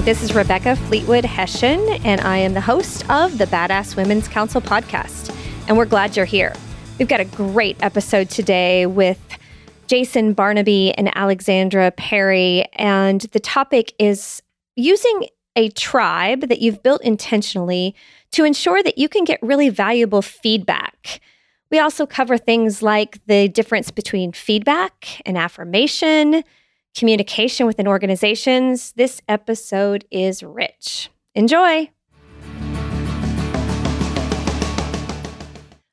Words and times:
this 0.00 0.22
is 0.22 0.32
Rebecca 0.32 0.76
Fleetwood 0.76 1.24
Hession, 1.24 1.80
and 2.04 2.20
I 2.20 2.36
am 2.36 2.54
the 2.54 2.60
host 2.60 3.08
of 3.10 3.36
the 3.36 3.46
Badass 3.46 3.96
Women's 3.96 4.28
Council 4.28 4.60
podcast. 4.60 5.34
And 5.66 5.76
we're 5.76 5.86
glad 5.86 6.16
you're 6.16 6.24
here. 6.24 6.54
We've 6.98 7.08
got 7.08 7.20
a 7.20 7.24
great 7.24 7.76
episode 7.82 8.30
today 8.30 8.86
with 8.86 9.18
Jason 9.88 10.34
Barnaby 10.34 10.92
and 10.92 11.10
Alexandra 11.16 11.90
Perry. 11.90 12.64
And 12.74 13.22
the 13.32 13.40
topic 13.40 13.92
is 13.98 14.40
using 14.76 15.26
a 15.56 15.68
tribe 15.70 16.42
that 16.42 16.60
you've 16.60 16.82
built 16.82 17.02
intentionally 17.02 17.96
to 18.30 18.44
ensure 18.44 18.82
that 18.84 18.98
you 18.98 19.08
can 19.08 19.24
get 19.24 19.40
really 19.42 19.68
valuable 19.68 20.22
feedback. 20.22 21.20
We 21.72 21.80
also 21.80 22.06
cover 22.06 22.38
things 22.38 22.82
like 22.82 23.18
the 23.26 23.48
difference 23.48 23.90
between 23.90 24.30
feedback 24.30 25.20
and 25.26 25.36
affirmation 25.36 26.44
communication 26.98 27.66
within 27.66 27.86
organizations. 27.86 28.92
This 28.92 29.22
episode 29.28 30.04
is 30.10 30.42
rich. 30.42 31.10
Enjoy. 31.34 31.90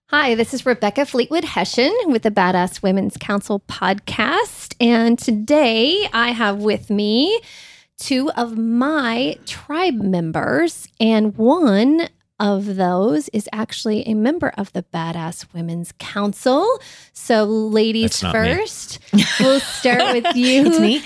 Hi, 0.08 0.34
this 0.34 0.54
is 0.54 0.66
Rebecca 0.66 1.06
Fleetwood 1.06 1.44
Hession 1.44 1.94
with 2.06 2.24
the 2.24 2.32
Badass 2.32 2.82
Women's 2.82 3.18
Council 3.18 3.60
podcast. 3.68 4.76
And 4.80 5.20
today 5.20 6.08
I 6.12 6.32
have 6.32 6.64
with 6.64 6.90
me 6.90 7.40
two 7.98 8.32
of 8.32 8.58
my 8.58 9.38
tribe 9.46 10.02
members 10.02 10.88
and 11.00 11.38
one 11.38 12.08
of 12.40 12.76
those 12.76 13.30
is 13.30 13.48
actually 13.54 14.08
a 14.08 14.14
member 14.14 14.50
of 14.58 14.72
the 14.74 14.84
Badass 14.84 15.46
Women's 15.54 15.94
Council. 16.00 16.68
So, 17.14 17.46
ladies 17.46 18.20
first, 18.20 19.00
we'll 19.40 19.60
start 19.60 20.02
with 20.14 20.36
you. 20.36 20.66
it's 20.66 20.80
me. 20.80 21.02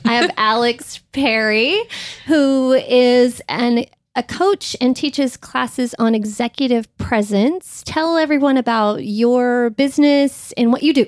I 0.04 0.14
have 0.14 0.30
Alex 0.36 1.02
Perry, 1.12 1.80
who 2.26 2.72
is 2.72 3.40
an 3.48 3.86
a 4.16 4.22
coach 4.22 4.76
and 4.80 4.96
teaches 4.96 5.36
classes 5.36 5.92
on 5.98 6.14
executive 6.14 6.94
presence. 6.98 7.82
Tell 7.84 8.16
everyone 8.16 8.56
about 8.56 9.04
your 9.04 9.70
business 9.70 10.52
and 10.56 10.70
what 10.70 10.84
you 10.84 10.92
do. 10.92 11.06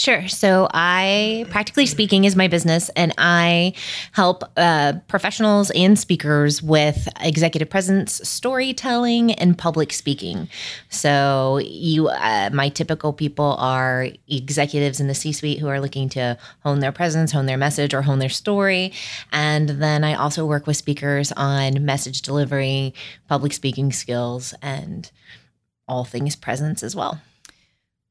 Sure. 0.00 0.28
So 0.28 0.66
I, 0.72 1.44
practically 1.50 1.84
speaking, 1.84 2.24
is 2.24 2.34
my 2.34 2.48
business, 2.48 2.88
and 2.96 3.12
I 3.18 3.74
help 4.12 4.44
uh, 4.56 4.94
professionals 5.08 5.70
and 5.72 5.98
speakers 5.98 6.62
with 6.62 7.06
executive 7.20 7.68
presence, 7.68 8.26
storytelling, 8.26 9.32
and 9.32 9.58
public 9.58 9.92
speaking. 9.92 10.48
So 10.88 11.60
you, 11.62 12.08
uh, 12.08 12.48
my 12.50 12.70
typical 12.70 13.12
people 13.12 13.56
are 13.58 14.08
executives 14.26 15.00
in 15.00 15.06
the 15.06 15.14
C-suite 15.14 15.58
who 15.58 15.68
are 15.68 15.82
looking 15.82 16.08
to 16.10 16.38
hone 16.60 16.80
their 16.80 16.92
presence, 16.92 17.30
hone 17.30 17.44
their 17.44 17.58
message, 17.58 17.92
or 17.92 18.00
hone 18.00 18.20
their 18.20 18.30
story. 18.30 18.94
And 19.32 19.68
then 19.68 20.02
I 20.02 20.14
also 20.14 20.46
work 20.46 20.66
with 20.66 20.78
speakers 20.78 21.30
on 21.32 21.84
message 21.84 22.22
delivery, 22.22 22.94
public 23.28 23.52
speaking 23.52 23.92
skills, 23.92 24.54
and 24.62 25.10
all 25.86 26.06
things 26.06 26.36
presence 26.36 26.82
as 26.82 26.96
well. 26.96 27.20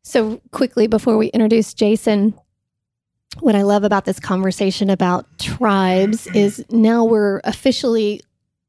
So, 0.04 0.42
quickly 0.52 0.88
before 0.88 1.18
we 1.18 1.28
introduce 1.28 1.74
Jason, 1.74 2.34
what 3.40 3.56
I 3.56 3.62
love 3.62 3.84
about 3.84 4.06
this 4.06 4.20
conversation 4.20 4.90
about 4.90 5.38
tribes 5.38 6.28
is 6.28 6.66
now 6.70 7.04
we're 7.04 7.42
officially 7.44 8.22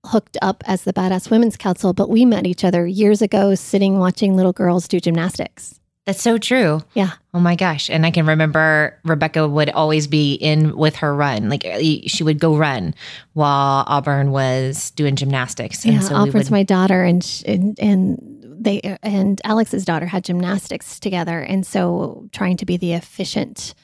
hooked 0.07 0.37
up 0.43 0.63
as 0.67 0.85
the 0.85 0.93
Badass 0.93 1.31
Women's 1.31 1.57
Council, 1.57 1.93
but 1.93 2.09
we 2.09 2.25
met 2.25 2.47
each 2.47 2.65
other 2.65 2.87
years 2.87 3.23
ago 3.23 3.55
sitting 3.55 3.99
watching 3.99 4.37
little 4.37 4.53
girls 4.53 4.89
do 4.89 5.01
gymnastics. 5.01 5.81
That's 6.07 6.23
so 6.23 6.39
true. 6.39 6.81
Yeah. 6.95 7.13
Oh 7.35 7.41
my 7.41 7.55
gosh. 7.55 7.91
And 7.91 8.07
I 8.07 8.11
can 8.11 8.27
remember 8.27 8.99
Rebecca 9.05 9.47
would 9.47 9.71
always 9.71 10.07
be 10.07 10.35
in 10.35 10.77
with 10.77 10.97
her 10.97 11.15
run. 11.15 11.49
Like 11.49 11.65
uh, 11.65 11.79
she 12.07 12.25
would 12.25 12.41
go 12.41 12.57
run 12.57 12.95
while 13.35 13.85
Auburn 13.87 14.33
was 14.33 14.91
doing 14.93 15.15
gymnastics. 15.15 15.85
And 15.85 15.95
yeah, 15.95 16.01
so 16.01 16.17
Auburn's 16.17 16.47
would... 16.47 16.51
my 16.51 16.63
daughter, 16.63 17.05
and, 17.05 17.25
and 17.47 17.79
and 17.79 18.40
they 18.61 18.99
and 19.03 19.41
Alex's 19.45 19.85
daughter 19.85 20.07
had 20.07 20.25
gymnastics 20.25 21.01
together, 21.01 21.41
and 21.41 21.67
so 21.67 22.29
trying 22.33 22.57
to 22.59 22.67
be 22.67 22.77
the 22.77 22.93
efficient 22.93 23.75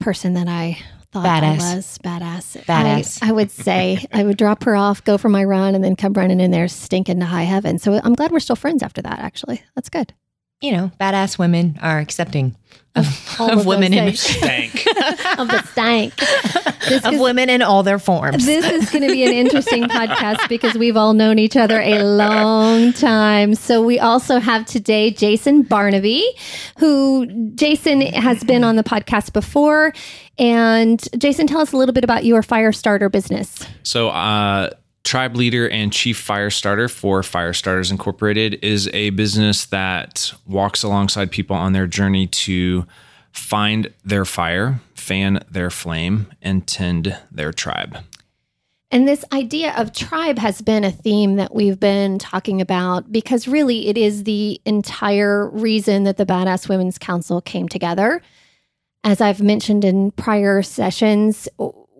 person 0.00 0.34
that 0.34 0.48
I 0.48 0.76
thought 1.12 1.24
badass. 1.24 1.60
I 1.60 1.76
was 1.76 1.98
badass. 2.04 2.64
Badass. 2.64 3.22
I, 3.22 3.28
I 3.28 3.32
would 3.32 3.50
say 3.50 4.04
I 4.12 4.24
would 4.24 4.36
drop 4.36 4.64
her 4.64 4.74
off, 4.76 5.02
go 5.04 5.16
for 5.16 5.28
my 5.28 5.44
run, 5.44 5.74
and 5.74 5.82
then 5.82 5.96
come 5.96 6.12
running 6.12 6.40
in 6.40 6.50
there 6.50 6.68
stinking 6.68 7.20
to 7.20 7.26
high 7.26 7.44
heaven. 7.44 7.78
So 7.78 8.00
I'm 8.02 8.14
glad 8.14 8.32
we're 8.32 8.40
still 8.40 8.56
friends 8.56 8.82
after 8.82 9.00
that. 9.02 9.20
Actually, 9.20 9.62
that's 9.74 9.88
good. 9.88 10.12
You 10.64 10.72
know, 10.72 10.92
badass 10.98 11.38
women 11.38 11.78
are 11.82 11.98
accepting 11.98 12.56
of, 12.94 13.36
of, 13.40 13.58
of 13.58 13.66
women 13.66 13.92
in 13.92 14.14
stank 14.14 14.74
of 15.38 15.48
the 15.48 15.62
stank 15.72 16.14
this 16.88 17.04
of 17.04 17.14
is, 17.14 17.20
women 17.20 17.50
in 17.50 17.62
all 17.62 17.82
their 17.82 17.98
forms. 17.98 18.46
This 18.46 18.64
is 18.64 18.90
going 18.90 19.06
to 19.06 19.12
be 19.12 19.24
an 19.24 19.32
interesting 19.32 19.84
podcast 19.84 20.48
because 20.48 20.74
we've 20.74 20.96
all 20.96 21.12
known 21.12 21.38
each 21.38 21.56
other 21.56 21.80
a 21.80 22.02
long 22.02 22.92
time. 22.92 23.54
So 23.54 23.82
we 23.82 23.98
also 23.98 24.38
have 24.38 24.66
today 24.66 25.10
Jason 25.10 25.62
Barnaby, 25.62 26.24
who 26.78 27.50
Jason 27.54 28.00
has 28.00 28.42
been 28.44 28.64
on 28.64 28.76
the 28.76 28.84
podcast 28.84 29.32
before. 29.32 29.92
And 30.38 31.02
Jason, 31.18 31.46
tell 31.46 31.60
us 31.60 31.72
a 31.72 31.76
little 31.76 31.92
bit 31.92 32.04
about 32.04 32.24
your 32.24 32.42
fire 32.42 32.72
starter 32.72 33.08
business. 33.08 33.66
So, 33.82 34.08
uh, 34.08 34.70
Tribe 35.04 35.36
Leader 35.36 35.68
and 35.68 35.92
Chief 35.92 36.18
Fire 36.18 36.50
Starter 36.50 36.88
for 36.88 37.22
Fire 37.22 37.52
Starters 37.52 37.90
Incorporated 37.90 38.58
is 38.62 38.88
a 38.94 39.10
business 39.10 39.66
that 39.66 40.32
walks 40.46 40.82
alongside 40.82 41.30
people 41.30 41.54
on 41.54 41.74
their 41.74 41.86
journey 41.86 42.26
to 42.26 42.86
find 43.30 43.92
their 44.04 44.24
fire, 44.24 44.80
fan 44.94 45.44
their 45.50 45.70
flame, 45.70 46.32
and 46.40 46.66
tend 46.66 47.16
their 47.30 47.52
tribe. 47.52 47.98
And 48.90 49.06
this 49.08 49.24
idea 49.32 49.74
of 49.76 49.92
tribe 49.92 50.38
has 50.38 50.62
been 50.62 50.84
a 50.84 50.92
theme 50.92 51.36
that 51.36 51.54
we've 51.54 51.80
been 51.80 52.18
talking 52.18 52.60
about 52.60 53.10
because 53.10 53.48
really 53.48 53.88
it 53.88 53.98
is 53.98 54.24
the 54.24 54.60
entire 54.64 55.48
reason 55.50 56.04
that 56.04 56.16
the 56.16 56.24
Badass 56.24 56.68
Women's 56.68 56.96
Council 56.96 57.40
came 57.40 57.68
together. 57.68 58.22
As 59.02 59.20
I've 59.20 59.42
mentioned 59.42 59.84
in 59.84 60.12
prior 60.12 60.62
sessions, 60.62 61.48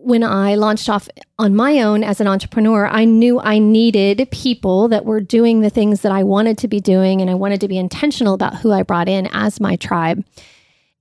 when 0.05 0.23
I 0.23 0.53
launched 0.53 0.87
off 0.87 1.09
on 1.39 1.55
my 1.55 1.81
own 1.81 2.03
as 2.03 2.21
an 2.21 2.27
entrepreneur, 2.27 2.85
I 2.85 3.05
knew 3.05 3.39
I 3.39 3.57
needed 3.57 4.27
people 4.31 4.87
that 4.89 5.03
were 5.03 5.19
doing 5.19 5.61
the 5.61 5.71
things 5.71 6.01
that 6.01 6.11
I 6.11 6.21
wanted 6.21 6.59
to 6.59 6.67
be 6.67 6.79
doing, 6.79 7.21
and 7.21 7.29
I 7.29 7.33
wanted 7.33 7.59
to 7.61 7.67
be 7.67 7.79
intentional 7.79 8.35
about 8.35 8.57
who 8.57 8.71
I 8.71 8.83
brought 8.83 9.09
in 9.09 9.27
as 9.33 9.59
my 9.59 9.77
tribe. 9.77 10.23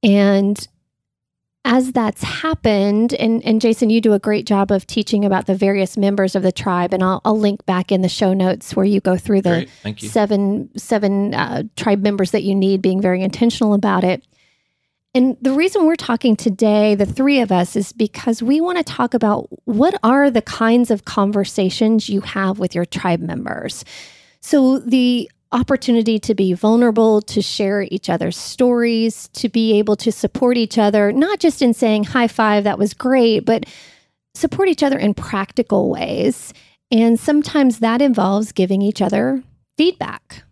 And 0.02 0.66
as 1.66 1.92
that's 1.92 2.22
happened, 2.22 3.12
and, 3.12 3.44
and 3.44 3.60
Jason, 3.60 3.90
you 3.90 4.00
do 4.00 4.14
a 4.14 4.18
great 4.18 4.46
job 4.46 4.70
of 4.70 4.86
teaching 4.86 5.22
about 5.22 5.44
the 5.44 5.54
various 5.54 5.98
members 5.98 6.34
of 6.34 6.42
the 6.42 6.52
tribe, 6.52 6.94
and 6.94 7.02
I'll, 7.04 7.20
I'll 7.26 7.38
link 7.38 7.66
back 7.66 7.92
in 7.92 8.00
the 8.00 8.08
show 8.08 8.32
notes 8.32 8.74
where 8.74 8.86
you 8.86 9.00
go 9.00 9.18
through 9.18 9.42
the 9.42 9.66
seven 10.08 10.70
seven 10.78 11.34
uh, 11.34 11.64
tribe 11.76 12.02
members 12.02 12.30
that 12.30 12.42
you 12.42 12.54
need, 12.54 12.80
being 12.80 13.02
very 13.02 13.22
intentional 13.22 13.74
about 13.74 14.02
it. 14.02 14.24
And 15.14 15.36
the 15.40 15.52
reason 15.52 15.86
we're 15.86 15.94
talking 15.94 16.34
today, 16.34 16.96
the 16.96 17.06
three 17.06 17.40
of 17.40 17.52
us, 17.52 17.76
is 17.76 17.92
because 17.92 18.42
we 18.42 18.60
want 18.60 18.78
to 18.78 18.84
talk 18.84 19.14
about 19.14 19.48
what 19.64 19.94
are 20.02 20.28
the 20.28 20.42
kinds 20.42 20.90
of 20.90 21.04
conversations 21.04 22.08
you 22.08 22.20
have 22.22 22.58
with 22.58 22.74
your 22.74 22.84
tribe 22.84 23.20
members. 23.20 23.84
So, 24.40 24.80
the 24.80 25.30
opportunity 25.52 26.18
to 26.18 26.34
be 26.34 26.52
vulnerable, 26.52 27.22
to 27.22 27.40
share 27.40 27.82
each 27.82 28.10
other's 28.10 28.36
stories, 28.36 29.28
to 29.34 29.48
be 29.48 29.78
able 29.78 29.94
to 29.94 30.10
support 30.10 30.56
each 30.56 30.78
other, 30.78 31.12
not 31.12 31.38
just 31.38 31.62
in 31.62 31.74
saying 31.74 32.04
high 32.04 32.26
five, 32.26 32.64
that 32.64 32.78
was 32.78 32.92
great, 32.92 33.44
but 33.44 33.64
support 34.34 34.68
each 34.68 34.82
other 34.82 34.98
in 34.98 35.14
practical 35.14 35.90
ways. 35.90 36.52
And 36.90 37.20
sometimes 37.20 37.78
that 37.78 38.02
involves 38.02 38.50
giving 38.50 38.82
each 38.82 39.00
other 39.00 39.44
feedback. 39.78 40.42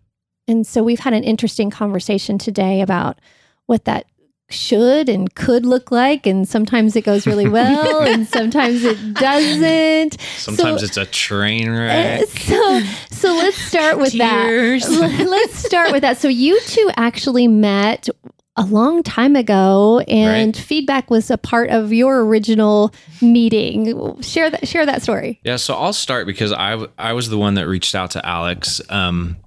And 0.47 0.65
so, 0.65 0.81
we've 0.83 1.01
had 1.01 1.13
an 1.13 1.25
interesting 1.25 1.69
conversation 1.69 2.37
today 2.37 2.79
about 2.79 3.19
what 3.65 3.83
that 3.85 4.05
should 4.49 5.09
and 5.09 5.33
could 5.35 5.65
look 5.65 5.91
like 5.91 6.27
and 6.27 6.47
sometimes 6.47 6.95
it 6.95 7.03
goes 7.03 7.25
really 7.25 7.47
well 7.47 8.01
and 8.03 8.27
sometimes 8.27 8.83
it 8.83 9.13
doesn't. 9.15 10.19
Sometimes 10.37 10.81
so, 10.81 10.85
it's 10.85 10.97
a 10.97 11.05
train 11.05 11.69
wreck. 11.69 12.21
Uh, 12.21 12.25
so 12.25 12.81
so 13.09 13.33
let's 13.33 13.57
start 13.57 13.97
with 13.97 14.11
Tears. 14.11 14.87
that 14.87 15.27
let's 15.27 15.55
start 15.55 15.91
with 15.91 16.01
that. 16.01 16.17
So 16.17 16.27
you 16.27 16.59
two 16.61 16.91
actually 16.95 17.47
met 17.47 18.09
a 18.55 18.65
long 18.65 19.01
time 19.01 19.35
ago 19.35 19.99
and 20.07 20.55
right. 20.55 20.63
feedback 20.63 21.09
was 21.09 21.31
a 21.31 21.37
part 21.39 21.71
of 21.71 21.91
your 21.91 22.23
original 22.23 22.93
meeting. 23.21 24.21
Share 24.21 24.51
that 24.51 24.67
share 24.67 24.85
that 24.85 25.01
story. 25.01 25.39
Yeah 25.43 25.55
so 25.55 25.73
i'll 25.73 25.93
start 25.93 26.27
because 26.27 26.51
i 26.51 26.85
i 26.99 27.13
was 27.13 27.29
the 27.29 27.37
one 27.37 27.55
that 27.55 27.67
reached 27.67 27.95
out 27.95 28.11
to 28.11 28.25
alex. 28.25 28.81
Um 28.89 29.37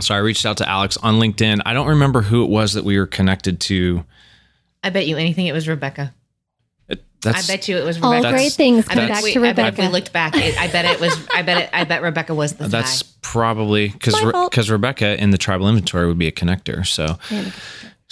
so 0.00 0.14
I 0.14 0.18
reached 0.18 0.46
out 0.46 0.58
to 0.58 0.68
Alex 0.68 0.96
on 0.98 1.16
LinkedIn. 1.16 1.60
I 1.66 1.72
don't 1.72 1.88
remember 1.88 2.22
who 2.22 2.44
it 2.44 2.50
was 2.50 2.74
that 2.74 2.84
we 2.84 2.98
were 2.98 3.06
connected 3.06 3.60
to 3.62 4.04
I 4.82 4.90
bet 4.90 5.06
you 5.06 5.16
anything 5.16 5.46
it 5.46 5.52
was 5.52 5.68
Rebecca. 5.68 6.14
It, 6.88 7.04
I 7.24 7.40
bet 7.46 7.68
you 7.68 7.76
it 7.76 7.84
was 7.84 7.98
Rebecca. 7.98 8.26
All 8.26 8.32
great 8.32 8.52
things 8.52 8.86
come 8.86 9.08
back 9.08 9.22
we, 9.22 9.32
to 9.32 9.40
Rebecca. 9.40 9.62
I 9.62 9.70
bet 9.70 9.78
if 9.78 9.86
we 9.86 9.92
looked 9.92 10.12
back, 10.12 10.34
it, 10.36 10.58
I 10.60 10.66
bet 10.68 10.84
it 10.84 11.00
was. 11.00 11.28
I 11.34 11.42
bet 11.42 11.62
it. 11.62 11.70
I 11.72 11.84
bet 11.84 12.02
Rebecca 12.02 12.34
was 12.34 12.54
the. 12.54 12.68
That's 12.68 13.02
guy. 13.02 13.08
probably 13.22 13.88
because 13.88 14.20
because 14.20 14.70
Re, 14.70 14.74
Rebecca 14.74 15.20
in 15.22 15.30
the 15.30 15.38
tribal 15.38 15.68
inventory 15.68 16.06
would 16.06 16.18
be 16.18 16.26
a 16.26 16.32
connector. 16.32 16.86
So, 16.86 17.18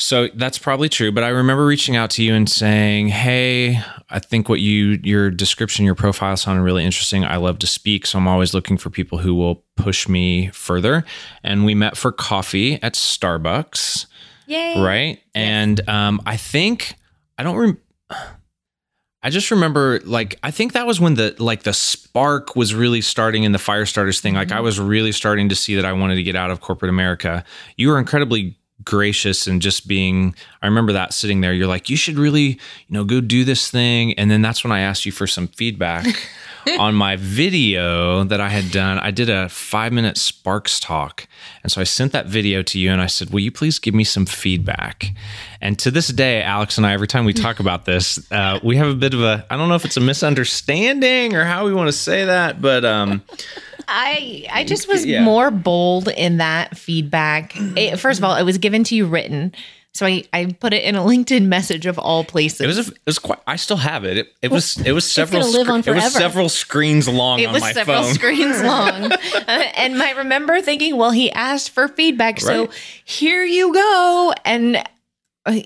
So 0.01 0.29
that's 0.35 0.57
probably 0.57 0.89
true, 0.89 1.13
but 1.13 1.25
I 1.25 1.29
remember 1.29 1.67
reaching 1.67 1.95
out 1.95 2.09
to 2.13 2.23
you 2.23 2.35
and 2.35 2.49
saying, 2.49 3.09
"Hey, 3.09 3.83
I 4.09 4.19
think 4.19 4.49
what 4.49 4.61
you 4.61 4.99
your 5.03 5.31
description, 5.31 5.85
your 5.85 5.95
profile 5.95 6.39
sounded 6.39 6.63
really 6.63 6.87
interesting. 6.87 7.23
I 7.23 7.37
love 7.37 7.59
to 7.59 7.67
speak, 7.67 8.07
so 8.07 8.17
I'm 8.17 8.27
always 8.27 8.55
looking 8.55 8.79
for 8.79 8.89
people 8.89 9.19
who 9.19 9.35
will 9.35 9.63
push 9.77 10.09
me 10.09 10.49
further." 10.55 11.05
And 11.45 11.67
we 11.67 11.75
met 11.75 11.99
for 11.99 12.13
coffee 12.13 12.83
at 12.83 12.95
Starbucks, 12.95 14.07
Yay. 14.51 14.81
right? 14.83 15.21
And 15.35 15.89
um, 15.89 16.21
I 16.27 16.37
think 16.37 16.95
I 17.39 17.43
don't. 17.43 17.57
Rem- 17.57 17.81
I 19.23 19.29
just 19.29 19.51
remember, 19.51 20.01
like, 20.05 20.39
I 20.43 20.51
think 20.51 20.73
that 20.73 20.87
was 20.87 20.99
when 20.99 21.15
the 21.15 21.37
like 21.39 21.63
the 21.63 21.73
spark 21.73 22.57
was 22.57 22.75
really 22.75 23.01
starting 23.01 23.45
in 23.45 23.53
the 23.53 23.59
fire 23.59 23.87
starters 23.87 24.21
thing. 24.21 24.35
Like, 24.35 24.51
I 24.51 24.61
was 24.61 24.81
really 24.81 25.13
starting 25.13 25.51
to 25.51 25.55
see 25.55 25.77
that 25.77 25.85
I 25.85 25.93
wanted 25.93 26.17
to 26.17 26.23
get 26.23 26.37
out 26.37 26.51
of 26.51 26.61
corporate 26.61 26.89
America. 26.89 27.45
You 27.77 27.89
were 27.89 27.99
incredibly 27.99 28.57
gracious 28.83 29.47
and 29.47 29.61
just 29.61 29.87
being 29.87 30.35
i 30.63 30.67
remember 30.67 30.93
that 30.95 31.13
sitting 31.13 31.43
there 31.43 31.53
you're 31.53 31.67
like 31.67 31.91
you 31.91 31.97
should 31.97 32.17
really 32.17 32.43
you 32.43 32.59
know 32.89 33.05
go 33.05 33.21
do 33.21 33.45
this 33.45 33.71
thing 33.71 34.15
and 34.15 34.31
then 34.31 34.41
that's 34.41 34.65
when 34.65 34.73
i 34.73 34.81
asked 34.81 35.05
you 35.05 35.13
for 35.13 35.27
some 35.27 35.47
feedback 35.49 36.07
on 36.79 36.95
my 36.95 37.17
video 37.17 38.25
that 38.25 38.41
i 38.41 38.49
had 38.49 38.71
done 38.71 38.99
i 38.99 39.11
did 39.11 39.29
a 39.31 39.49
five 39.49 39.93
minute 39.93 40.17
sparks 40.17 40.79
talk 40.81 41.27
and 41.63 41.71
so 41.73 41.81
i 41.81 41.85
sent 41.85 42.13
that 42.13 42.27
video 42.27 42.63
to 42.63 42.79
you 42.79 42.91
and 42.91 43.01
i 43.01 43.07
said 43.07 43.31
will 43.31 43.41
you 43.41 43.51
please 43.51 43.79
give 43.79 43.95
me 43.95 44.05
some 44.05 44.27
feedback 44.27 45.07
and 45.61 45.79
to 45.79 45.91
this 45.91 46.09
day 46.09 46.43
alex 46.43 46.77
and 46.77 46.87
i 46.87 46.93
every 46.93 47.07
time 47.07 47.25
we 47.25 47.33
talk 47.33 47.61
about 47.61 47.85
this 47.85 48.31
uh, 48.33 48.59
we 48.63 48.77
have 48.77 48.89
a 48.89 48.95
bit 48.95 49.15
of 49.15 49.23
a 49.23 49.45
i 49.51 49.57
don't 49.57 49.69
know 49.69 49.75
if 49.75 49.85
it's 49.85 49.97
a 49.97 50.01
misunderstanding 50.01 51.35
or 51.35 51.45
how 51.45 51.65
we 51.67 51.73
want 51.75 51.89
to 51.89 51.93
say 51.93 52.25
that 52.25 52.61
but 52.61 52.85
um 52.85 53.23
I 53.93 54.47
I 54.53 54.63
just 54.63 54.87
was 54.87 55.05
Yeah. 55.05 55.25
more 55.25 55.51
bold 55.51 56.07
in 56.07 56.37
that 56.37 56.79
feedback. 56.79 57.55
It- 57.77 57.99
first 57.99 58.21
of 58.21 58.25
all, 58.25 58.37
it 58.37 58.45
was 58.45 58.57
given 58.59 58.85
to 58.85 58.95
you 58.95 59.05
written. 59.07 59.53
So 59.93 60.07
I, 60.07 60.23
I 60.33 60.57
put 60.59 60.73
it 60.73 60.85
in 60.85 60.95
a 60.95 61.01
LinkedIn 61.03 61.47
message 61.47 61.87
of 61.87 61.99
all 61.99 62.25
places. 62.25 62.61
It 62.61 62.67
was 62.67 62.89
a, 62.89 62.93
it 62.93 62.99
was 63.07 63.19
quite. 63.19 63.39
I 63.47 63.57
still 63.57 63.77
have 63.79 64.05
it. 64.05 64.19
It, 64.19 64.33
it 64.43 64.51
was 64.51 64.79
it 64.79 64.93
was 64.93 65.11
several. 65.11 65.43
gonna 65.43 65.53
live 65.53 65.69
on 65.69 65.81
It 65.81 65.95
was 65.95 66.13
several 66.13 66.49
screens 66.49 67.09
long 67.09 67.41
it 67.41 67.47
on 67.47 67.53
was 67.55 67.63
my 67.63 67.73
several 67.73 68.03
phone. 68.05 68.15
screens 68.15 68.63
long. 68.63 69.13
Uh, 69.13 69.19
and 69.49 70.03
I 70.03 70.13
remember 70.13 70.61
thinking, 70.61 70.97
well, 70.97 71.11
he 71.11 71.31
asked 71.33 71.71
for 71.71 71.89
feedback. 71.89 72.41
So 72.41 72.71
here 73.05 73.45
you 73.45 73.75
go. 73.75 74.33
And 74.45 74.77
uh, 75.47 75.61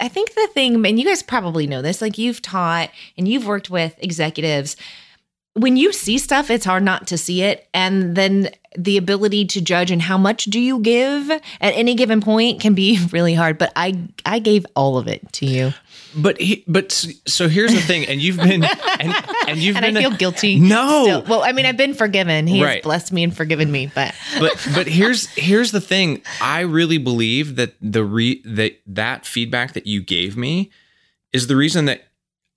I 0.00 0.08
think 0.08 0.34
the 0.34 0.48
thing, 0.54 0.84
and 0.86 0.98
you 0.98 1.04
guys 1.04 1.22
probably 1.22 1.66
know 1.66 1.82
this, 1.82 2.00
like 2.00 2.18
you've 2.18 2.42
taught 2.42 2.90
and 3.16 3.28
you've 3.28 3.46
worked 3.46 3.70
with 3.70 3.94
executives. 3.98 4.76
When 5.54 5.76
you 5.76 5.92
see 5.92 6.18
stuff, 6.18 6.50
it's 6.50 6.64
hard 6.64 6.84
not 6.84 7.08
to 7.08 7.18
see 7.18 7.42
it. 7.42 7.66
And 7.74 8.14
then 8.14 8.50
the 8.76 8.96
ability 8.96 9.44
to 9.46 9.60
judge 9.60 9.90
and 9.90 10.00
how 10.00 10.16
much 10.16 10.44
do 10.44 10.60
you 10.60 10.78
give 10.78 11.30
at 11.30 11.40
any 11.60 11.94
given 11.96 12.20
point 12.20 12.60
can 12.60 12.74
be 12.74 12.98
really 13.12 13.34
hard. 13.34 13.58
But 13.58 13.72
I 13.74 14.08
I 14.24 14.38
gave 14.38 14.66
all 14.76 14.98
of 14.98 15.08
it 15.08 15.32
to 15.34 15.46
you. 15.46 15.72
But 16.16 16.40
he, 16.40 16.64
but 16.66 16.92
so 17.26 17.48
here's 17.48 17.72
the 17.74 17.80
thing, 17.80 18.06
and 18.06 18.20
you've 18.20 18.36
been 18.38 18.64
and, 19.00 19.14
and 19.46 19.58
you've 19.58 19.76
And 19.76 19.84
I 19.84 19.90
been 19.92 20.00
feel 20.02 20.16
guilty. 20.16 20.58
No. 20.58 21.02
still. 21.04 21.22
Well, 21.24 21.42
I 21.42 21.52
mean, 21.52 21.66
I've 21.66 21.76
been 21.76 21.92
forgiven. 21.94 22.46
He 22.46 22.62
Right. 22.62 22.76
has 22.76 22.82
blessed 22.82 23.12
me 23.12 23.24
and 23.24 23.36
forgiven 23.36 23.70
me, 23.70 23.90
but 23.94 24.14
but 24.38 24.68
but 24.74 24.86
here's 24.86 25.26
here's 25.34 25.70
the 25.72 25.80
thing. 25.80 26.22
I 26.40 26.60
really 26.60 26.98
believe 26.98 27.56
that 27.56 27.74
the 27.82 28.04
re 28.04 28.40
that 28.44 28.80
that 28.86 29.26
feedback 29.26 29.72
that 29.74 29.86
you 29.86 30.00
gave 30.02 30.36
me 30.36 30.70
is 31.32 31.46
the 31.46 31.56
reason 31.56 31.84
that 31.86 32.04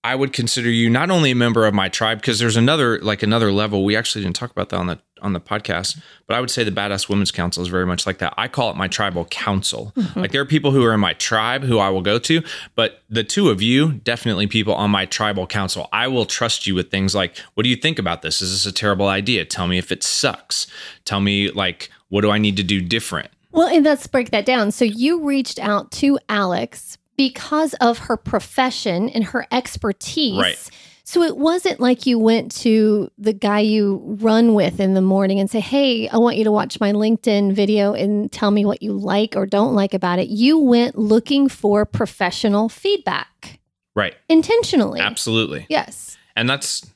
I 0.04 0.16
would 0.16 0.34
consider 0.34 0.70
you 0.70 0.90
not 0.90 1.12
only 1.12 1.32
a 1.32 1.36
member 1.36 1.66
of 1.68 1.76
my 1.76 1.88
tribe 1.88 2.20
because 2.20 2.40
there's 2.40 2.58
another 2.58 3.00
like 3.02 3.22
another 3.22 3.52
level. 3.52 3.86
We 3.86 3.96
actually 3.96 4.24
didn't 4.24 4.36
talk 4.36 4.50
about 4.50 4.70
that 4.70 4.78
on 4.78 4.88
the 4.88 5.00
on 5.22 5.34
the 5.34 5.40
podcast, 5.40 6.02
but 6.26 6.36
I 6.36 6.40
would 6.40 6.50
say 6.50 6.64
the 6.64 6.72
Badass 6.72 7.08
Women's 7.08 7.30
Council 7.30 7.62
is 7.62 7.70
very 7.70 7.86
much 7.86 8.08
like 8.08 8.18
that. 8.18 8.34
I 8.36 8.48
call 8.48 8.72
it 8.72 8.76
my 8.76 8.88
tribal 8.88 9.26
council. 9.26 9.94
Mm-hmm. 9.96 10.20
Like 10.20 10.32
there 10.32 10.42
are 10.42 10.46
people 10.46 10.72
who 10.72 10.84
are 10.84 10.94
in 10.94 11.00
my 11.00 11.14
tribe 11.14 11.64
who 11.64 11.78
I 11.78 11.90
will 11.90 12.02
go 12.02 12.18
to, 12.18 12.42
but 12.76 13.04
the 13.10 13.24
two 13.24 13.50
of 13.50 13.62
you 13.62 13.94
definitely 13.94 14.48
people 14.48 14.74
on 14.74 14.90
my 14.90 15.06
tribal 15.06 15.46
council. 15.46 15.88
I 15.94 16.08
will 16.08 16.26
trust 16.26 16.66
you 16.66 16.74
with 16.74 16.90
things 16.90 17.14
like, 17.14 17.38
what 17.54 17.64
do 17.64 17.70
you 17.70 17.76
think 17.76 18.00
about 18.00 18.24
this? 18.24 18.42
Is 18.42 18.52
this 18.52 18.66
a 18.66 18.76
terrible 18.76 19.08
idea? 19.08 19.46
Tell 19.46 19.68
me 19.68 19.78
if 19.78 19.92
it 19.92 20.02
sucks. 20.02 20.66
Tell 21.06 21.20
me 21.20 21.52
like 21.52 21.92
what 22.10 22.22
do 22.22 22.32
I 22.32 22.40
need 22.40 22.58
to 22.58 22.64
do 22.64 22.82
different? 22.82 23.30
Well, 23.52 23.68
and 23.68 23.86
let's 23.86 24.08
break 24.08 24.32
that 24.32 24.46
down. 24.46 24.72
So 24.72 24.86
you 24.86 25.24
reached 25.24 25.60
out 25.60 25.92
to 25.92 26.18
Alex 26.28 26.98
because 27.22 27.76
of 27.76 28.00
her 28.00 28.18
profession 28.18 29.08
and 29.10 29.24
her 29.26 29.46
expertise. 29.52 30.40
Right. 30.40 30.70
So 31.04 31.22
it 31.22 31.38
wasn't 31.38 31.80
like 31.80 32.06
you 32.08 32.18
went 32.18 32.52
to 32.62 33.12
the 33.20 33.34
guy 33.34 33.60
you 33.60 34.02
run 34.22 34.56
with 34.56 34.80
in 34.80 34.96
the 34.96 35.02
morning 35.02 35.40
and 35.40 35.50
say, 35.50 35.60
Hey, 35.60 36.08
I 36.10 36.18
want 36.18 36.38
you 36.38 36.44
to 36.46 36.52
watch 36.52 36.80
my 36.80 36.94
LinkedIn 36.94 37.54
video 37.54 37.94
and 37.94 38.32
tell 38.32 38.50
me 38.50 38.66
what 38.66 38.82
you 38.82 38.94
like 38.94 39.36
or 39.36 39.46
don't 39.46 39.76
like 39.76 39.94
about 39.94 40.18
it. 40.20 40.30
You 40.30 40.58
went 40.58 40.98
looking 40.98 41.48
for 41.48 41.86
professional 41.86 42.70
feedback 42.70 43.60
Right. 43.96 44.16
intentionally. 44.30 45.00
Absolutely. 45.00 45.68
Yes. 45.70 46.18
And 46.36 46.50
that's 46.50 46.88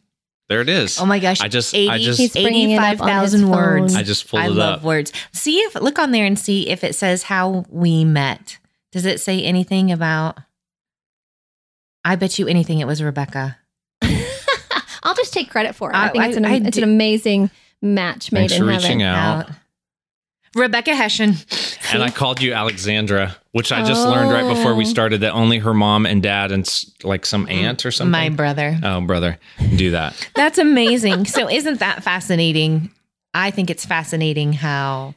there 0.49 0.61
it 0.61 0.69
is. 0.69 0.99
oh 0.99 1.05
my 1.05 1.19
gosh, 1.19 1.41
I 1.41 1.47
just- 1.47 1.73
80, 1.75 1.89
I 1.89 1.97
just- 1.99 2.19
He's 2.19 2.31
bringing 2.33 2.71
it 2.71 2.77
up 2.77 3.01
on 3.01 3.23
his 3.23 3.33
85,000 3.35 3.49
words. 3.49 3.95
I 3.95 4.03
just 4.03 4.27
pulled 4.29 4.41
I 4.43 4.45
it 4.47 4.51
love 4.51 4.79
up. 4.79 4.83
words. 4.83 5.11
See 5.33 5.57
if 5.59 5.75
look 5.75 5.99
on 5.99 6.11
there 6.11 6.25
and 6.25 6.37
see 6.39 6.69
if 6.69 6.83
it 6.83 6.95
says 6.95 7.23
how 7.23 7.65
we 7.69 8.05
met. 8.05 8.57
Does 8.95 9.05
it 9.05 9.19
say 9.19 9.43
anything 9.43 9.91
about? 9.91 10.37
I 12.05 12.15
bet 12.15 12.39
you 12.39 12.47
anything 12.47 12.79
it 12.79 12.87
was 12.87 13.03
Rebecca. 13.03 13.57
I'll 15.03 15.15
just 15.15 15.33
take 15.33 15.49
credit 15.49 15.75
for 15.75 15.91
it. 15.91 15.95
I, 15.95 16.05
I- 16.05 16.09
think 16.11 16.23
it's 16.27 16.37
an, 16.37 16.45
I- 16.45 16.53
I 16.53 16.61
it's 16.63 16.77
an 16.77 16.85
amazing 16.85 17.49
match 17.81 18.31
made 18.31 18.49
Thanks 18.49 18.53
in 18.53 18.59
for 18.65 18.71
heaven. 18.71 18.83
reaching 18.87 19.03
out. 19.03 19.49
Out. 19.49 19.55
Rebecca 20.55 20.95
Hession. 20.95 21.33
And 21.91 22.01
I 22.01 22.09
called 22.09 22.41
you 22.41 22.53
Alexandra, 22.53 23.35
which 23.51 23.73
I 23.73 23.83
just 23.85 24.07
learned 24.07 24.31
right 24.31 24.47
before 24.47 24.73
we 24.75 24.85
Oh. 24.85 24.87
started 24.87 25.19
that 25.21 25.33
only 25.33 25.57
her 25.59 25.73
mom 25.73 26.05
and 26.05 26.23
dad 26.23 26.53
and 26.53 26.65
like 27.03 27.25
some 27.25 27.49
aunt 27.49 27.85
or 27.85 27.91
something. 27.91 28.11
My 28.11 28.29
brother. 28.29 28.79
oh, 28.81 29.01
brother, 29.01 29.37
do 29.75 29.91
that. 29.91 30.29
That's 30.35 30.57
amazing. 30.57 31.25
so 31.25 31.49
isn't 31.49 31.79
that 31.79 32.01
fascinating? 32.01 32.91
I 33.33 33.51
think 33.51 33.69
it's 33.69 33.85
fascinating 33.85 34.53
how 34.53 35.13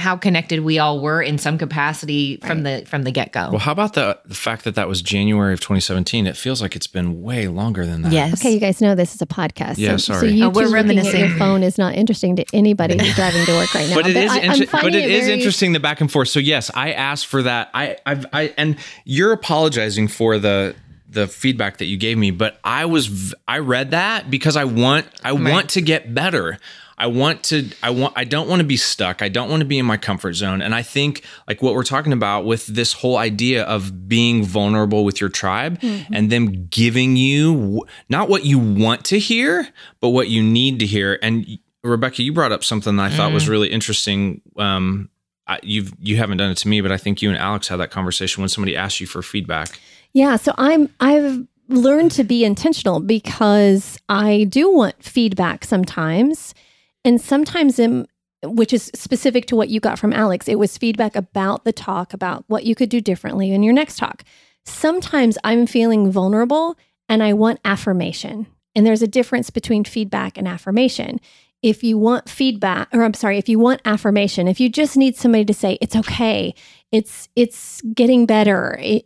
how 0.00 0.16
connected 0.16 0.60
we 0.60 0.78
all 0.78 1.00
were 1.00 1.22
in 1.22 1.38
some 1.38 1.58
capacity 1.58 2.38
from 2.38 2.62
the 2.64 2.84
from 2.86 3.04
the 3.04 3.10
get 3.12 3.32
go. 3.32 3.50
Well, 3.50 3.58
how 3.58 3.72
about 3.72 3.94
the 3.94 4.18
the 4.24 4.34
fact 4.34 4.64
that 4.64 4.74
that 4.74 4.88
was 4.88 5.02
January 5.02 5.52
of 5.52 5.60
2017? 5.60 6.26
It 6.26 6.36
feels 6.36 6.60
like 6.60 6.74
it's 6.74 6.86
been 6.86 7.22
way 7.22 7.46
longer 7.46 7.86
than 7.86 8.02
that. 8.02 8.12
Yes. 8.12 8.40
Okay, 8.40 8.52
you 8.52 8.58
guys 8.60 8.80
know 8.80 8.94
this 8.94 9.14
is 9.14 9.22
a 9.22 9.26
podcast. 9.26 9.78
Yeah, 9.78 9.92
so, 9.92 10.14
sorry. 10.14 10.20
So 10.20 10.26
you 10.26 10.44
Oh, 10.46 10.48
we're 10.48 10.64
two 10.64 10.70
looking 10.70 10.98
at 10.98 11.12
your 11.16 11.28
phone 11.38 11.62
is 11.62 11.78
not 11.78 11.94
interesting 11.94 12.34
to 12.36 12.44
anybody 12.52 12.98
who's 12.98 13.14
driving 13.14 13.44
to 13.46 13.52
work 13.52 13.72
right 13.74 13.88
now. 13.88 13.94
But 13.94 14.06
it 14.08 14.16
is, 14.16 14.30
I, 14.32 14.38
I'm 14.40 14.52
inter- 14.52 14.66
finding 14.66 14.92
but 14.92 14.94
it 14.94 15.10
is 15.10 15.26
very- 15.26 15.38
interesting 15.38 15.72
the 15.72 15.80
back 15.80 16.00
and 16.00 16.10
forth. 16.10 16.28
So 16.28 16.40
yes, 16.40 16.70
I 16.74 16.92
asked 16.92 17.26
for 17.26 17.42
that. 17.42 17.70
I, 17.74 17.96
I've, 18.06 18.26
I, 18.32 18.54
and 18.56 18.76
you're 19.04 19.32
apologizing 19.32 20.08
for 20.08 20.38
the 20.38 20.74
the 21.08 21.26
feedback 21.26 21.78
that 21.78 21.86
you 21.86 21.96
gave 21.96 22.16
me, 22.16 22.30
but 22.30 22.60
I 22.62 22.84
was, 22.84 23.06
v- 23.08 23.34
I 23.48 23.58
read 23.58 23.90
that 23.90 24.30
because 24.30 24.56
I 24.56 24.62
want, 24.62 25.06
I 25.24 25.32
want 25.32 25.70
to 25.70 25.80
get 25.80 26.14
better. 26.14 26.56
I 27.00 27.06
want 27.06 27.42
to, 27.44 27.70
I 27.82 27.88
want, 27.88 28.12
I 28.14 28.24
don't 28.24 28.46
want 28.46 28.60
to 28.60 28.66
be 28.66 28.76
stuck. 28.76 29.22
I 29.22 29.30
don't 29.30 29.48
want 29.48 29.60
to 29.60 29.66
be 29.66 29.78
in 29.78 29.86
my 29.86 29.96
comfort 29.96 30.34
zone. 30.34 30.60
And 30.60 30.74
I 30.74 30.82
think 30.82 31.24
like 31.48 31.62
what 31.62 31.74
we're 31.74 31.82
talking 31.82 32.12
about 32.12 32.44
with 32.44 32.66
this 32.66 32.92
whole 32.92 33.16
idea 33.16 33.64
of 33.64 34.06
being 34.06 34.44
vulnerable 34.44 35.02
with 35.02 35.18
your 35.18 35.30
tribe 35.30 35.78
and 35.82 36.30
them 36.30 36.66
giving 36.66 37.16
you 37.16 37.54
w- 37.54 37.82
not 38.10 38.28
what 38.28 38.44
you 38.44 38.58
want 38.58 39.06
to 39.06 39.18
hear, 39.18 39.66
but 40.00 40.10
what 40.10 40.28
you 40.28 40.42
need 40.42 40.78
to 40.80 40.86
hear. 40.86 41.18
And 41.22 41.58
Rebecca, 41.82 42.22
you 42.22 42.34
brought 42.34 42.52
up 42.52 42.62
something 42.62 42.96
that 42.96 43.12
I 43.12 43.16
thought 43.16 43.32
was 43.32 43.48
really 43.48 43.68
interesting. 43.68 44.42
Um, 44.58 45.08
I, 45.46 45.58
you've 45.62 45.94
you 45.98 46.18
haven't 46.18 46.36
done 46.36 46.50
it 46.50 46.58
to 46.58 46.68
me, 46.68 46.82
but 46.82 46.92
I 46.92 46.98
think 46.98 47.22
you 47.22 47.30
and 47.30 47.38
Alex 47.38 47.68
had 47.68 47.76
that 47.78 47.90
conversation 47.90 48.42
when 48.42 48.50
somebody 48.50 48.76
asked 48.76 49.00
you 49.00 49.06
for 49.06 49.22
feedback. 49.22 49.80
Yeah, 50.12 50.36
so 50.36 50.52
I'm 50.58 50.90
I've 51.00 51.46
learned 51.68 52.12
to 52.12 52.24
be 52.24 52.44
intentional 52.44 53.00
because 53.00 53.98
I 54.08 54.44
do 54.44 54.70
want 54.70 55.02
feedback 55.02 55.64
sometimes. 55.64 56.54
And 57.04 57.20
sometimes 57.20 57.78
in 57.78 58.06
which 58.42 58.72
is 58.72 58.90
specific 58.94 59.46
to 59.46 59.56
what 59.56 59.68
you 59.68 59.80
got 59.80 59.98
from 59.98 60.12
Alex, 60.12 60.48
it 60.48 60.58
was 60.58 60.78
feedback 60.78 61.14
about 61.14 61.64
the 61.64 61.72
talk, 61.72 62.14
about 62.14 62.44
what 62.46 62.64
you 62.64 62.74
could 62.74 62.88
do 62.88 63.00
differently 63.00 63.52
in 63.52 63.62
your 63.62 63.74
next 63.74 63.96
talk. 63.96 64.24
Sometimes 64.64 65.36
I'm 65.44 65.66
feeling 65.66 66.10
vulnerable 66.10 66.76
and 67.08 67.22
I 67.22 67.32
want 67.32 67.60
affirmation. 67.64 68.46
And 68.74 68.86
there's 68.86 69.02
a 69.02 69.06
difference 69.08 69.50
between 69.50 69.84
feedback 69.84 70.38
and 70.38 70.46
affirmation. 70.48 71.20
If 71.62 71.82
you 71.84 71.98
want 71.98 72.28
feedback, 72.30 72.88
or 72.94 73.02
I'm 73.02 73.12
sorry, 73.12 73.36
if 73.36 73.48
you 73.48 73.58
want 73.58 73.82
affirmation, 73.84 74.48
if 74.48 74.60
you 74.60 74.70
just 74.70 74.96
need 74.96 75.16
somebody 75.16 75.44
to 75.44 75.52
say 75.52 75.76
it's 75.82 75.96
okay, 75.96 76.54
it's 76.90 77.28
it's 77.36 77.82
getting 77.94 78.24
better, 78.24 78.78
it- 78.80 79.04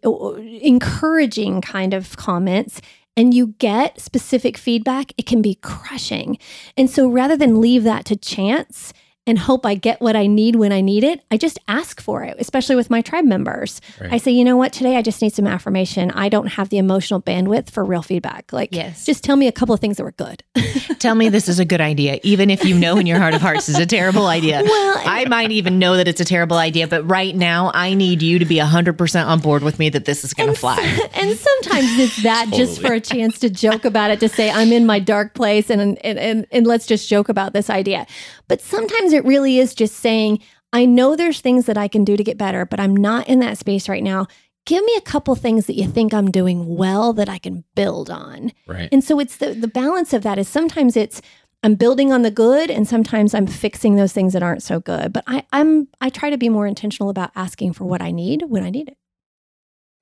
encouraging 0.62 1.60
kind 1.62 1.92
of 1.94 2.16
comments, 2.16 2.80
and 3.16 3.33
you 3.35 3.54
get 3.59 4.00
specific 4.00 4.56
feedback, 4.56 5.12
it 5.16 5.26
can 5.26 5.42
be 5.42 5.56
crushing. 5.56 6.38
And 6.76 6.90
so 6.90 7.09
rather 7.09 7.37
than 7.37 7.61
leave 7.61 7.85
that 7.85 8.04
to 8.06 8.16
chance 8.16 8.92
and 9.26 9.38
hope 9.38 9.64
I 9.64 9.75
get 9.75 10.00
what 10.00 10.16
I 10.16 10.26
need 10.26 10.57
when 10.57 10.71
I 10.73 10.81
need 10.83 11.02
it. 11.02 11.23
I 11.31 11.37
just 11.37 11.59
ask 11.66 12.00
for 12.00 12.23
it, 12.25 12.37
especially 12.38 12.76
with 12.76 12.90
my 12.90 13.00
tribe 13.00 13.25
members. 13.25 13.81
Right. 14.00 14.12
I 14.12 14.16
say, 14.19 14.33
you 14.33 14.45
know 14.45 14.57
what, 14.57 14.73
today 14.73 14.97
I 14.97 15.02
just 15.02 15.23
need 15.23 15.33
some 15.33 15.47
affirmation. 15.47 16.11
I 16.11 16.28
don't 16.28 16.49
have 16.49 16.69
the 16.69 16.76
emotional 16.78 17.23
bandwidth 17.23 17.71
for 17.71 17.85
real 17.85 18.02
feedback. 18.02 18.52
Like, 18.52 18.75
Yes. 18.75 19.07
just 19.07 19.25
tell 19.25 19.37
me 19.37 19.47
a 19.47 19.52
couple 19.52 19.75
of 19.75 19.81
things 19.81 19.97
that 19.97 20.04
were 20.04 20.12
good. 20.12 20.43
Tell 20.99 21.14
me 21.14 21.28
this 21.28 21.49
is 21.49 21.59
a 21.59 21.64
good 21.64 21.81
idea, 21.81 22.19
even 22.23 22.49
if 22.50 22.64
you 22.64 22.75
know 22.78 22.97
in 22.97 23.07
your 23.07 23.19
heart 23.19 23.35
of 23.35 23.43
hearts 23.43 23.69
is 23.69 23.78
a 23.78 23.87
terrible 23.87 24.26
idea. 24.26 24.62
Well, 24.75 25.02
I 25.04 25.26
might 25.26 25.50
even 25.52 25.78
know 25.78 25.97
that 25.97 26.09
it's 26.09 26.21
a 26.21 26.25
terrible 26.25 26.57
idea, 26.57 26.88
but 26.88 27.02
right 27.09 27.35
now 27.35 27.71
I 27.75 27.95
need 27.95 28.23
you 28.23 28.38
to 28.38 28.45
be 28.45 28.57
100% 28.57 29.26
on 29.26 29.40
board 29.40 29.62
with 29.62 29.78
me 29.78 29.88
that 29.90 30.04
this 30.04 30.25
is 30.25 30.35
going 30.35 30.52
to 30.52 30.59
fly. 30.59 30.76
and 31.14 31.37
sometimes 31.38 31.99
it's 31.99 32.23
that 32.23 32.50
just 32.52 32.81
for 32.81 32.93
a 32.95 33.00
chance 33.00 33.38
to 33.40 33.50
joke 33.50 33.85
about 33.85 34.11
it, 34.11 34.21
to 34.21 34.28
say 34.28 34.50
I'm 34.50 34.73
in 34.73 34.85
my 34.87 34.99
dark 34.99 35.35
place 35.35 35.71
and, 35.71 35.81
and 36.04 36.19
and 36.19 36.47
and 36.50 36.66
let's 36.66 36.87
just 36.87 37.09
joke 37.09 37.28
about 37.28 37.52
this 37.52 37.71
idea. 37.71 38.07
But 38.49 38.61
sometimes 38.61 39.12
it 39.14 39.25
really 39.25 39.59
is 39.59 39.75
just 39.75 39.97
saying, 39.97 40.40
I 40.73 40.87
know 40.87 41.14
there's 41.14 41.40
things 41.40 41.66
that 41.66 41.78
I 41.78 41.88
can 41.88 42.04
do 42.04 42.16
to 42.16 42.25
get 42.25 42.37
better, 42.37 42.66
but 42.66 42.80
I'm 42.80 42.97
not 42.97 43.28
in 43.28 43.38
that 43.40 43.59
space 43.59 43.88
right 43.88 44.02
now. 44.02 44.26
Give 44.66 44.83
me 44.85 44.94
a 44.97 45.02
couple 45.02 45.35
things 45.35 45.66
that 45.66 45.76
you 45.76 45.87
think 45.87 46.12
I'm 46.12 46.30
doing 46.30 46.76
well 46.76 47.12
that 47.12 47.28
I 47.28 47.38
can 47.38 47.64
build 47.75 48.11
on. 48.11 48.50
Right. 48.66 48.88
And 48.90 49.04
so 49.04 49.21
it's 49.21 49.37
the 49.37 49.52
the 49.52 49.68
balance 49.68 50.12
of 50.12 50.23
that 50.23 50.38
is 50.38 50.49
sometimes 50.49 50.97
it's 50.97 51.21
I'm 51.62 51.76
building 51.76 52.12
on 52.12 52.23
the 52.23 52.30
good 52.30 52.71
and 52.71 52.88
sometimes 52.88 53.35
I'm 53.35 53.47
fixing 53.47 53.97
those 53.97 54.12
things 54.12 54.33
that 54.33 54.42
aren't 54.42 54.62
so 54.62 54.80
good. 54.80 55.12
But 55.12 55.25
I, 55.26 55.44
I'm 55.52 55.88
I 56.00 56.09
try 56.09 56.30
to 56.30 56.38
be 56.38 56.49
more 56.49 56.66
intentional 56.66 57.11
about 57.11 57.30
asking 57.37 57.75
for 57.75 57.85
what 57.85 58.02
I 58.02 58.11
need 58.11 58.44
when 58.49 58.64
I 58.64 58.71
need 58.71 58.88
it. 58.88 58.97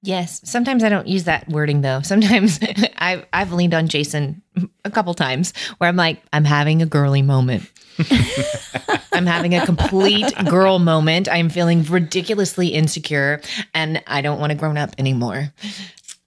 Yes. 0.02 0.40
Sometimes 0.44 0.82
I 0.82 0.88
don't 0.88 1.06
use 1.06 1.24
that 1.24 1.48
wording 1.48 1.80
though. 1.80 2.00
Sometimes 2.04 2.58
I've, 2.98 3.24
I've 3.32 3.52
leaned 3.52 3.74
on 3.74 3.88
Jason 3.88 4.42
a 4.84 4.90
couple 4.90 5.14
times 5.14 5.52
where 5.78 5.88
I'm 5.88 5.96
like, 5.96 6.22
I'm 6.32 6.44
having 6.44 6.82
a 6.82 6.86
girly 6.86 7.22
moment. 7.22 7.70
I'm 9.12 9.26
having 9.26 9.54
a 9.54 9.64
complete 9.66 10.32
girl 10.48 10.78
moment. 10.78 11.28
I'm 11.28 11.48
feeling 11.48 11.82
ridiculously 11.84 12.68
insecure 12.68 13.40
and 13.74 14.02
I 14.06 14.20
don't 14.22 14.40
want 14.40 14.50
to 14.50 14.56
grown 14.56 14.76
up 14.78 14.90
anymore. 14.98 15.52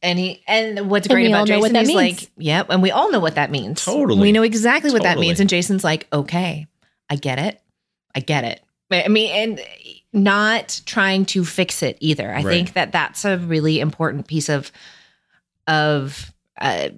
And 0.02 0.20
he 0.20 0.44
and 0.48 0.90
what's 0.90 1.08
And 1.08 1.14
great 1.16 1.24
we 1.24 1.28
about 1.30 1.48
know 1.48 1.56
Jason 1.56 1.62
what 1.62 1.74
that 1.74 1.82
is 1.84 1.88
means. 1.88 2.22
like, 2.22 2.32
yep, 2.38 2.68
and 2.70 2.82
we 2.84 2.92
all 2.92 3.12
know 3.12 3.20
what 3.20 3.36
that 3.36 3.50
means. 3.50 3.84
Totally. 3.84 4.22
We 4.22 4.32
know 4.32 4.44
exactly 4.44 4.92
what 4.92 5.02
that 5.04 5.18
means. 5.18 5.40
And 5.40 5.50
Jason's 5.50 5.84
like, 5.84 6.08
okay, 6.14 6.68
I 7.10 7.16
get 7.16 7.40
it. 7.40 7.60
I 8.14 8.20
get 8.20 8.44
it. 8.44 8.62
I 8.92 9.08
mean, 9.08 9.32
and 9.32 9.62
not 10.14 10.80
trying 10.86 11.26
to 11.26 11.44
fix 11.44 11.82
it 11.82 11.98
either. 12.00 12.30
I 12.30 12.36
Right. 12.36 12.46
think 12.46 12.74
that 12.74 12.92
that's 12.92 13.26
a 13.26 13.38
really 13.40 13.80
important 13.80 14.28
piece 14.28 14.48
of 14.48 14.72
of 15.68 16.32
uh, 16.62 16.90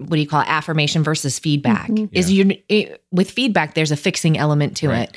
what 0.00 0.10
do 0.16 0.20
you 0.20 0.26
call 0.26 0.40
it? 0.42 0.48
Affirmation 0.48 1.02
versus 1.02 1.38
feedback. 1.38 1.88
Mhm. 1.88 2.08
Is 2.12 2.30
you 2.32 2.56
it, 2.68 3.02
with 3.12 3.30
feedback, 3.30 3.74
there's 3.74 3.90
a 3.92 3.96
fixing 3.96 4.36
element 4.38 4.76
to 4.78 4.88
Right. 4.88 5.08
it, 5.08 5.16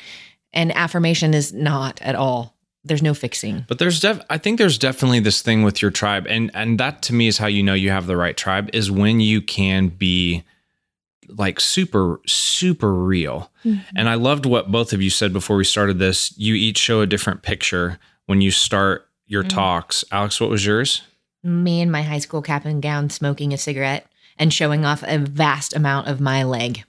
and 0.52 0.74
affirmation 0.76 1.34
is 1.34 1.52
not 1.52 2.00
at 2.02 2.14
all. 2.14 2.54
There's 2.84 3.02
no 3.02 3.14
fixing. 3.14 3.64
But 3.66 3.78
there's 3.78 3.98
def 4.00 4.20
I 4.28 4.36
think 4.38 4.58
there's 4.58 4.76
definitely 4.76 5.20
this 5.20 5.40
thing 5.40 5.62
with 5.62 5.80
your 5.80 5.90
tribe 5.90 6.26
and 6.28 6.50
and 6.54 6.78
that 6.80 7.00
to 7.02 7.14
me 7.14 7.26
is 7.28 7.38
how 7.38 7.46
you 7.46 7.62
know 7.62 7.72
you 7.74 7.90
have 7.90 8.06
the 8.06 8.16
right 8.16 8.36
tribe 8.36 8.68
is 8.74 8.90
when 8.90 9.20
you 9.20 9.40
can 9.40 9.88
be 9.88 10.42
like 11.28 11.58
super 11.60 12.20
super 12.26 12.92
real. 12.92 13.50
And 13.96 14.08
I 14.10 14.14
loved 14.16 14.44
what 14.44 14.70
both 14.70 14.92
of 14.92 15.00
you 15.00 15.08
said 15.08 15.32
before 15.32 15.56
we 15.56 15.64
started 15.64 15.98
this. 15.98 16.34
You 16.36 16.54
each 16.54 16.76
show 16.76 17.00
a 17.00 17.06
different 17.06 17.40
picture 17.42 17.98
when 18.26 18.42
you 18.42 18.50
start 18.50 19.08
your 19.26 19.42
Mhm. 19.44 19.48
talks. 19.48 20.04
Alex, 20.12 20.38
what 20.38 20.50
was 20.50 20.66
yours? 20.66 21.00
Me 21.42 21.80
in 21.80 21.90
my 21.90 22.02
high 22.02 22.18
school 22.18 22.42
cap 22.42 22.66
and 22.66 22.82
gown, 22.82 23.08
smoking 23.08 23.54
a 23.54 23.58
cigarette 23.58 24.06
and 24.38 24.52
showing 24.52 24.84
off 24.84 25.02
a 25.06 25.18
vast 25.18 25.74
amount 25.74 26.08
of 26.08 26.20
my 26.20 26.42
leg. 26.44 26.84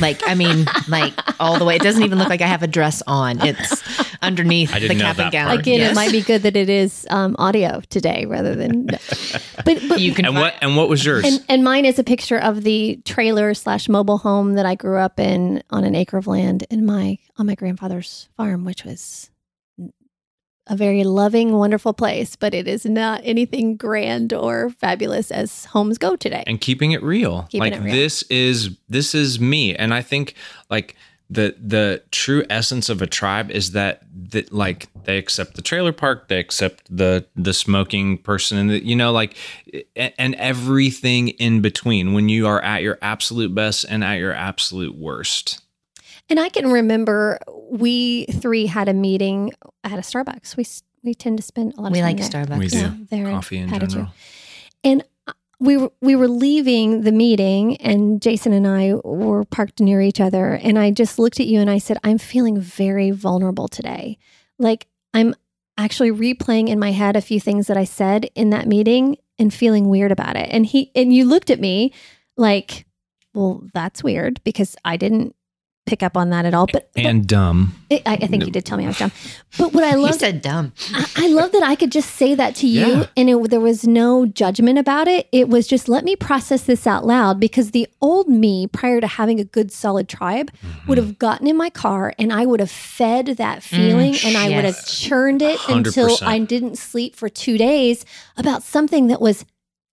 Like, 0.00 0.20
I 0.28 0.34
mean, 0.34 0.66
like 0.88 1.14
all 1.40 1.56
the 1.58 1.64
way. 1.64 1.76
It 1.76 1.82
doesn't 1.82 2.02
even 2.02 2.18
look 2.18 2.28
like 2.28 2.40
I 2.42 2.46
have 2.48 2.62
a 2.64 2.66
dress 2.66 3.00
on. 3.06 3.40
It's 3.46 3.80
underneath 4.22 4.70
I 4.74 4.80
the 4.80 4.88
didn't 4.88 4.98
know 4.98 5.04
cap 5.04 5.18
and 5.18 5.26
that 5.26 5.32
gown. 5.32 5.46
part. 5.48 5.60
Again, 5.60 5.78
Yes. 5.78 5.92
it 5.92 5.94
might 5.94 6.10
be 6.12 6.20
good 6.20 6.42
that 6.42 6.56
it 6.56 6.68
is 6.68 7.06
um, 7.10 7.36
audio 7.38 7.80
today 7.90 8.26
rather 8.26 8.54
than. 8.56 8.88
But 9.64 9.80
but 9.88 10.00
You 10.00 10.12
can 10.12 10.26
And 10.26 10.34
what 10.34 10.54
and 10.60 10.76
what 10.76 10.88
was 10.90 11.02
yours? 11.06 11.24
and 11.24 11.42
and 11.48 11.64
mine 11.64 11.84
is 11.86 11.98
a 11.98 12.04
picture 12.04 12.36
of 12.38 12.64
the 12.64 13.00
trailer 13.04 13.54
slash 13.54 13.88
mobile 13.88 14.18
home 14.18 14.54
that 14.54 14.66
I 14.66 14.74
grew 14.74 14.98
up 14.98 15.18
in 15.20 15.62
on 15.70 15.84
an 15.84 15.94
acre 15.94 16.18
of 16.18 16.26
land 16.26 16.66
in 16.70 16.84
my 16.84 17.16
on 17.38 17.46
my 17.46 17.54
grandfather's 17.54 18.28
farm, 18.36 18.64
which 18.64 18.84
was 18.84 19.30
a 20.66 20.76
very 20.76 21.04
loving, 21.04 21.52
wonderful 21.52 21.92
place. 21.92 22.36
But 22.36 22.54
it 22.54 22.66
is 22.66 22.84
not 22.84 23.20
anything 23.24 23.76
grand 23.76 24.32
or 24.32 24.70
fabulous 24.70 25.30
as 25.30 25.66
homes 25.66 25.98
go 25.98 26.16
today. 26.16 26.44
and 26.46 26.60
keeping 26.60 26.92
it 26.92 27.02
real. 27.02 27.42
Keeping 27.50 27.60
like 27.60 27.72
it 27.74 27.84
real. 27.84 27.94
this 27.94 28.22
is 28.24 28.76
this 28.88 29.14
is 29.14 29.40
me, 29.40 29.74
and 29.74 29.92
I 29.92 30.02
think 30.02 30.34
like 30.70 30.96
the 31.30 31.54
the 31.58 32.02
true 32.10 32.44
essence 32.50 32.88
of 32.88 33.00
a 33.00 33.06
tribe 33.06 33.50
is 33.50 33.72
that 33.72 34.02
that 34.30 34.52
like 34.52 34.88
they 35.04 35.18
accept 35.18 35.54
the 35.56 35.62
trailer 35.62 35.92
park, 35.92 36.28
they 36.28 36.38
accept 36.38 36.84
the 36.94 37.26
the 37.34 37.54
smoking 37.54 38.18
person, 38.18 38.58
and 38.58 38.70
the, 38.70 38.84
you 38.84 38.94
know 38.94 39.12
like 39.12 39.36
and 39.96 40.34
everything 40.34 41.28
in 41.28 41.60
between. 41.60 42.12
When 42.12 42.28
you 42.28 42.46
are 42.46 42.60
at 42.62 42.82
your 42.82 42.98
absolute 43.00 43.54
best 43.54 43.84
and 43.88 44.04
at 44.04 44.14
your 44.14 44.32
absolute 44.32 44.96
worst. 44.96 45.63
And 46.28 46.40
I 46.40 46.48
can 46.48 46.70
remember 46.72 47.38
we 47.70 48.26
three 48.26 48.66
had 48.66 48.88
a 48.88 48.94
meeting 48.94 49.52
at 49.82 49.98
a 49.98 50.02
Starbucks. 50.02 50.56
We 50.56 50.64
we 51.02 51.14
tend 51.14 51.36
to 51.36 51.42
spend 51.42 51.74
a 51.74 51.82
lot 51.82 51.88
of 51.88 51.92
we 51.92 52.00
time 52.00 52.16
like 52.16 52.30
there. 52.30 52.44
Starbucks. 52.44 52.58
We 52.58 52.68
do. 52.68 52.78
Yeah, 52.78 52.94
there 53.10 53.26
in 53.26 53.34
Coffee 53.34 53.58
in 53.58 53.68
Patitude. 53.68 53.90
general. 53.90 54.12
And 54.82 55.04
uh, 55.26 55.32
we 55.60 55.76
were 55.76 55.92
we 56.00 56.16
were 56.16 56.28
leaving 56.28 57.02
the 57.02 57.12
meeting, 57.12 57.76
and 57.76 58.22
Jason 58.22 58.52
and 58.52 58.66
I 58.66 58.94
were 59.04 59.44
parked 59.44 59.80
near 59.80 60.00
each 60.00 60.20
other. 60.20 60.54
And 60.54 60.78
I 60.78 60.90
just 60.90 61.18
looked 61.18 61.40
at 61.40 61.46
you 61.46 61.60
and 61.60 61.70
I 61.70 61.78
said, 61.78 61.98
"I'm 62.02 62.18
feeling 62.18 62.58
very 62.58 63.10
vulnerable 63.10 63.68
today. 63.68 64.18
Like 64.58 64.86
I'm 65.12 65.34
actually 65.76 66.10
replaying 66.10 66.68
in 66.68 66.78
my 66.78 66.92
head 66.92 67.16
a 67.16 67.20
few 67.20 67.40
things 67.40 67.66
that 67.66 67.76
I 67.76 67.84
said 67.84 68.30
in 68.34 68.50
that 68.50 68.66
meeting 68.66 69.16
and 69.38 69.52
feeling 69.52 69.88
weird 69.88 70.12
about 70.12 70.36
it." 70.36 70.48
And 70.50 70.64
he 70.64 70.90
and 70.94 71.12
you 71.12 71.26
looked 71.26 71.50
at 71.50 71.60
me 71.60 71.92
like, 72.36 72.86
"Well, 73.34 73.64
that's 73.74 74.02
weird 74.02 74.42
because 74.44 74.74
I 74.84 74.96
didn't." 74.96 75.36
Pick 75.86 76.02
up 76.02 76.16
on 76.16 76.30
that 76.30 76.46
at 76.46 76.54
all, 76.54 76.66
but, 76.72 76.90
but 76.94 77.04
And 77.04 77.26
dumb. 77.26 77.74
I, 77.90 78.00
I 78.06 78.26
think 78.26 78.46
you 78.46 78.50
did 78.50 78.64
tell 78.64 78.78
me 78.78 78.84
I 78.84 78.88
was 78.88 78.96
dumb. 78.98 79.12
But 79.58 79.74
what 79.74 79.84
I 79.84 79.96
love 79.96 80.14
said 80.14 80.40
dumb. 80.40 80.72
I, 80.94 81.06
I 81.18 81.28
love 81.28 81.52
that 81.52 81.62
I 81.62 81.74
could 81.74 81.92
just 81.92 82.14
say 82.14 82.34
that 82.34 82.54
to 82.56 82.66
you 82.66 82.86
Yeah. 82.86 83.06
and 83.18 83.28
it, 83.28 83.50
there 83.50 83.60
was 83.60 83.86
no 83.86 84.24
judgment 84.24 84.78
about 84.78 85.08
it. 85.08 85.28
It 85.30 85.50
was 85.50 85.66
just 85.66 85.86
let 85.86 86.02
me 86.02 86.16
process 86.16 86.62
this 86.62 86.86
out 86.86 87.04
loud 87.04 87.38
because 87.38 87.72
the 87.72 87.86
old 88.00 88.28
me, 88.30 88.66
prior 88.66 88.98
to 89.02 89.06
having 89.06 89.38
a 89.40 89.44
good 89.44 89.70
solid 89.70 90.08
tribe, 90.08 90.50
Mm-hmm. 90.52 90.88
would 90.88 90.96
have 90.98 91.18
gotten 91.18 91.46
in 91.46 91.56
my 91.56 91.68
car 91.68 92.14
and 92.18 92.32
I 92.32 92.46
would 92.46 92.60
have 92.60 92.70
fed 92.70 93.26
that 93.36 93.62
feeling 93.62 94.14
and 94.24 94.36
I 94.38 94.48
would 94.56 94.64
have 94.64 94.86
churned 94.86 95.42
it 95.42 95.58
until 95.68 96.08
100%. 96.16 96.22
I 96.26 96.38
didn't 96.38 96.76
sleep 96.78 97.14
for 97.14 97.28
two 97.28 97.58
days 97.58 98.06
about 98.38 98.62
something 98.62 99.08
that 99.08 99.20
was 99.20 99.44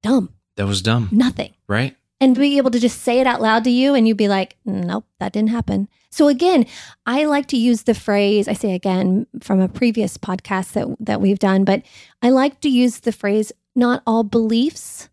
dumb, 0.04 0.30
That 0.56 0.68
was 0.68 0.82
dumb, 0.82 1.10
nothing 1.12 1.54
right? 1.68 1.96
And 2.22 2.36
be 2.38 2.58
able 2.58 2.72
to 2.72 2.80
just 2.80 3.02
say 3.02 3.20
it 3.20 3.28
out 3.28 3.42
loud 3.42 3.64
to 3.66 3.70
you 3.72 3.94
and 3.96 4.08
you'd 4.08 4.16
be 4.16 4.30
like 4.30 4.56
nope 4.64 5.06
that 5.20 5.34
didn't 5.34 5.50
happen. 5.50 5.90
So 6.10 6.28
again 6.28 6.66
i 7.06 7.26
like 7.26 7.48
to 7.48 7.58
use 7.58 7.84
the 7.84 7.94
phrase 7.94 8.48
i 8.48 8.54
say 8.54 8.74
again 8.74 9.28
from 9.42 9.60
a 9.60 9.68
previous 9.70 10.18
podcast 10.18 10.74
that 10.74 10.88
that 11.00 11.22
we've 11.22 11.40
done 11.40 11.64
but 11.66 11.84
i 12.22 12.30
like 12.30 12.60
to 12.62 12.70
use 12.70 13.00
the 13.00 13.12
phrase 13.12 13.52
not 13.76 14.04
all 14.06 14.24
beliefs 14.24 15.10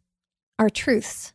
are 0.58 0.68
truths. 0.70 1.32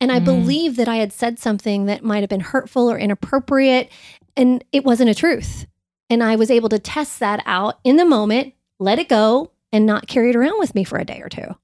And 0.00 0.10
i 0.12 0.18
Mm. 0.20 0.24
believe 0.24 0.76
that 0.76 0.88
i 0.88 0.96
had 0.96 1.12
said 1.12 1.38
something 1.38 1.86
that 1.86 2.02
might 2.04 2.20
have 2.20 2.28
been 2.28 2.40
hurtful 2.40 2.90
or 2.90 2.98
inappropriate 2.98 3.90
and 4.36 4.62
it 4.72 4.84
wasn't 4.84 5.10
a 5.10 5.14
truth. 5.14 5.66
And 6.10 6.22
i 6.22 6.34
was 6.36 6.50
able 6.50 6.68
to 6.70 6.78
test 6.78 7.18
that 7.20 7.42
out 7.46 7.78
in 7.84 7.96
the 7.96 8.04
moment 8.04 8.54
let 8.80 8.98
it 8.98 9.08
go 9.08 9.52
and 9.72 9.84
not 9.86 10.06
carry 10.08 10.30
it 10.30 10.36
around 10.36 10.58
with 10.58 10.74
me 10.74 10.82
for 10.84 10.98
a 10.98 11.04
day 11.04 11.20
or 11.20 11.28
two. 11.28 11.54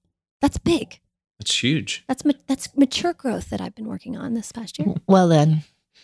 That's 0.40 0.58
big 0.58 1.00
It's 1.40 1.62
huge. 1.62 2.04
that's 2.08 2.24
ma- 2.24 2.32
that's 2.46 2.74
mature 2.76 3.12
growth 3.12 3.50
that 3.50 3.60
I've 3.60 3.74
been 3.74 3.86
working 3.88 4.16
on 4.16 4.34
this 4.34 4.52
past 4.52 4.78
year. 4.78 4.94
Well 5.06 5.28
done. 5.28 5.62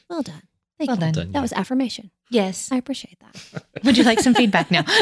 Well 0.09 0.23
done. 0.23 0.43
Thank 0.79 0.89
Well 0.89 0.97
you. 0.97 1.01
done. 1.01 1.13
Done. 1.13 1.33
That 1.33 1.43
was 1.43 1.53
affirmation. 1.53 2.11
Yes. 2.31 2.71
I 2.73 2.77
appreciate 2.77 3.19
that. 3.21 3.65
Would 3.85 3.99
you 3.99 4.05
like 4.05 4.21
some 4.21 4.35
feedback 4.35 4.71
now? 4.71 4.85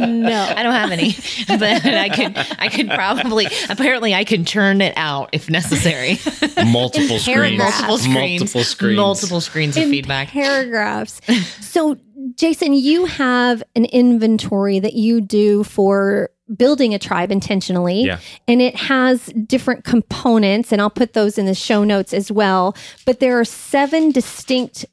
No. 0.00 0.54
I 0.56 0.62
don't 0.62 0.72
have 0.74 0.90
any, 0.92 1.12
but 1.48 1.62
I 1.84 2.08
could. 2.08 2.36
I 2.58 2.68
could 2.68 2.88
probably. 2.88 3.46
Apparently, 3.68 4.14
I 4.14 4.24
can 4.24 4.44
churn 4.44 4.80
it 4.80 4.94
out 4.96 5.30
if 5.32 5.50
necessary. 5.50 6.18
Multiple 6.64 7.18
screens. 7.18 7.58
multiple 7.58 7.98
screens. 7.98 8.40
Multiple 8.40 8.64
screens. 8.64 8.96
Multiple 8.96 9.40
screens 9.40 9.76
of 9.76 9.82
In 9.84 9.90
feedback. 9.90 10.28
Paragraphs. 10.28 11.20
so, 11.60 11.96
Jason, 12.36 12.72
you 12.72 13.06
have 13.06 13.62
an 13.76 13.84
inventory 13.86 14.80
that 14.80 14.94
you 14.94 15.20
do 15.20 15.64
for 15.64 16.30
building 16.56 16.94
a 16.94 16.98
tribe 16.98 17.30
intentionally. 17.30 18.02
Yeah. 18.02 18.18
And 18.48 18.60
it 18.60 18.76
has 18.76 19.26
different 19.26 19.84
components, 19.84 20.72
and 20.72 20.80
I'll 20.80 20.90
put 20.90 21.12
those 21.12 21.38
in 21.38 21.46
the 21.46 21.54
show 21.54 21.84
notes 21.84 22.12
as 22.12 22.30
well. 22.30 22.76
But 23.06 23.20
there 23.20 23.38
are 23.38 23.44
seven 23.44 24.10
distinct 24.10 24.84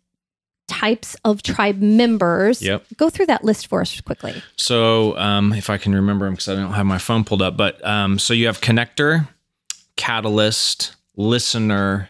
types 0.68 1.16
of 1.24 1.42
tribe 1.44 1.80
members. 1.82 2.62
Yep. 2.62 2.86
Go 2.98 3.10
through 3.10 3.28
that 3.28 3.44
list 3.44 3.68
for 3.68 3.82
us 3.82 4.02
quickly. 4.02 4.42
So, 4.58 5.18
um, 5.18 5.54
if 5.54 5.70
I 5.70 5.78
can 5.78 5.96
remember 5.96 6.26
them, 6.26 6.34
because 6.34 6.50
I 6.50 6.56
don't 6.56 6.74
have 6.74 6.86
my 6.86 6.98
phone 6.98 7.24
pulled 7.24 7.42
up, 7.42 7.58
but 7.58 7.84
um, 7.86 8.20
so 8.20 8.34
you 8.34 8.48
have 8.48 8.60
connector, 8.60 9.28
catalyst, 9.96 10.96
listener, 11.16 12.10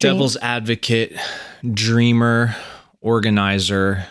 Dream. 0.00 0.12
devil's 0.12 0.36
advocate, 0.38 1.16
dreamer, 1.72 2.56
organizer, 3.00 4.06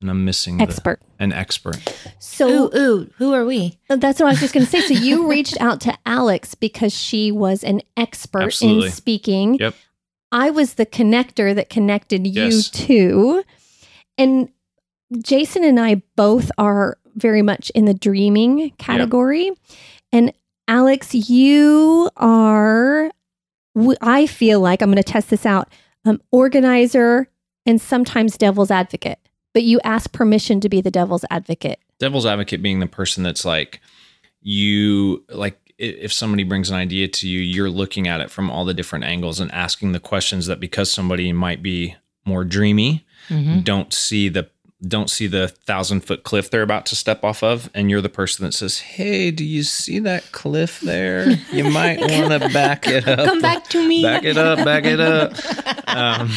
and 0.00 0.10
I'm 0.10 0.24
missing 0.24 0.58
the- 0.58 0.62
Expert. 0.64 1.00
an 1.18 1.32
expert. 1.32 1.76
So 2.18 2.48
Ooh, 2.66 2.76
ooh, 2.76 3.10
who 3.16 3.32
are 3.34 3.44
we? 3.44 3.78
that's 3.88 4.20
what 4.20 4.26
I 4.26 4.30
was 4.30 4.40
just 4.40 4.54
going 4.54 4.64
to 4.66 4.70
say. 4.70 4.80
So 4.80 4.94
you 4.94 5.28
reached 5.30 5.60
out 5.60 5.80
to 5.82 5.96
Alex 6.06 6.54
because 6.54 6.94
she 6.94 7.32
was 7.32 7.64
an 7.64 7.82
expert 7.96 8.42
Absolutely. 8.44 8.86
in 8.86 8.92
speaking. 8.92 9.54
Yep. 9.56 9.74
I 10.30 10.50
was 10.50 10.74
the 10.74 10.86
connector 10.86 11.54
that 11.54 11.68
connected 11.70 12.26
you 12.26 12.44
Yes. 12.44 12.70
two. 12.70 13.42
And 14.16 14.50
Jason 15.22 15.64
and 15.64 15.80
I 15.80 16.02
both 16.16 16.50
are 16.58 16.98
very 17.16 17.42
much 17.42 17.70
in 17.70 17.86
the 17.86 17.94
dreaming 17.94 18.70
category. 18.78 19.50
And 20.12 20.32
Alex, 20.68 21.14
you 21.14 22.10
are, 22.16 23.10
w- 23.74 23.96
I 24.02 24.26
feel 24.26 24.60
like 24.60 24.82
I'm 24.82 24.90
going 24.90 25.02
to 25.02 25.02
test 25.02 25.30
this 25.30 25.46
out, 25.46 25.72
um, 26.04 26.20
organizer 26.30 27.28
and 27.64 27.80
sometimes 27.80 28.36
devil's 28.36 28.70
advocate. 28.70 29.18
But 29.54 29.64
you 29.64 29.80
ask 29.84 30.12
permission 30.12 30.60
to 30.60 30.68
be 30.68 30.80
the 30.80 30.90
devil's 30.90 31.24
advocate. 31.30 31.78
devil's 31.98 32.26
advocate 32.26 32.62
being 32.62 32.78
the 32.80 32.86
person 32.86 33.22
that's 33.24 33.44
like 33.44 33.80
you 34.40 35.24
like 35.30 35.58
if 35.78 36.12
somebody 36.12 36.42
brings 36.44 36.70
an 36.70 36.76
idea 36.76 37.06
to 37.08 37.28
you 37.28 37.40
you're 37.40 37.70
looking 37.70 38.06
at 38.08 38.20
it 38.20 38.30
from 38.30 38.50
all 38.50 38.64
the 38.64 38.74
different 38.74 39.04
angles 39.04 39.40
and 39.40 39.50
asking 39.52 39.92
the 39.92 40.00
questions 40.00 40.46
that 40.46 40.58
because 40.60 40.92
somebody 40.92 41.32
might 41.32 41.62
be 41.62 41.94
more 42.24 42.44
dreamy 42.44 43.04
Mhm. 43.28 43.64
don't 43.64 43.92
see 43.92 44.28
the 44.28 44.48
don't 44.86 45.10
see 45.10 45.26
the 45.26 45.48
thousand 45.48 46.02
foot 46.02 46.22
cliff 46.22 46.50
they're 46.50 46.62
about 46.62 46.86
to 46.86 46.96
step 46.96 47.24
off 47.24 47.42
of 47.42 47.68
and 47.74 47.90
you're 47.90 48.00
the 48.00 48.08
person 48.08 48.44
that 48.44 48.52
says 48.54 48.78
hey 48.78 49.30
do 49.32 49.44
you 49.44 49.62
see 49.64 49.98
that 49.98 50.30
cliff 50.32 50.80
there 50.80 51.28
you 51.52 51.64
might 51.64 51.98
want 52.00 52.40
to 52.42 52.48
back 52.52 52.86
it 52.86 53.06
up 53.08 53.24
Come 53.26 53.40
back 53.40 53.64
to 53.70 53.86
me. 53.86 54.02
back 54.02 54.22
it 54.24 54.36
up 54.38 54.64
back 54.64 54.84
it 54.84 55.00
up 55.00 55.32
um, 55.88 56.30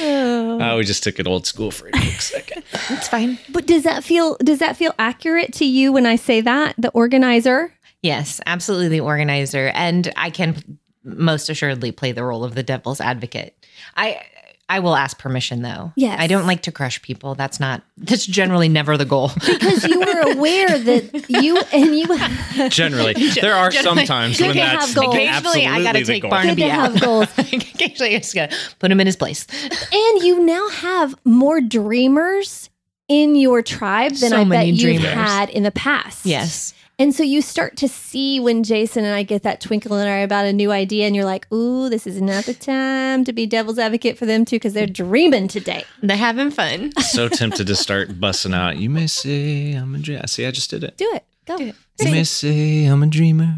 Oh. 0.00 0.58
oh, 0.60 0.76
we 0.78 0.84
just 0.84 1.02
took 1.02 1.18
it 1.18 1.26
old 1.26 1.46
school 1.46 1.70
for 1.70 1.88
a 1.88 1.90
quick 1.90 2.20
second 2.20 2.62
It's 2.90 3.08
fine. 3.08 3.38
But 3.50 3.66
does 3.66 3.82
that 3.84 4.04
feel 4.04 4.36
does 4.38 4.58
that 4.58 4.76
feel 4.76 4.94
accurate 4.98 5.52
to 5.54 5.64
you 5.64 5.92
when 5.92 6.06
I 6.06 6.16
say 6.16 6.40
that? 6.40 6.74
The 6.78 6.90
organizer? 6.90 7.72
Yes, 8.02 8.40
absolutely 8.46 8.88
the 8.88 9.00
organizer. 9.00 9.68
And 9.74 10.12
I 10.16 10.30
can 10.30 10.78
most 11.04 11.48
assuredly 11.48 11.92
play 11.92 12.12
the 12.12 12.24
role 12.24 12.44
of 12.44 12.54
the 12.54 12.62
devil's 12.62 13.00
advocate. 13.00 13.56
I 13.96 14.22
I 14.68 14.78
will 14.80 14.96
ask 14.96 15.18
permission 15.18 15.60
though. 15.62 15.92
Yes. 15.94 16.18
I 16.18 16.26
don't 16.26 16.46
like 16.46 16.62
to 16.62 16.72
crush 16.72 17.00
people. 17.02 17.34
That's 17.34 17.60
not 17.60 17.82
that's 17.98 18.24
generally 18.24 18.68
never 18.68 18.96
the 18.96 19.04
goal. 19.04 19.30
Because 19.34 19.84
you 19.84 19.98
were 20.00 20.32
aware 20.32 20.78
that 20.78 21.26
you 21.28 21.58
and 21.72 21.94
you 21.98 22.68
generally 22.70 23.12
there 23.40 23.54
are 23.54 23.70
Generally- 23.70 24.06
sometimes 24.06 24.40
when 24.40 24.50
to 24.52 24.54
that's 24.56 24.86
have 24.86 24.94
goals. 24.94 25.14
Occasionally 25.14 25.66
I 25.66 25.82
gotta 25.82 25.98
absolutely 25.98 26.00
the 26.00 26.06
take 26.12 26.22
goal. 26.22 26.30
Barnaby 26.30 26.62
Good 26.62 26.68
to 26.68 26.72
out. 26.72 26.92
have 26.92 27.00
goals. 27.02 27.28
Occasionally 27.38 28.14
I 28.14 28.18
just 28.18 28.34
gotta 28.34 28.56
put 28.78 28.90
him 28.90 29.00
in 29.00 29.06
his 29.06 29.16
place. 29.16 29.46
and 29.92 30.22
you 30.22 30.40
now 30.44 30.68
have 30.70 31.14
more 31.24 31.60
dreamers 31.60 32.70
in 33.08 33.36
your 33.36 33.60
tribe 33.60 34.12
than 34.12 34.30
So 34.30 34.36
I 34.38 34.44
bet 34.44 34.66
you've 34.66 34.78
dreamers. 34.78 35.12
had 35.12 35.50
in 35.50 35.62
the 35.62 35.70
past. 35.72 36.24
Yes. 36.24 36.72
And 36.98 37.14
so 37.14 37.24
you 37.24 37.42
start 37.42 37.76
to 37.78 37.88
see 37.88 38.38
when 38.38 38.62
Jason 38.62 39.04
and 39.04 39.14
I 39.14 39.24
get 39.24 39.42
that 39.42 39.60
twinkle 39.60 39.96
in 39.96 40.06
our 40.06 40.14
eye 40.14 40.18
about 40.18 40.46
a 40.46 40.52
new 40.52 40.70
idea, 40.70 41.06
and 41.06 41.16
you're 41.16 41.24
like, 41.24 41.50
ooh, 41.52 41.88
this 41.88 42.06
is 42.06 42.20
not 42.20 42.44
the 42.44 42.54
time 42.54 43.24
to 43.24 43.32
be 43.32 43.46
devil's 43.46 43.78
advocate 43.78 44.16
for 44.16 44.26
them 44.26 44.44
too, 44.44 44.56
because 44.56 44.74
they're 44.74 44.86
dreaming 44.86 45.48
today. 45.48 45.84
They're 46.02 46.16
having 46.16 46.50
fun. 46.50 46.92
so 47.00 47.28
tempted 47.28 47.66
to 47.66 47.74
start 47.74 48.20
busting 48.20 48.54
out. 48.54 48.76
You 48.76 48.90
may 48.90 49.08
say 49.08 49.72
I'm 49.72 49.94
a 49.94 49.98
dreamer. 49.98 50.26
See, 50.28 50.46
I 50.46 50.52
just 50.52 50.70
did 50.70 50.84
it. 50.84 50.96
Do 50.96 51.10
it. 51.14 51.24
Go. 51.46 51.58
Do 51.58 51.66
it. 51.66 51.74
You 52.00 52.10
may 52.12 52.24
say 52.24 52.84
I'm 52.86 53.02
a 53.02 53.06
dreamer, 53.08 53.54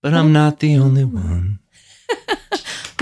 but 0.00 0.14
I'm 0.14 0.32
not 0.32 0.60
the 0.60 0.76
only 0.76 1.04
one. 1.04 1.58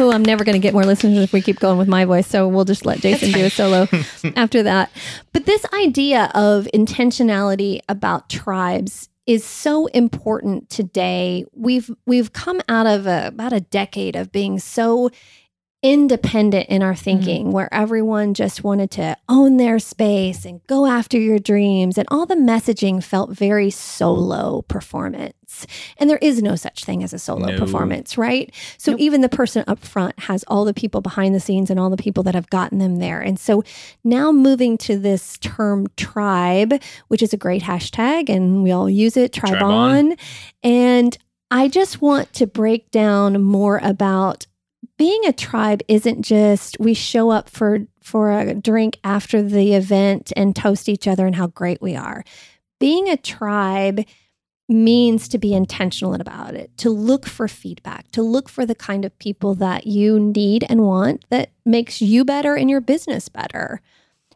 Oh, 0.01 0.13
I'm 0.13 0.25
never 0.25 0.45
going 0.45 0.55
to 0.55 0.61
get 0.61 0.75
more 0.75 0.85
listeners 0.85 1.19
if 1.19 1.33
we 1.33 1.41
keep 1.41 1.59
going 1.59 1.77
with 1.77 1.89
my 1.89 2.05
voice. 2.05 2.29
So 2.29 2.47
we'll 2.47 2.65
just 2.65 2.87
let 2.87 3.01
Jason 3.01 3.33
do 3.33 3.45
a 3.45 3.51
solo 3.51 3.89
after 4.37 4.63
that. 4.63 4.93
But 5.33 5.45
this 5.45 5.67
idea 5.75 6.31
of 6.35 6.69
intentionality 6.73 7.81
about 7.89 8.31
tribes 8.31 9.09
is 9.29 9.45
so 9.45 9.87
important 9.89 10.71
today. 10.71 11.45
We've 11.53 11.91
we've 12.07 12.33
come 12.33 12.63
out 12.67 12.87
of 12.87 13.07
a, 13.07 13.27
about 13.27 13.53
a 13.53 13.61
decade 13.61 14.17
of 14.17 14.33
being 14.33 14.59
so 14.59 15.11
independent 15.83 16.69
in 16.69 16.83
our 16.83 16.93
mm-hmm. 16.93 17.03
thinking 17.03 17.53
where 17.53 17.73
everyone 17.73 18.35
just 18.35 18.65
wanted 18.65 18.91
to 18.91 19.17
own 19.29 19.59
their 19.59 19.79
space 19.79 20.45
and 20.45 20.61
go 20.67 20.87
after 20.87 21.17
your 21.17 21.39
dreams 21.39 21.97
and 21.97 22.09
all 22.11 22.27
the 22.27 22.35
messaging 22.35 23.03
felt 23.03 23.31
very 23.31 23.71
solo 23.71 24.63
performance 24.63 25.67
and 25.99 26.11
there 26.11 26.19
is 26.19 26.43
no 26.43 26.57
such 26.57 26.85
thing 26.85 27.05
as 27.05 27.13
a 27.13 27.19
solo 27.19 27.53
No. 27.53 27.59
performance 27.59 28.19
right 28.19 28.53
so 28.77 28.97
even 28.99 29.21
the 29.21 29.29
person 29.29 29.63
up 29.69 29.79
front 29.79 30.19
has 30.19 30.45
all 30.49 30.65
the 30.65 30.75
people 30.75 31.01
behind 31.01 31.33
the 31.33 31.41
scenes 31.41 31.71
and 31.71 31.79
all 31.79 31.91
the 31.91 31.97
people 31.97 32.25
that 32.25 32.35
have 32.35 32.51
gotten 32.51 32.79
them 32.79 32.97
there 32.97 33.21
and 33.21 33.39
so 33.39 33.63
now 34.03 34.33
moving 34.33 34.79
to 34.79 34.99
this 34.99 35.39
term 35.39 35.87
tribe 35.97 36.75
which 37.07 37.23
is 37.23 37.33
a 37.33 37.37
great 37.37 37.63
hashtag 37.63 38.29
and 38.29 38.65
we 38.65 38.73
all 38.73 38.91
use 38.91 39.17
it 39.17 39.33
tribe, 39.33 39.53
Tribe 39.53 39.63
on. 39.63 40.07
on. 40.11 40.17
and 40.65 41.17
i 41.53 41.69
just 41.69 42.03
want 42.03 42.33
to 42.33 42.49
break 42.49 42.91
down 42.91 43.41
more 43.41 43.79
about 43.85 44.48
being 44.99 45.25
a 45.27 45.33
tribe 45.33 45.81
isn't 45.89 46.23
just 46.23 46.77
we 46.79 46.93
show 46.93 47.31
up 47.31 47.49
for 47.49 47.87
for 48.03 48.33
a 48.33 48.55
drink 48.55 48.99
after 49.05 49.41
the 49.41 49.75
event 49.75 50.33
and 50.37 50.55
toast 50.55 50.89
each 50.89 51.07
other 51.07 51.27
and 51.27 51.37
how 51.37 51.47
great 51.47 51.81
we 51.81 51.97
are. 51.97 52.25
Being 52.81 53.09
a 53.09 53.17
tribe 53.17 54.05
means 54.69 55.29
to 55.29 55.39
be 55.39 55.55
intentional 55.55 56.15
about 56.15 56.55
it, 56.55 56.77
to 56.77 56.91
look 56.91 57.27
for 57.27 57.49
feedback, 57.49 58.11
to 58.11 58.23
look 58.23 58.49
for 58.49 58.67
the 58.67 58.75
kind 58.75 59.05
of 59.05 59.19
people 59.19 59.55
that 59.55 59.87
you 59.87 60.21
need 60.21 60.65
and 60.69 60.83
want 60.83 61.25
that 61.31 61.51
makes 61.65 62.03
you 62.03 62.25
better 62.25 62.55
and 62.55 62.69
your 62.69 62.81
business 62.81 63.29
better. 63.29 63.81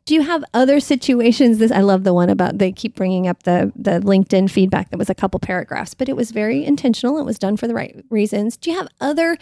Do 0.05 0.15
you 0.15 0.23
have 0.23 0.45
other 0.55 0.81
situations? 0.81 1.59
This 1.59 1.71
I 1.71 1.81
love 1.81 2.05
the 2.05 2.15
one 2.15 2.31
about 2.31 2.59
they 2.59 2.73
keep 2.73 2.95
bringing 2.95 3.27
up 3.27 3.43
the 3.43 3.73
the 3.77 4.01
LinkedIn 4.01 4.51
feedback 4.51 4.91
that 4.91 4.99
was 4.99 5.11
a 5.11 5.15
couple 5.15 5.39
paragraphs, 5.41 5.95
but 5.95 6.09
it 6.09 6.17
was 6.17 6.31
very 6.31 6.65
intentional. 6.65 7.19
It 7.19 7.25
was 7.25 7.39
done 7.39 7.57
for 7.57 7.67
the 7.67 7.75
right 7.75 8.05
reasons. 8.11 8.57
Do 8.57 8.71
you 8.71 8.79
have 8.79 8.89
other 9.01 9.37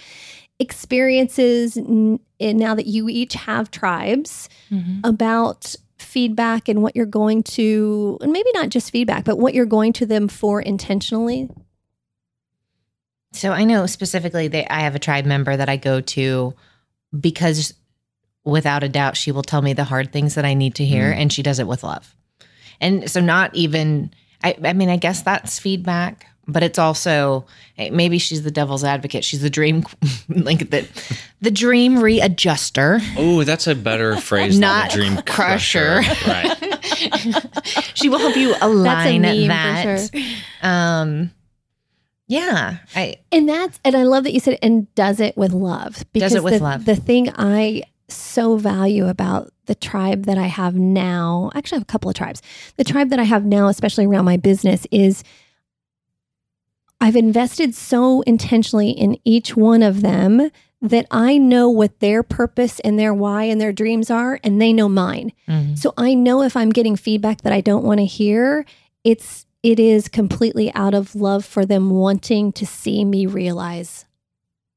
experiences 0.60 1.76
n- 1.76 2.20
in- 2.38 2.58
now 2.58 2.74
that 2.74 2.86
you 2.86 3.08
each 3.08 3.34
have 3.34 3.70
tribes 3.70 4.48
mm-hmm. 4.70 5.00
about 5.02 5.74
feedback 5.98 6.68
and 6.68 6.82
what 6.82 6.94
you're 6.94 7.06
going 7.06 7.42
to 7.42 8.18
and 8.20 8.32
maybe 8.32 8.50
not 8.52 8.68
just 8.68 8.90
feedback 8.90 9.24
but 9.24 9.38
what 9.38 9.54
you're 9.54 9.66
going 9.66 9.92
to 9.92 10.06
them 10.06 10.28
for 10.28 10.60
intentionally? 10.60 11.48
So 13.32 13.52
I 13.52 13.64
know 13.64 13.86
specifically 13.86 14.48
that 14.48 14.72
I 14.72 14.80
have 14.80 14.94
a 14.94 14.98
tribe 14.98 15.24
member 15.24 15.56
that 15.56 15.68
I 15.68 15.76
go 15.76 16.00
to 16.00 16.54
because 17.18 17.74
without 18.44 18.82
a 18.82 18.88
doubt 18.88 19.16
she 19.16 19.32
will 19.32 19.42
tell 19.42 19.62
me 19.62 19.72
the 19.72 19.84
hard 19.84 20.12
things 20.12 20.34
that 20.34 20.44
I 20.44 20.54
need 20.54 20.74
to 20.76 20.84
hear 20.84 21.10
mm-hmm. 21.10 21.20
and 21.20 21.32
she 21.32 21.42
does 21.42 21.58
it 21.58 21.66
with 21.66 21.82
love. 21.82 22.14
And 22.80 23.10
so 23.10 23.20
not 23.20 23.54
even 23.54 24.10
I 24.42 24.56
I 24.64 24.72
mean 24.72 24.88
I 24.88 24.96
guess 24.96 25.22
that's 25.22 25.58
feedback, 25.58 26.26
but 26.52 26.62
it's 26.62 26.78
also 26.78 27.46
eh, 27.78 27.90
maybe 27.90 28.18
she's 28.18 28.42
the 28.42 28.50
devil's 28.50 28.84
advocate. 28.84 29.24
She's 29.24 29.40
the 29.40 29.50
dream 29.50 29.84
like 30.28 30.70
the 30.70 30.86
the 31.40 31.50
dream 31.50 32.00
readjuster. 32.00 33.00
Oh, 33.16 33.44
that's 33.44 33.66
a 33.66 33.74
better 33.74 34.16
phrase 34.20 34.58
Not 34.58 34.90
than 34.90 35.00
a 35.00 35.02
dream 35.02 35.22
crusher. 35.22 36.02
Right. 36.26 36.56
she 37.94 38.08
will 38.08 38.18
help 38.18 38.36
you 38.36 38.50
that's 38.50 38.62
a 38.62 38.66
align 38.66 39.22
meme 39.22 39.48
that. 39.48 39.82
for 40.10 40.18
sure 40.18 40.24
Um 40.62 41.30
yeah, 42.30 42.78
I 42.94 43.16
and 43.32 43.48
that's 43.48 43.80
and 43.84 43.96
i 43.96 44.04
love 44.04 44.22
that 44.22 44.32
you 44.32 44.38
said 44.38 44.56
and 44.62 44.92
does 44.94 45.18
it 45.18 45.36
with 45.36 45.52
love 45.52 46.04
because 46.12 46.32
it 46.32 46.44
with 46.44 46.54
the, 46.54 46.60
love. 46.60 46.84
the 46.84 46.94
thing 46.94 47.28
i 47.34 47.82
so 48.06 48.56
value 48.56 49.08
about 49.08 49.50
the 49.66 49.74
tribe 49.74 50.26
that 50.26 50.38
i 50.38 50.46
have 50.46 50.76
now 50.76 51.50
actually 51.56 51.76
i 51.76 51.78
have 51.80 51.82
a 51.82 51.86
couple 51.86 52.08
of 52.08 52.14
tribes 52.14 52.40
the 52.76 52.84
tribe 52.84 53.10
that 53.10 53.18
i 53.18 53.24
have 53.24 53.44
now 53.44 53.66
especially 53.66 54.06
around 54.06 54.24
my 54.24 54.36
business 54.36 54.86
is 54.92 55.24
I've 57.00 57.16
invested 57.16 57.74
so 57.74 58.20
intentionally 58.22 58.90
in 58.90 59.18
each 59.24 59.56
one 59.56 59.82
of 59.82 60.02
them 60.02 60.50
that 60.82 61.06
I 61.10 61.38
know 61.38 61.68
what 61.68 62.00
their 62.00 62.22
purpose 62.22 62.80
and 62.80 62.98
their 62.98 63.12
why 63.12 63.44
and 63.44 63.60
their 63.60 63.72
dreams 63.72 64.10
are, 64.10 64.40
and 64.42 64.60
they 64.60 64.72
know 64.72 64.88
mine. 64.88 65.32
mhm. 65.48 65.76
So 65.78 65.92
I 65.96 66.14
know 66.14 66.42
if 66.42 66.56
I'm 66.56 66.70
getting 66.70 66.96
feedback 66.96 67.42
that 67.42 67.52
I 67.52 67.60
don't 67.60 67.84
want 67.84 68.00
to 68.00 68.06
hear, 68.06 68.64
it's 69.04 69.46
it 69.62 69.78
is 69.78 70.08
completely 70.08 70.72
out 70.74 70.94
of 70.94 71.14
love 71.14 71.44
for 71.44 71.66
them 71.66 71.90
wanting 71.90 72.50
to 72.52 72.64
see 72.66 73.04
me 73.04 73.26
realize 73.26 74.06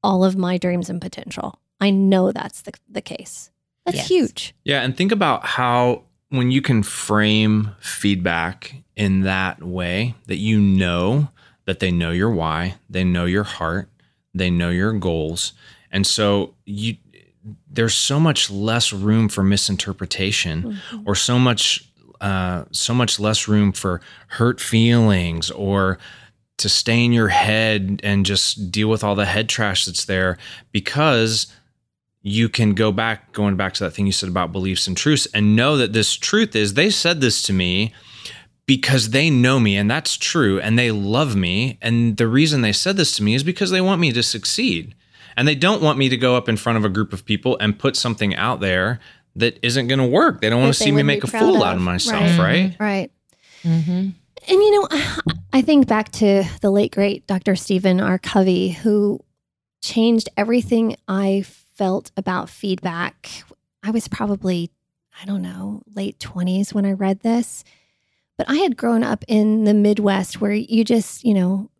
all 0.02 0.22
of 0.24 0.36
my 0.36 0.58
dreams 0.58 0.90
and 0.90 1.00
potential. 1.00 1.58
I 1.80 1.88
know 1.90 2.32
that's 2.32 2.60
the, 2.62 2.72
the 2.90 3.00
case. 3.00 3.50
That's 3.86 3.96
Yes. 3.96 4.08
huge. 4.08 4.54
Yeah, 4.64 4.82
and 4.82 4.94
think 4.94 5.10
about 5.10 5.46
how 5.46 6.02
when 6.28 6.50
you 6.50 6.60
can 6.60 6.82
frame 6.82 7.70
feedback 7.80 8.74
in 8.94 9.22
that 9.22 9.62
way 9.62 10.14
that 10.26 10.36
you 10.36 10.60
know 10.60 11.28
that 11.66 11.80
they 11.80 11.90
know 11.90 12.10
your 12.10 12.30
why, 12.30 12.76
they 12.88 13.04
know 13.04 13.24
your 13.24 13.44
heart, 13.44 13.88
they 14.34 14.50
know 14.50 14.70
your 14.70 14.92
goals. 14.92 15.52
And 15.90 16.06
so 16.06 16.54
you 16.64 16.96
there's 17.70 17.94
so 17.94 18.18
much 18.18 18.50
less 18.50 18.92
room 18.92 19.28
for 19.28 19.42
misinterpretation 19.42 20.78
or 21.04 21.14
so 21.14 21.38
much 21.38 21.86
uh, 22.20 22.64
so 22.70 22.94
much 22.94 23.20
less 23.20 23.48
room 23.48 23.72
for 23.72 24.00
hurt 24.28 24.60
feelings 24.60 25.50
or 25.50 25.98
to 26.56 26.68
stay 26.68 27.04
in 27.04 27.12
your 27.12 27.28
head 27.28 28.00
and 28.02 28.24
just 28.24 28.70
deal 28.70 28.88
with 28.88 29.04
all 29.04 29.14
the 29.14 29.26
head 29.26 29.48
trash 29.48 29.84
that's 29.84 30.04
there 30.04 30.38
because 30.72 31.48
you 32.22 32.48
can 32.48 32.72
go 32.72 32.90
back, 32.90 33.32
going 33.32 33.56
back 33.56 33.74
to 33.74 33.84
that 33.84 33.90
thing 33.90 34.06
you 34.06 34.12
said 34.12 34.30
about 34.30 34.52
beliefs 34.52 34.86
and 34.86 34.96
truths, 34.96 35.28
and 35.34 35.54
know 35.54 35.76
that 35.76 35.92
this 35.92 36.14
truth 36.14 36.56
is 36.56 36.72
they 36.72 36.88
said 36.88 37.20
this 37.20 37.42
to 37.42 37.52
me 37.52 37.92
because 38.66 39.10
they 39.10 39.30
know 39.30 39.60
me 39.60 39.76
and 39.76 39.90
that's 39.90 40.16
true 40.16 40.58
and 40.60 40.78
they 40.78 40.90
love 40.90 41.36
me. 41.36 41.78
And 41.82 42.16
the 42.16 42.26
reason 42.26 42.62
they 42.62 42.72
said 42.72 42.96
this 42.96 43.16
to 43.16 43.22
me 43.22 43.34
is 43.34 43.42
because 43.42 43.70
they 43.70 43.80
want 43.80 44.00
me 44.00 44.12
to 44.12 44.22
succeed. 44.22 44.94
And 45.36 45.48
they 45.48 45.56
don't 45.56 45.82
want 45.82 45.98
me 45.98 46.08
to 46.08 46.16
go 46.16 46.36
up 46.36 46.48
in 46.48 46.56
front 46.56 46.78
of 46.78 46.84
a 46.84 46.88
group 46.88 47.12
of 47.12 47.24
people 47.24 47.58
and 47.60 47.78
put 47.78 47.96
something 47.96 48.36
out 48.36 48.60
there 48.60 49.00
that 49.36 49.58
isn't 49.62 49.88
going 49.88 49.98
to 49.98 50.06
work. 50.06 50.40
They 50.40 50.48
don't 50.48 50.60
want 50.60 50.74
to 50.74 50.80
see 50.80 50.92
me 50.92 51.02
make 51.02 51.24
a 51.24 51.26
fool 51.26 51.56
of. 51.56 51.62
out 51.62 51.76
of 51.76 51.82
myself, 51.82 52.38
right? 52.38 52.76
Right. 52.78 53.10
Mm-hmm. 53.64 53.90
And 54.46 54.62
you 54.62 54.70
know, 54.70 54.88
I 55.52 55.62
think 55.62 55.88
back 55.88 56.12
to 56.12 56.44
the 56.60 56.70
late 56.70 56.92
great 56.92 57.26
Dr. 57.26 57.56
Stephen 57.56 58.00
R. 58.00 58.18
Covey, 58.18 58.70
who 58.70 59.20
changed 59.82 60.28
everything 60.36 60.96
I 61.08 61.44
felt 61.74 62.10
about 62.16 62.48
feedback. 62.48 63.44
I 63.82 63.90
was 63.90 64.06
probably, 64.06 64.70
I 65.20 65.26
don't 65.26 65.42
know, 65.42 65.82
late 65.94 66.18
20s 66.18 66.72
when 66.72 66.86
I 66.86 66.92
read 66.92 67.20
this. 67.20 67.64
But 68.36 68.50
I 68.50 68.56
had 68.56 68.76
grown 68.76 69.02
up 69.02 69.24
in 69.28 69.64
the 69.64 69.74
Midwest 69.74 70.40
where 70.40 70.52
you 70.52 70.84
just, 70.84 71.24
you 71.24 71.34
know, 71.34 71.70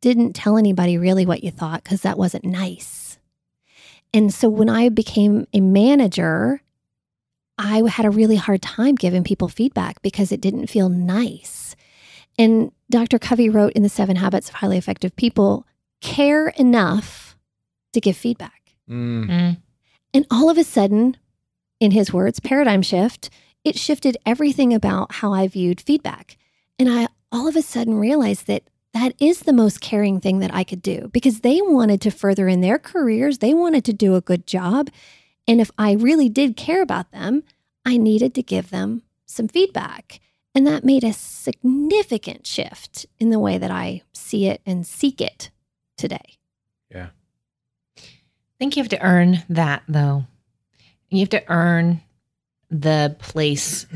didn't 0.00 0.34
tell 0.34 0.56
anybody 0.56 0.98
really 0.98 1.26
what 1.26 1.42
you 1.42 1.50
thought 1.50 1.82
because 1.82 2.02
that 2.02 2.18
wasn't 2.18 2.44
nice. 2.44 3.18
And 4.14 4.32
so 4.32 4.48
when 4.48 4.68
I 4.68 4.88
became 4.88 5.46
a 5.52 5.60
manager, 5.60 6.62
I 7.58 7.82
had 7.88 8.06
a 8.06 8.10
really 8.10 8.36
hard 8.36 8.62
time 8.62 8.94
giving 8.94 9.24
people 9.24 9.48
feedback 9.48 10.00
because 10.02 10.30
it 10.30 10.40
didn't 10.40 10.68
feel 10.68 10.88
nice. 10.88 11.74
And 12.38 12.70
Dr. 12.90 13.18
Covey 13.18 13.48
wrote 13.48 13.72
in 13.72 13.82
The 13.82 13.88
Seven 13.88 14.16
Habits 14.16 14.48
of 14.48 14.56
Highly 14.56 14.78
Effective 14.78 15.16
People 15.16 15.66
care 16.00 16.48
enough 16.48 17.36
to 17.94 18.00
give 18.00 18.16
feedback. 18.16 18.76
Mm. 18.88 19.56
And 20.14 20.26
all 20.30 20.50
of 20.50 20.58
a 20.58 20.64
sudden, 20.64 21.16
in 21.80 21.90
his 21.90 22.12
words, 22.12 22.40
paradigm 22.40 22.82
shift, 22.82 23.30
it 23.66 23.78
shifted 23.78 24.16
everything 24.24 24.72
about 24.72 25.16
how 25.16 25.32
I 25.32 25.48
viewed 25.48 25.80
feedback. 25.80 26.38
And 26.78 26.88
I 26.88 27.08
all 27.32 27.48
of 27.48 27.56
a 27.56 27.62
sudden 27.62 27.98
realized 27.98 28.46
that 28.46 28.62
that 28.94 29.14
is 29.18 29.40
the 29.40 29.52
most 29.52 29.80
caring 29.80 30.20
thing 30.20 30.38
that 30.38 30.54
I 30.54 30.64
could 30.64 30.80
do 30.80 31.10
because 31.12 31.40
they 31.40 31.60
wanted 31.60 32.00
to 32.02 32.10
further 32.10 32.48
in 32.48 32.60
their 32.60 32.78
careers, 32.78 33.38
they 33.38 33.52
wanted 33.52 33.84
to 33.86 33.92
do 33.92 34.14
a 34.14 34.20
good 34.20 34.46
job. 34.46 34.88
And 35.46 35.60
if 35.60 35.70
I 35.76 35.92
really 35.92 36.28
did 36.28 36.56
care 36.56 36.80
about 36.80 37.10
them, 37.10 37.42
I 37.84 37.98
needed 37.98 38.34
to 38.34 38.42
give 38.42 38.70
them 38.70 39.02
some 39.26 39.48
feedback. 39.48 40.20
And 40.54 40.66
that 40.66 40.84
made 40.84 41.04
a 41.04 41.12
significant 41.12 42.46
shift 42.46 43.04
in 43.18 43.30
the 43.30 43.38
way 43.38 43.58
that 43.58 43.70
I 43.70 44.02
see 44.14 44.46
it 44.46 44.62
and 44.64 44.86
seek 44.86 45.20
it 45.20 45.50
today. 45.98 46.38
Yeah. 46.90 47.08
I 47.98 48.58
think 48.58 48.76
you 48.76 48.82
have 48.82 48.90
to 48.90 49.02
earn 49.02 49.42
that 49.50 49.82
though. 49.86 50.24
You 51.10 51.20
have 51.20 51.30
to 51.30 51.44
earn 51.48 52.00
the 52.70 53.16
place 53.18 53.86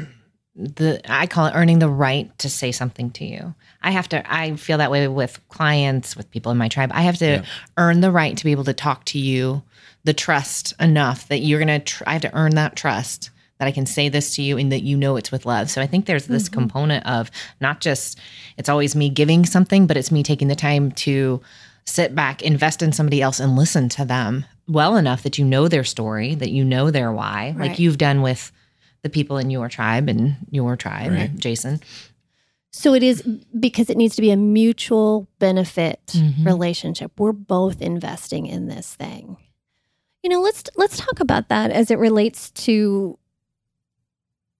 the 0.57 1.01
I 1.09 1.27
call 1.27 1.47
it 1.47 1.53
earning 1.55 1.79
the 1.79 1.89
right 1.89 2.37
to 2.41 2.51
say 2.51 2.71
something 2.73 3.11
to 3.13 3.25
you. 3.25 3.55
I 3.83 3.93
have 3.93 4.09
to 4.11 4.23
I 4.33 4.57
feel 4.57 4.79
that 4.79 4.91
way 4.91 5.09
with 5.09 5.41
clients, 5.49 6.17
with 6.17 6.31
people 6.31 6.53
in 6.53 6.59
my 6.59 6.69
tribe. 6.69 6.91
I 6.93 7.03
have 7.03 7.17
to 7.19 7.25
Yeah. 7.27 7.43
earn 7.79 8.01
the 8.01 8.11
right 8.11 8.37
to 8.37 8.45
be 8.45 8.51
able 8.51 8.65
to 8.65 8.75
talk 8.75 9.05
to 9.07 9.19
you, 9.19 9.63
the 10.05 10.13
trust 10.13 10.75
enough 10.81 11.29
that 11.29 11.39
you're 11.41 11.61
going 11.65 11.69
to 11.69 11.79
tr- 11.79 12.05
I 12.07 12.13
have 12.15 12.23
to 12.23 12.35
earn 12.35 12.57
that 12.57 12.77
trust 12.77 13.31
that 13.59 13.69
I 13.69 13.71
can 13.73 13.87
say 13.87 14.09
this 14.09 14.35
to 14.37 14.43
you 14.43 14.59
and 14.59 14.73
that 14.73 14.83
you 14.83 14.97
know 14.97 15.17
it's 15.17 15.31
with 15.33 15.47
love. 15.47 15.71
So 15.71 15.81
I 15.81 15.87
think 15.87 16.07
there's 16.07 16.27
this 16.27 16.49
Mhm. 16.49 16.53
component 16.53 17.07
of 17.07 17.31
not 17.61 17.81
just 17.81 18.19
it's 18.59 18.69
always 18.69 18.95
me 18.97 19.09
giving 19.09 19.47
something, 19.47 19.87
but 19.87 19.97
it's 19.97 20.11
me 20.11 20.23
taking 20.23 20.49
the 20.49 20.57
time 20.57 20.91
to 20.93 21.41
sit 21.87 22.15
back, 22.15 22.43
invest 22.43 22.83
in 22.83 22.93
somebody 22.93 23.23
else 23.23 23.41
and 23.41 23.57
listen 23.57 23.89
to 23.91 24.05
them 24.05 24.45
well 24.69 24.97
enough 24.97 25.23
that 25.23 25.39
you 25.39 25.45
know 25.45 25.69
their 25.69 25.85
story, 25.85 26.35
that 26.35 26.51
you 26.51 26.65
know 26.65 26.91
their 26.91 27.13
why, 27.13 27.55
Right. 27.57 27.71
like 27.71 27.79
you've 27.79 27.99
done 27.99 28.21
with 28.23 28.53
the 29.03 29.11
people 29.11 29.39
in 29.39 29.51
your 29.51 29.69
tribe 29.69 30.09
and 30.09 30.37
your 30.51 30.77
tribe, 30.77 31.11
Right. 31.13 31.37
Jason. 31.37 31.81
So 32.73 32.95
it 32.95 33.03
is 33.03 33.23
because 33.59 33.91
it 33.91 33.97
needs 33.97 34.15
to 34.17 34.23
be 34.23 34.31
a 34.31 34.37
mutual 34.37 35.27
benefit 35.39 36.01
Mhm. 36.15 36.47
relationship. 36.47 37.13
We're 37.19 37.33
both 37.33 37.81
investing 37.83 38.47
in 38.47 38.69
this 38.69 38.95
thing. 38.95 39.37
You 40.23 40.31
know, 40.31 40.41
let's 40.41 40.63
let's 40.77 40.97
talk 40.99 41.19
about 41.21 41.49
that 41.49 41.71
as 41.71 41.91
it 41.91 41.99
relates 41.99 42.51
to 42.67 43.19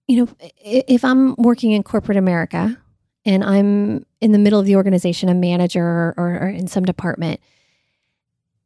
you 0.07 0.17
know, 0.17 0.27
if 0.61 1.05
I'm 1.05 1.35
working 1.37 1.71
in 1.71 1.83
corporate 1.83 2.17
America 2.17 2.77
and 3.23 3.45
I'm 3.45 4.05
in 4.19 4.33
the 4.33 4.39
middle 4.39 4.59
of 4.59 4.65
the 4.65 4.75
organization, 4.75 5.29
a 5.29 5.33
manager 5.33 6.13
or, 6.17 6.37
or 6.41 6.47
in 6.49 6.67
some 6.67 6.83
department, 6.83 7.39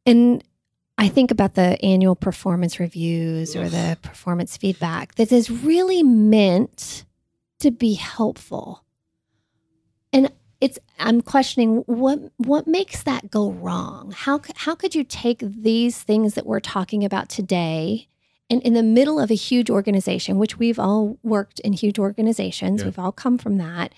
and 0.08 0.44
I 0.98 1.10
think 1.10 1.30
about 1.32 1.56
the 1.56 1.84
annual 1.84 2.16
performance 2.16 2.80
reviews 2.80 3.56
or 3.56 3.68
the 3.70 3.98
performance 4.02 4.56
feedback 4.56 5.16
that 5.16 5.32
is 5.32 5.52
really 5.52 6.04
meant 6.04 7.06
to 7.60 7.72
be 7.72 7.94
helpful. 7.96 8.84
And 10.14 10.32
it's 10.62 10.80
I'm 11.00 11.22
questioning 11.22 11.84
what 11.86 12.20
what 12.38 12.66
makes 12.66 13.04
that 13.04 13.30
go 13.30 13.52
wrong? 13.52 14.14
How 14.16 14.40
how 14.56 14.74
could 14.74 14.96
you 14.96 15.04
take 15.04 15.40
these 15.40 16.02
things 16.02 16.34
that 16.36 16.46
we're 16.46 16.62
talking 16.62 17.04
about 17.04 17.28
today 17.28 18.08
and 18.50 18.62
in 18.62 18.74
the 18.74 18.84
middle 18.84 19.20
of 19.20 19.32
a 19.32 19.36
huge 19.36 19.70
organization, 19.70 20.38
which 20.38 20.58
we've 20.58 20.80
all 20.80 21.18
worked 21.24 21.60
in 21.62 21.74
huge 21.74 22.00
organizations, 22.00 22.82
Yeah. 22.82 22.86
we've 22.86 23.00
all 23.00 23.12
come 23.12 23.38
from 23.38 23.58
that. 23.58 23.92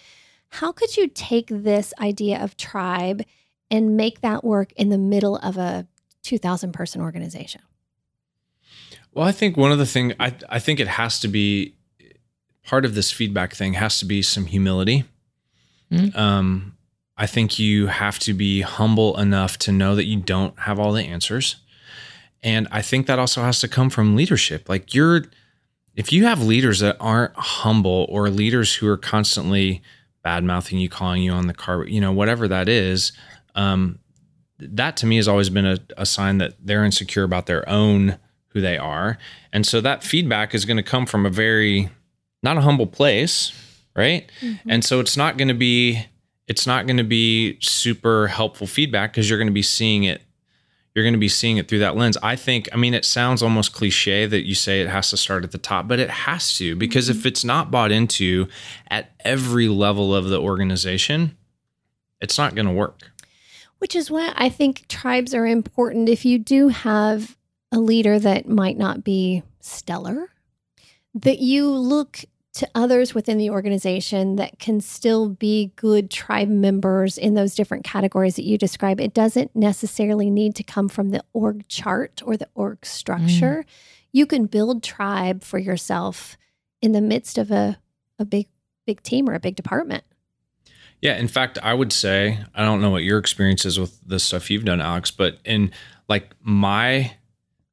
How 0.50 0.72
could 0.72 0.98
you 0.98 1.08
take 1.08 1.48
this 1.52 1.94
idea 2.00 2.42
of 2.42 2.58
tribe 2.58 3.24
and 3.70 3.98
make 3.98 4.22
that 4.22 4.44
work 4.44 4.72
in 4.74 4.90
the 4.90 4.98
middle 4.98 5.36
of 5.38 5.58
a 5.58 5.86
2000 6.28 6.74
person 6.74 7.02
organization? 7.02 7.62
Well, 9.14 9.26
I 9.26 9.32
think 9.32 9.58
one 9.58 9.72
of 9.72 9.80
the 9.80 9.86
thing 9.86 10.14
I 10.20 10.34
I 10.50 10.60
think 10.60 10.80
it 10.80 10.88
has 10.88 11.20
to 11.22 11.28
be 11.28 11.74
part 12.66 12.86
of 12.86 12.94
this 12.94 13.12
feedback 13.12 13.56
thing 13.56 13.74
has 13.74 13.98
to 14.00 14.06
be 14.06 14.22
some 14.22 14.46
humility. 14.46 15.06
Mm. 15.92 16.16
Um, 16.16 16.78
I 17.18 17.26
think 17.26 17.58
you 17.58 17.88
have 17.88 18.20
to 18.20 18.34
be 18.34 18.62
humble 18.62 19.18
enough 19.18 19.58
to 19.60 19.72
know 19.72 19.96
that 19.96 20.06
you 20.06 20.20
don't 20.20 20.60
have 20.60 20.80
all 20.80 20.92
the 20.92 21.04
answers, 21.04 21.56
and 22.44 22.68
I 22.72 22.82
think 22.82 23.08
that 23.08 23.18
also 23.18 23.42
has 23.42 23.62
to 23.62 23.68
come 23.68 23.90
from 23.90 24.16
leadership. 24.16 24.68
Like 24.68 24.94
you're, 24.94 25.24
if 25.96 26.12
you 26.12 26.26
have 26.26 26.44
leaders 26.44 26.80
that 26.82 26.98
aren't 27.00 27.36
humble 27.36 28.06
or 28.10 28.30
leaders 28.30 28.76
who 28.76 28.88
are 28.88 28.98
constantly 28.98 29.82
bad 30.22 30.44
mouthing 30.44 30.78
you, 30.78 30.90
calling 30.90 31.24
you 31.24 31.32
on 31.32 31.48
the 31.48 31.54
car, 31.54 31.86
you 31.86 32.02
know, 32.02 32.12
whatever 32.12 32.50
that 32.50 32.68
is, 32.68 33.14
um, 33.56 33.98
that 34.60 34.98
to 34.98 35.06
me 35.06 35.18
has 35.18 35.28
always 35.28 35.50
been 35.50 35.66
a, 35.66 35.78
a 35.98 36.06
sign 36.06 36.40
that 36.40 36.54
they're 36.64 36.84
insecure 36.84 37.24
about 37.24 37.46
their 37.46 37.68
own 37.70 38.18
who 38.50 38.62
they 38.62 38.78
are. 38.78 39.18
And 39.54 39.66
so 39.66 39.82
that 39.82 40.04
feedback 40.04 40.56
is 40.56 40.66
going 40.66 40.78
to 40.78 40.84
come 40.84 41.06
from 41.06 41.26
a 41.26 41.30
very 41.30 41.90
not 42.44 42.58
a 42.58 42.62
humble 42.62 42.88
place, 42.88 43.52
right? 43.96 44.30
Mm-hmm. 44.42 44.70
And 44.70 44.86
so 44.86 45.00
it's 45.00 45.18
not 45.18 45.38
going 45.38 45.48
to 45.48 45.54
be 45.54 46.06
it's 46.48 46.66
not 46.66 46.88
going 46.88 46.98
to 46.98 47.04
be 47.04 47.58
super 47.62 48.28
helpful 48.28 48.68
feedback 48.68 49.12
because 49.12 49.30
you're 49.30 49.40
going 49.40 49.48
to 49.48 49.54
be 49.54 49.62
seeing 49.62 50.04
it 50.04 50.22
you're 50.96 51.04
going 51.04 51.14
to 51.14 51.20
be 51.20 51.30
seeing 51.30 51.58
it 51.58 51.68
through 51.68 51.78
that 51.78 51.96
lens. 51.96 52.18
I 52.24 52.36
think 52.36 52.70
I 52.74 52.78
mean 52.78 52.96
it 52.96 53.06
sounds 53.06 53.44
almost 53.44 53.74
cliche 53.74 54.26
that 54.26 54.48
you 54.48 54.56
say 54.56 54.82
it 54.82 54.90
has 54.90 55.12
to 55.12 55.18
start 55.18 55.44
at 55.44 55.52
the 55.52 55.60
top, 55.60 55.88
but 55.88 56.00
it 56.00 56.10
has 56.10 56.58
to 56.58 56.76
because 56.76 57.10
if 57.10 57.18
mm-hmm. 57.18 57.28
it's 57.28 57.44
not 57.44 57.70
bought 57.70 57.92
into 57.92 58.48
at 58.90 59.12
every 59.24 59.68
level 59.68 60.16
of 60.16 60.30
the 60.30 60.40
organization, 60.40 61.38
it's 62.20 62.40
not 62.40 62.56
going 62.56 62.66
to 62.66 62.74
work. 62.74 63.12
Which 63.80 63.96
is 63.96 64.10
why 64.10 64.34
I 64.36 64.50
think 64.50 64.88
tribes 64.88 65.34
are 65.34 65.46
important. 65.46 66.10
If 66.10 66.26
you 66.26 66.40
do 66.40 66.70
have 66.70 67.38
a 67.72 67.80
leader 67.80 68.18
that 68.20 68.48
might 68.48 68.78
not 68.78 69.04
be 69.04 69.44
stellar, 69.60 70.32
that 71.14 71.40
you 71.40 71.70
look 71.70 72.26
to 72.58 72.68
others 72.74 73.14
within 73.14 73.38
the 73.38 73.52
organization 73.52 74.36
that 74.38 74.58
can 74.58 74.82
still 74.82 75.30
be 75.30 75.72
good 75.76 76.10
tribe 76.10 76.48
members 76.48 77.16
in 77.16 77.36
those 77.36 77.54
different 77.54 77.84
categories 77.84 78.36
that 78.36 78.46
you 78.46 78.58
describe. 78.58 79.00
It 79.00 79.14
doesn't 79.14 79.56
necessarily 79.56 80.32
need 80.32 80.56
to 80.56 80.64
come 80.64 80.90
from 80.90 81.12
the 81.12 81.24
org 81.34 81.68
chart 81.68 82.24
or 82.26 82.36
the 82.36 82.50
org 82.56 82.84
structure. 82.84 83.64
Mm. 83.64 83.72
You 84.12 84.26
can 84.26 84.48
build 84.48 84.82
tribe 84.82 85.44
for 85.44 85.60
yourself 85.60 86.36
in 86.82 86.94
the 86.94 87.02
midst 87.02 87.38
of 87.38 87.52
a, 87.52 87.78
a 88.18 88.26
big, 88.26 88.48
big 88.88 89.04
team 89.04 89.30
or 89.30 89.36
a 89.36 89.40
big 89.40 89.56
department. 89.56 90.04
Yeah, 91.02 91.18
in 91.18 91.28
fact, 91.28 91.60
I 91.62 91.74
would 91.74 91.94
say 91.94 92.40
I 92.56 92.64
don't 92.64 92.82
know 92.82 92.90
what 92.90 93.04
your 93.04 93.20
experience 93.20 93.66
is 93.66 93.80
with 93.80 94.00
the 94.06 94.20
stuff 94.20 94.50
you've 94.50 94.66
done, 94.66 94.82
Alex, 94.82 95.12
but 95.12 95.38
in 95.46 95.72
like 96.10 96.32
my 96.42 97.14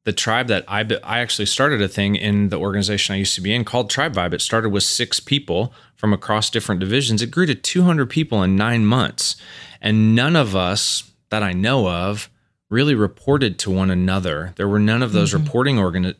the 0.04 0.12
tribe 0.12 0.48
that 0.48 0.64
I 0.68 0.86
I 1.02 1.20
actually 1.20 1.46
started 1.46 1.80
a 1.80 1.88
thing 1.88 2.14
in 2.16 2.50
the 2.50 2.58
organization 2.58 3.14
I 3.14 3.18
used 3.18 3.34
to 3.36 3.40
be 3.40 3.54
in 3.54 3.64
called 3.64 3.88
Tribe 3.88 4.14
Vibe. 4.14 4.34
It 4.34 4.42
started 4.42 4.68
with 4.68 4.82
six 4.82 5.18
people 5.20 5.72
from 5.96 6.12
across 6.12 6.50
different 6.50 6.80
divisions. 6.80 7.22
It 7.22 7.30
grew 7.30 7.46
to 7.46 7.54
200 7.54 8.10
people 8.10 8.42
in 8.42 8.56
nine 8.56 8.84
months, 8.84 9.36
and 9.80 10.14
none 10.14 10.36
of 10.36 10.54
us 10.54 11.10
that 11.30 11.42
I 11.42 11.52
know 11.52 11.88
of 11.88 12.30
really 12.70 12.94
reported 12.94 13.58
to 13.60 13.70
one 13.70 13.90
another. 13.90 14.52
There 14.56 14.68
were 14.68 14.78
none 14.80 15.02
of 15.02 15.12
those 15.12 15.32
reporting 15.32 15.78
organ 15.78 16.14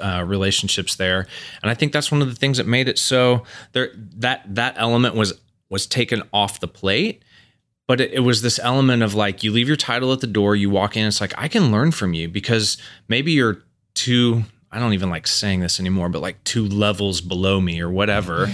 uh, 0.00 0.24
relationships 0.26 0.94
there, 0.94 1.26
and 1.62 1.70
I 1.70 1.74
think 1.74 1.92
that's 1.92 2.12
one 2.12 2.22
of 2.22 2.28
the 2.28 2.34
things 2.34 2.58
that 2.58 2.66
made 2.66 2.88
it 2.88 2.98
so 2.98 3.42
there 3.72 3.90
that 4.16 4.42
that 4.54 4.74
element 4.78 5.16
was 5.16 5.40
was 5.68 5.86
taken 5.86 6.22
off 6.32 6.60
the 6.60 6.68
plate 6.68 7.22
but 7.88 8.00
it, 8.00 8.12
it 8.12 8.20
was 8.20 8.42
this 8.42 8.58
element 8.60 9.02
of 9.02 9.14
like 9.14 9.42
you 9.42 9.52
leave 9.52 9.68
your 9.68 9.76
title 9.76 10.12
at 10.12 10.20
the 10.20 10.26
door 10.26 10.56
you 10.56 10.70
walk 10.70 10.96
in 10.96 11.06
it's 11.06 11.20
like 11.20 11.34
i 11.36 11.48
can 11.48 11.70
learn 11.70 11.90
from 11.90 12.14
you 12.14 12.28
because 12.28 12.76
maybe 13.08 13.32
you're 13.32 13.62
two, 13.96 14.44
I 14.70 14.78
don't 14.78 14.92
even 14.92 15.10
like 15.10 15.26
saying 15.26 15.60
this 15.60 15.80
anymore, 15.80 16.08
but 16.08 16.22
like 16.22 16.42
two 16.44 16.68
levels 16.68 17.20
below 17.20 17.60
me 17.60 17.80
or 17.80 17.90
whatever, 17.90 18.48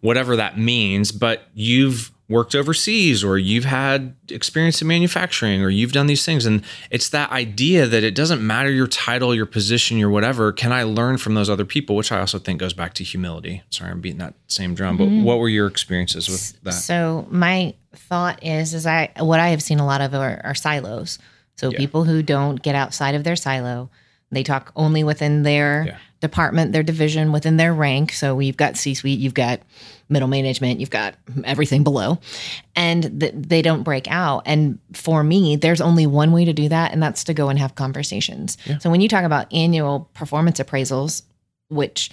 whatever 0.00 0.36
that 0.36 0.56
means. 0.56 1.10
But 1.10 1.48
you've 1.54 2.12
worked 2.28 2.54
overseas 2.54 3.22
or 3.22 3.36
you've 3.36 3.66
had 3.66 4.14
experience 4.30 4.80
in 4.80 4.88
manufacturing 4.88 5.62
or 5.62 5.68
you've 5.68 5.92
done 5.92 6.06
these 6.06 6.24
things. 6.24 6.46
And 6.46 6.64
it's 6.90 7.10
that 7.10 7.30
idea 7.30 7.86
that 7.86 8.02
it 8.02 8.14
doesn't 8.14 8.44
matter 8.44 8.70
your 8.70 8.86
title, 8.86 9.34
your 9.34 9.44
position, 9.46 9.98
your 9.98 10.08
whatever. 10.08 10.50
Can 10.50 10.72
I 10.72 10.84
learn 10.84 11.18
from 11.18 11.34
those 11.34 11.50
other 11.50 11.66
people? 11.66 11.96
Which 11.96 12.10
I 12.10 12.20
also 12.20 12.38
think 12.38 12.60
goes 12.60 12.72
back 12.72 12.94
to 12.94 13.04
humility. 13.04 13.62
Sorry, 13.68 13.90
I'm 13.90 14.00
beating 14.00 14.18
that 14.18 14.34
same 14.46 14.74
drum. 14.74 14.96
But 14.96 15.04
mm-hmm. 15.04 15.24
what 15.24 15.38
were 15.38 15.50
your 15.50 15.66
experiences 15.66 16.28
with 16.28 16.62
that? 16.62 16.72
So 16.72 17.26
my 17.30 17.74
thought 17.94 18.42
is, 18.42 18.72
is 18.72 18.86
I 18.86 19.10
what 19.18 19.38
I 19.38 19.48
have 19.48 19.62
seen 19.62 19.78
a 19.78 19.86
lot 19.86 20.00
of 20.00 20.14
are, 20.14 20.40
are 20.44 20.54
silos. 20.54 21.18
So 21.56 21.70
Yeah. 21.70 21.78
people 21.78 22.04
who 22.04 22.22
don't 22.22 22.60
get 22.62 22.74
outside 22.74 23.14
of 23.14 23.22
their 23.22 23.36
silo, 23.36 23.90
they 24.34 24.42
talk 24.42 24.72
only 24.76 25.04
within 25.04 25.42
their 25.42 25.84
Yeah. 25.86 25.96
department, 26.20 26.72
their 26.72 26.82
division, 26.82 27.32
within 27.32 27.56
their 27.56 27.74
rank. 27.74 28.12
So 28.12 28.38
you've 28.40 28.56
got 28.56 28.76
C-suite, 28.76 29.18
you've 29.18 29.34
got 29.34 29.60
middle 30.08 30.28
management, 30.28 30.80
you've 30.80 30.90
got 30.90 31.14
everything 31.44 31.82
below, 31.84 32.18
and 32.76 33.20
th- 33.20 33.34
they 33.36 33.62
don't 33.62 33.82
break 33.82 34.06
out. 34.10 34.42
And 34.46 34.78
for 34.92 35.22
me, 35.24 35.56
there's 35.56 35.80
only 35.80 36.06
one 36.06 36.32
way 36.32 36.44
to 36.44 36.52
do 36.52 36.68
that, 36.68 36.92
and 36.92 37.02
that's 37.02 37.24
to 37.24 37.34
go 37.34 37.48
and 37.48 37.58
have 37.58 37.74
conversations. 37.74 38.56
So 38.80 38.90
when 38.90 39.00
you 39.00 39.08
talk 39.08 39.24
about 39.24 39.52
annual 39.52 40.08
performance 40.14 40.60
appraisals, 40.60 41.22
which 41.68 42.10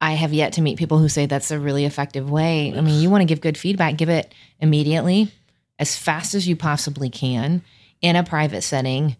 I 0.00 0.12
have 0.12 0.32
yet 0.32 0.52
to 0.54 0.62
meet 0.62 0.78
people 0.78 0.98
who 0.98 1.08
say 1.08 1.26
that's 1.26 1.50
a 1.50 1.58
really 1.58 1.84
effective 1.84 2.30
way. 2.30 2.72
I 2.76 2.80
mean, 2.80 3.00
you 3.02 3.10
want 3.10 3.22
to 3.22 3.26
give 3.26 3.40
good 3.40 3.58
feedback, 3.58 3.96
give 3.96 4.08
it 4.08 4.32
immediately, 4.60 5.32
as 5.78 5.96
fast 5.96 6.34
as 6.34 6.46
you 6.46 6.54
possibly 6.56 7.10
can 7.10 7.62
in 8.00 8.14
a 8.14 8.22
private 8.22 8.62
setting 8.62 9.16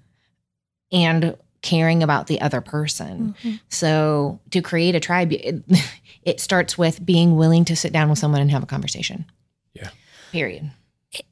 and 0.92 1.36
caring 1.62 2.02
about 2.02 2.26
the 2.26 2.40
other 2.40 2.60
person. 2.60 3.34
Mm-hmm. 3.42 3.56
So, 3.68 4.40
to 4.50 4.60
create 4.62 4.94
a 4.94 5.00
tribe, 5.00 5.32
it, 5.32 5.62
it 6.22 6.40
starts 6.40 6.76
with 6.78 7.04
being 7.04 7.36
willing 7.36 7.64
to 7.66 7.76
sit 7.76 7.92
down 7.92 8.08
with 8.08 8.18
someone 8.18 8.40
and 8.40 8.50
have 8.50 8.62
a 8.62 8.66
conversation. 8.66 9.24
Yeah. 9.74 9.90
Period. 10.32 10.70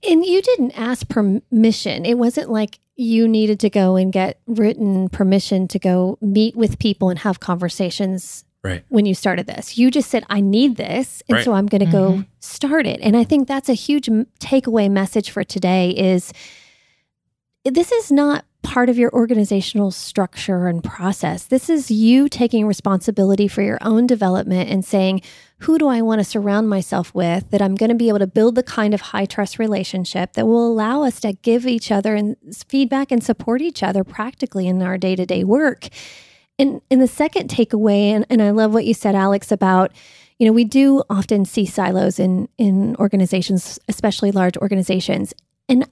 And 0.09 0.25
you 0.25 0.41
didn't 0.43 0.73
ask 0.73 1.09
permission. 1.09 2.07
It 2.07 2.15
wasn't 2.19 2.51
like 2.51 2.79
you 2.97 3.29
needed 3.29 3.61
to 3.61 3.71
go 3.71 3.97
and 3.97 4.12
get 4.12 4.41
written 4.47 5.09
permission 5.11 5.69
to 5.69 5.79
go 5.79 6.19
meet 6.23 6.57
with 6.57 6.79
people 6.79 7.11
and 7.11 7.19
have 7.21 7.41
conversations 7.41 8.45
Right. 8.65 8.83
when 8.89 9.07
you 9.07 9.15
started 9.15 9.47
this. 9.47 9.79
You 9.79 9.93
just 9.93 10.11
said, 10.11 10.25
I 10.29 10.41
need 10.41 10.77
this. 10.77 11.23
And 11.29 11.37
Right. 11.37 11.45
so 11.45 11.53
I'm 11.53 11.67
going 11.67 11.85
to 11.85 11.93
go 11.93 12.11
mm-hmm. 12.12 12.23
start 12.41 12.85
it. 12.85 12.99
And 13.01 13.17
I 13.17 13.23
think 13.23 13.47
that's 13.47 13.69
a 13.69 13.75
huge 13.75 14.09
takeaway 14.41 14.91
message 14.91 15.31
for 15.31 15.45
today 15.45 15.91
is 15.91 16.33
this 17.65 17.93
is 17.93 18.11
not 18.11 18.45
part 18.62 18.88
of 18.88 18.99
your 18.99 19.12
organizational 19.12 19.90
structure 19.90 20.66
and 20.66 20.83
process. 20.83 21.47
This 21.47 21.71
is 21.71 21.90
you 21.90 22.29
taking 22.29 22.66
responsibility 22.66 23.49
for 23.49 23.62
your 23.62 23.79
own 23.81 24.07
development 24.07 24.69
and 24.71 24.85
saying, 24.85 25.23
who 25.61 25.79
do 25.79 25.87
I 25.88 26.03
want 26.03 26.19
to 26.19 26.25
surround 26.25 26.69
myself 26.69 27.14
with 27.14 27.51
that 27.51 27.62
I'm 27.62 27.77
going 27.77 27.88
to 27.88 27.95
be 27.95 28.09
able 28.09 28.19
to 28.19 28.27
build 28.27 28.55
the 28.55 28.62
kind 28.62 28.92
of 28.92 29.01
high 29.01 29.25
trust 29.25 29.59
relationship 29.59 30.35
that 30.35 30.47
will 30.47 30.66
allow 30.66 31.03
us 31.03 31.21
to 31.21 31.33
give 31.33 31.66
each 31.66 31.90
other 31.90 32.14
and 32.14 32.37
feedback 32.69 33.11
and 33.11 33.23
support 33.23 33.62
each 33.62 33.83
other 33.83 34.05
practically 34.05 34.66
in 34.66 34.83
our 34.83 34.99
day 34.99 35.16
to 35.16 35.25
day 35.25 35.45
work. 35.45 35.88
And, 36.59 36.81
and 36.90 37.01
the 37.01 37.09
second 37.09 37.49
takeaway, 37.51 38.11
and, 38.11 38.27
and 38.29 38.42
I 38.42 38.51
love 38.51 38.73
what 38.73 38.85
you 38.85 38.95
said, 38.95 39.14
Alex, 39.14 39.53
about 39.53 39.92
you 40.38 40.47
know 40.47 40.53
we 40.53 40.64
do 40.64 41.03
often 41.09 41.47
see 41.47 41.64
silos 41.64 42.19
in 42.19 42.49
in 42.59 42.95
organizations, 42.97 43.79
especially 43.88 44.33
large 44.33 44.57
organizations. 44.59 45.33
And 45.69 45.88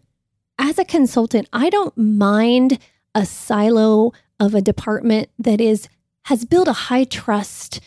as 0.58 0.78
a 0.78 0.84
consultant, 0.84 1.48
I 1.52 1.70
don't 1.70 1.96
mind 1.96 2.78
a 3.14 3.26
silo 3.26 4.12
of 4.40 4.54
a 4.54 4.60
department 4.60 5.30
that 5.38 5.60
is 5.60 5.88
has 6.26 6.44
built 6.44 6.68
a 6.68 6.72
high 6.72 7.04
trust 7.04 7.80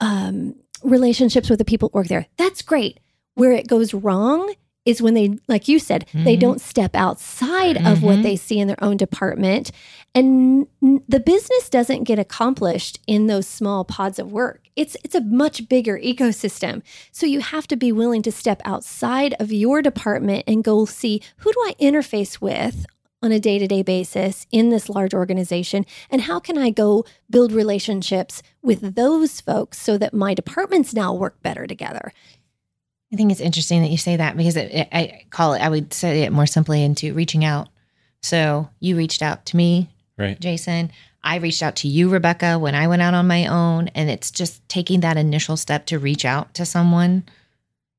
um, 0.00 0.54
relationships 0.82 1.48
with 1.48 1.58
the 1.58 1.64
people 1.64 1.90
work 1.92 2.06
there. 2.06 2.26
That's 2.36 2.62
great. 2.62 3.00
Where 3.34 3.52
it 3.52 3.66
goes 3.66 3.94
wrong 3.94 4.54
is 4.86 5.02
when 5.02 5.12
they, 5.14 5.36
like 5.48 5.68
you 5.68 5.78
said, 5.78 6.06
they 6.14 6.36
Mhm. 6.36 6.40
don't 6.40 6.60
step 6.60 6.94
outside 6.94 7.76
of 7.76 8.02
what 8.02 8.18
Mhm. 8.18 8.22
they 8.22 8.36
see 8.36 8.58
in 8.58 8.68
their 8.68 8.82
own 8.82 8.96
department. 8.96 9.70
And 10.14 10.66
n- 10.82 11.02
the 11.08 11.20
business 11.20 11.68
doesn't 11.68 12.04
get 12.04 12.18
accomplished 12.18 13.00
in 13.06 13.26
those 13.26 13.46
small 13.46 13.84
pods 13.84 14.18
of 14.18 14.32
work. 14.32 14.62
It's 14.76 14.96
it's 15.04 15.14
a 15.14 15.20
much 15.20 15.68
bigger 15.68 15.98
ecosystem. 15.98 16.82
So 17.12 17.26
you 17.26 17.40
have 17.40 17.66
to 17.68 17.76
be 17.76 17.92
willing 17.92 18.22
to 18.22 18.32
step 18.32 18.62
outside 18.64 19.34
of 19.40 19.52
your 19.52 19.82
department 19.82 20.44
and 20.46 20.64
go 20.64 20.84
see 20.86 21.20
who 21.38 21.52
do 21.52 21.58
I 21.66 21.74
interface 21.80 22.40
with 22.40 22.86
on 23.22 23.32
a 23.32 23.40
day-to-day 23.40 23.82
basis 23.82 24.46
in 24.52 24.68
this 24.68 24.88
large 24.90 25.14
organization 25.14 25.84
and 26.10 26.22
how 26.22 26.38
can 26.38 26.56
I 26.58 26.70
go 26.70 27.04
build 27.28 27.50
relationships 27.50 28.42
with 28.62 28.94
those 28.94 29.40
folks 29.40 29.80
so 29.80 29.96
that 29.98 30.14
my 30.14 30.34
departments 30.34 30.94
now 30.94 31.12
work 31.14 31.42
better 31.42 31.66
together. 31.66 32.12
I 33.12 33.16
think 33.16 33.30
it's 33.30 33.40
interesting 33.40 33.82
that 33.82 33.90
you 33.90 33.96
say 33.98 34.16
that 34.16 34.36
because 34.36 34.56
it, 34.56 34.72
it, 34.72 34.88
I 34.92 35.22
call 35.30 35.54
it, 35.54 35.60
I 35.60 35.68
would 35.68 35.92
say 35.92 36.22
it 36.22 36.32
more 36.32 36.46
simply 36.46 36.82
into 36.82 37.14
reaching 37.14 37.44
out. 37.44 37.68
So 38.22 38.68
you 38.80 38.96
reached 38.96 39.22
out 39.22 39.46
to 39.46 39.56
me, 39.56 39.90
Right. 40.18 40.38
Jason. 40.40 40.90
I 41.22 41.36
reached 41.36 41.62
out 41.62 41.76
to 41.76 41.88
you, 41.88 42.08
Rebecca, 42.08 42.58
when 42.58 42.74
I 42.74 42.86
went 42.88 43.02
out 43.02 43.12
on 43.14 43.26
my 43.26 43.46
own. 43.46 43.88
And 43.88 44.08
it's 44.08 44.30
just 44.30 44.66
taking 44.68 45.00
that 45.00 45.16
initial 45.16 45.56
step 45.56 45.86
to 45.86 45.98
reach 45.98 46.24
out 46.24 46.54
to 46.54 46.64
someone. 46.64 47.24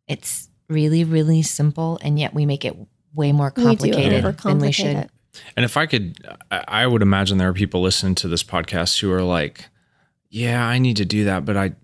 It's 0.08 0.50
really, 0.70 1.04
really 1.04 1.42
simple. 1.42 2.00
And 2.02 2.18
yet 2.18 2.34
we 2.34 2.46
make 2.46 2.66
it 2.66 2.76
way 3.14 3.32
more 3.32 3.52
complicated 3.52 4.24
we 4.24 4.32
do 4.32 4.38
than 4.44 4.60
we 4.60 4.72
should. 4.72 4.96
it. 4.96 5.12
And 5.56 5.64
if 5.64 5.78
I 5.78 5.86
could, 5.86 6.18
I 6.52 6.64
I 6.68 6.88
would 6.88 7.02
imagine 7.02 7.38
there 7.38 7.50
are 7.50 7.54
people 7.54 7.82
listening 7.82 8.16
to 8.16 8.28
this 8.28 8.44
podcast 8.44 9.00
who 9.00 9.12
are 9.12 9.22
like, 9.22 9.66
"Yeah, 10.30 10.66
I 10.66 10.80
need 10.80 10.98
to 10.98 11.06
do 11.06 11.26
that," 11.26 11.46
but 11.46 11.56
I, 11.56 11.76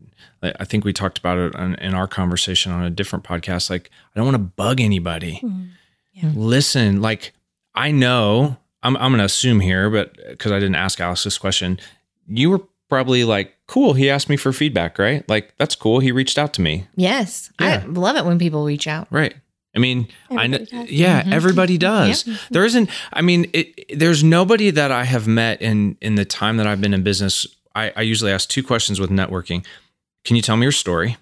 I 0.42 0.66
think 0.66 0.84
we 0.86 0.94
talked 0.94 1.18
about 1.18 1.38
it 1.38 1.56
in, 1.56 1.76
in 1.76 1.94
our 1.94 2.08
conversation 2.08 2.72
on 2.72 2.84
a 2.84 2.90
different 2.90 3.24
podcast. 3.26 3.70
Like, 3.70 3.90
I 4.16 4.20
don't 4.20 4.26
want 4.26 4.36
to 4.36 4.40
bug 4.40 4.82
anybody. 4.82 5.40
Mm. 5.44 5.70
Listen, 6.36 7.02
like, 7.02 7.34
I 7.76 7.92
know 7.92 8.58
I'm, 8.84 8.96
I'm 8.98 9.12
going 9.12 9.20
to 9.20 9.26
assume 9.26 9.60
here, 9.60 9.90
but 9.90 10.16
because 10.30 10.52
I 10.52 10.60
didn't 10.60 10.76
ask 10.76 11.00
Alice 11.00 11.24
this 11.24 11.38
question, 11.38 11.80
you 12.28 12.50
were 12.50 12.62
probably 12.90 13.24
like, 13.24 13.56
"Cool." 13.68 13.94
He 13.94 14.10
asked 14.10 14.30
me 14.30 14.38
for 14.38 14.54
feedback, 14.54 15.00
right? 15.00 15.28
Like, 15.28 15.54
that's 15.58 15.76
cool. 15.76 16.00
He 16.00 16.12
reached 16.12 16.38
out 16.38 16.54
to 16.54 16.62
me, 16.62 16.86
Yes. 16.96 17.52
Yeah. 17.60 17.82
I 17.84 17.86
love 17.88 18.16
it 18.16 18.26
when 18.26 18.38
people 18.38 18.64
reach 18.66 18.88
out. 18.88 19.08
right? 19.10 19.34
I 19.76 19.80
mean, 19.80 20.08
I 20.30 20.46
know, 20.46 20.58
Everybody 20.58 20.66
does. 20.86 20.92
yeah, 20.92 21.24
Mhm. 21.24 21.32
everybody 21.34 21.78
does. 21.80 22.28
Yeah. 22.28 22.36
There 22.52 22.64
isn't. 22.66 22.90
I 23.12 23.22
mean, 23.22 23.46
it, 23.54 23.74
it- 23.90 23.98
there's 24.00 24.24
nobody 24.24 24.70
that 24.70 24.92
I 24.92 25.04
have 25.06 25.26
met 25.28 25.62
in 25.64 25.98
in 26.00 26.14
the 26.16 26.26
time 26.26 26.58
that 26.58 26.68
I've 26.68 26.80
been 26.80 26.94
in 26.94 27.02
business. 27.02 27.48
I, 27.74 27.92
I 27.96 28.02
usually 28.02 28.32
ask 28.32 28.48
two 28.48 28.62
questions 28.62 29.00
with 29.00 29.10
networking. 29.10 29.66
Can 30.24 30.36
you 30.36 30.42
tell 30.42 30.56
me 30.58 30.64
your 30.64 30.72
story, 30.72 31.18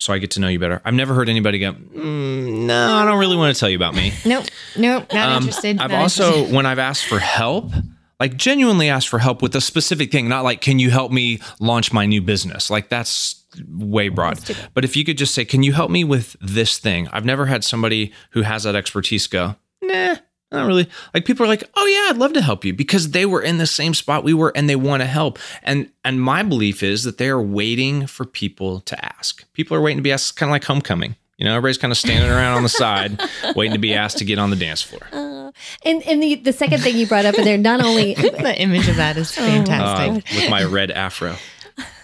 so 0.00 0.12
I 0.12 0.18
get 0.18 0.32
to 0.32 0.40
know 0.40 0.48
you 0.48 0.58
better? 0.58 0.80
I've 0.84 0.94
never 0.94 1.14
heard 1.14 1.28
anybody 1.28 1.58
go, 1.58 1.72
mm, 1.72 2.66
"No, 2.66 2.94
I 2.96 3.04
don't 3.04 3.18
really 3.18 3.36
want 3.36 3.54
to 3.54 3.60
tell 3.60 3.68
you 3.70 3.76
about 3.76 3.94
me." 3.94 4.12
Nope. 4.24 4.44
Nope. 4.76 5.12
Not 5.12 5.28
Um, 5.28 5.36
interested. 5.44 5.78
I've 5.78 5.90
not 5.90 6.00
also, 6.02 6.26
interested. 6.26 6.54
when 6.54 6.66
I've 6.66 6.78
asked 6.78 7.04
for 7.06 7.18
help, 7.18 7.70
like 8.18 8.36
genuinely 8.36 8.88
asked 8.88 9.08
for 9.08 9.18
help 9.20 9.42
with 9.42 9.54
a 9.56 9.60
specific 9.60 10.10
thing, 10.10 10.28
not 10.28 10.42
like, 10.44 10.60
"Can 10.60 10.78
you 10.78 10.90
help 10.90 11.12
me 11.12 11.38
launch 11.60 11.92
my 11.92 12.06
new 12.06 12.20
business?" 12.22 12.70
Like 12.70 12.88
that's 12.88 13.36
way 13.68 14.08
broad. 14.08 14.40
But 14.74 14.84
if 14.84 14.96
you 14.96 15.04
could 15.04 15.18
just 15.18 15.34
say, 15.34 15.44
"Can 15.44 15.62
you 15.62 15.72
help 15.72 15.90
me 15.90 16.04
with 16.04 16.36
this 16.40 16.78
thing?" 16.78 17.08
I've 17.12 17.24
never 17.24 17.46
had 17.46 17.62
somebody 17.64 18.12
who 18.30 18.42
has 18.42 18.62
that 18.64 18.74
expertise 18.74 19.26
go, 19.26 19.56
"Nah, 19.82 20.16
not 20.52 20.66
really." 20.66 20.88
Like 21.14 21.24
people 21.24 21.44
are 21.44 21.48
like, 21.48 21.64
"Oh 21.74 21.86
yeah, 21.86 22.10
I'd 22.10 22.18
love 22.18 22.32
to 22.34 22.42
help 22.42 22.64
you," 22.64 22.72
because 22.74 23.10
they 23.10 23.26
were 23.26 23.42
in 23.42 23.58
the 23.58 23.66
same 23.66 23.94
spot 23.94 24.24
we 24.24 24.34
were 24.34 24.52
and 24.54 24.68
they 24.68 24.76
want 24.76 25.00
to 25.02 25.06
help. 25.06 25.38
And 25.62 25.88
and 26.04 26.20
my 26.20 26.42
belief 26.42 26.82
is 26.82 27.04
that 27.04 27.18
they 27.18 27.28
are 27.28 27.42
waiting 27.42 28.06
for 28.06 28.24
people 28.24 28.80
to 28.80 29.04
ask. 29.04 29.44
People 29.52 29.76
are 29.76 29.80
waiting 29.80 29.98
to 29.98 30.02
be 30.02 30.12
asked, 30.12 30.36
kind 30.36 30.50
of 30.50 30.52
like 30.52 30.64
homecoming. 30.64 31.16
You 31.38 31.46
know, 31.46 31.56
everybody's 31.56 31.78
kind 31.78 31.90
of 31.90 31.98
standing 31.98 32.30
around 32.30 32.56
on 32.56 32.62
the 32.62 32.68
side, 32.68 33.20
waiting 33.56 33.72
to 33.72 33.78
be 33.78 33.94
asked 33.94 34.18
to 34.18 34.24
get 34.24 34.38
on 34.38 34.50
the 34.50 34.56
dance 34.56 34.82
floor. 34.82 35.02
Uh, 35.12 35.50
and 35.84 36.02
and 36.04 36.22
the, 36.22 36.36
the 36.36 36.52
second 36.52 36.80
thing 36.82 36.96
you 36.96 37.06
brought 37.06 37.24
up 37.24 37.34
in 37.36 37.44
there, 37.44 37.58
not 37.58 37.80
only 37.84 38.14
the 38.14 38.54
image 38.58 38.88
of 38.88 38.96
that 38.96 39.16
is 39.16 39.32
Oh, 39.38 39.42
fantastic. 39.42 40.24
Uh, 40.32 40.40
with 40.40 40.50
my 40.50 40.62
red 40.64 40.90
afro. 40.90 41.36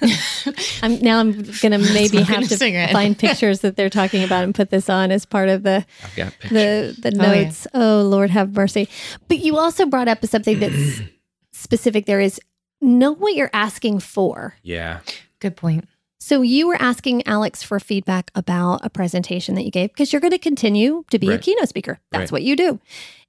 I'm 0.83 1.01
now 1.01 1.19
I'm 1.21 1.43
gonna 1.63 1.79
maybe 1.93 2.21
have 2.23 2.49
to 2.49 2.89
find 2.93 3.19
pictures 3.19 3.61
that 3.61 3.77
they're 3.77 3.91
talking 3.91 4.23
about 4.25 4.45
and 4.45 4.55
put 4.55 4.71
this 4.71 4.89
on 4.89 5.11
as 5.11 5.25
part 5.27 5.49
of 5.49 5.63
the 5.63 5.85
I've 6.05 6.17
got 6.17 6.33
pictures. 6.39 6.97
the 6.97 7.11
the 7.11 7.19
Oh, 7.21 7.33
yeah. 7.33 7.43
notes. 7.45 7.67
Oh, 7.75 8.03
Lord 8.03 8.31
have 8.31 8.53
mercy. 8.55 8.89
But 9.29 9.39
you 9.39 9.59
also 9.59 9.87
brought 9.87 10.09
up 10.09 10.25
something 10.27 10.59
that's 10.61 11.01
specific 11.53 12.07
there 12.07 12.21
is 12.21 12.41
know 12.81 13.13
what 13.13 13.35
you're 13.35 13.51
asking 13.53 14.01
for. 14.01 14.55
yeah. 14.63 15.01
Good 15.41 15.57
point. 15.57 15.85
So 16.21 16.43
you 16.43 16.67
were 16.69 16.77
asking 16.81 17.27
Alex 17.27 17.63
for 17.63 17.79
feedback 17.81 18.31
about 18.35 18.85
a 18.85 18.91
presentation 18.91 19.55
that 19.55 19.63
you 19.65 19.71
gave 19.71 19.91
because 19.91 20.13
you're 20.13 20.21
going 20.21 20.33
to 20.33 20.39
continue 20.39 21.05
to 21.11 21.19
be 21.19 21.31
a 21.31 21.39
keynote 21.39 21.69
speaker. 21.69 22.01
That's 22.11 22.23
Right. 22.23 22.33
what 22.33 22.43
you 22.43 22.55
do. 22.57 22.81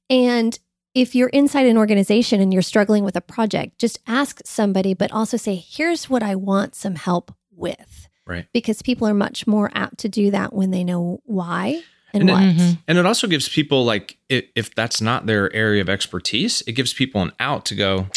And 0.09 0.57
if 0.95 1.13
you're 1.15 1.29
inside 1.29 1.65
an 1.65 1.77
organization 1.77 2.41
and 2.41 2.51
you're 2.51 2.61
struggling 2.61 3.03
with 3.03 3.15
a 3.15 3.21
project, 3.21 3.77
just 3.79 3.99
ask 4.07 4.41
somebody, 4.45 4.93
but 4.93 5.11
also 5.11 5.37
say, 5.37 5.55
here's 5.55 6.09
what 6.09 6.23
I 6.23 6.35
want 6.35 6.75
some 6.75 6.95
help 6.95 7.33
with. 7.51 8.07
Right. 8.25 8.47
Because 8.53 8.81
people 8.81 9.07
are 9.07 9.13
much 9.13 9.47
more 9.47 9.71
apt 9.73 9.99
to 9.99 10.09
do 10.09 10.31
that 10.31 10.53
when 10.53 10.71
they 10.71 10.83
know 10.83 11.19
why 11.25 11.81
and, 12.13 12.21
And 12.21 12.29
it- 12.29 12.33
what. 12.33 12.41
Mhm. 12.43 12.77
And 12.87 12.97
it 12.97 13.05
also 13.05 13.27
gives 13.27 13.47
people 13.49 13.85
like 13.85 14.17
if, 14.29 14.45
if 14.55 14.73
that's 14.75 15.01
not 15.01 15.25
their 15.25 15.51
area 15.53 15.81
of 15.81 15.89
expertise, 15.89 16.61
it 16.67 16.73
gives 16.73 16.93
people 16.93 17.21
an 17.21 17.31
out 17.39 17.65
to 17.65 17.75
go. 17.75 18.07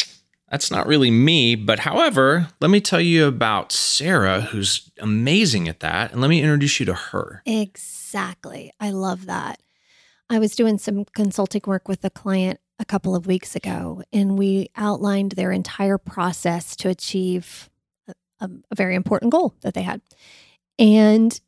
That's 0.51 0.69
not 0.69 0.85
really 0.85 1.09
me, 1.09 1.55
but 1.55 1.79
however, 1.79 2.47
let 2.61 2.69
me 2.69 2.79
tell 2.79 3.01
you 3.01 3.25
about 3.25 3.71
Sarah, 3.71 4.41
who's 4.41 4.91
amazing 4.99 5.67
at 5.67 5.79
that, 5.79 6.11
and 6.11 6.21
let 6.21 6.29
me 6.29 6.41
introduce 6.43 6.79
you 6.79 6.85
to 6.85 6.93
her. 6.93 7.41
Exactly. 7.47 8.71
I 8.79 8.91
love 8.91 9.25
that. 9.25 9.59
I 10.29 10.37
was 10.39 10.55
doing 10.55 10.77
some 10.77 11.05
consulting 11.15 11.63
work 11.65 11.87
with 11.87 12.05
a 12.05 12.09
client 12.11 12.59
a 12.83 12.85
couple 12.85 13.15
of 13.15 13.25
weeks 13.25 13.55
ago, 13.55 14.03
and 14.11 14.37
we 14.37 14.69
outlined 14.75 15.31
their 15.31 15.51
entire 15.51 15.97
process 15.97 16.75
to 16.75 16.89
achieve 16.89 17.69
a, 18.07 18.13
a, 18.69 18.75
very 18.75 18.93
important 18.93 19.31
goal 19.31 19.55
that 19.61 19.73
they 19.73 19.83
had. 19.83 20.01
And 20.77 21.39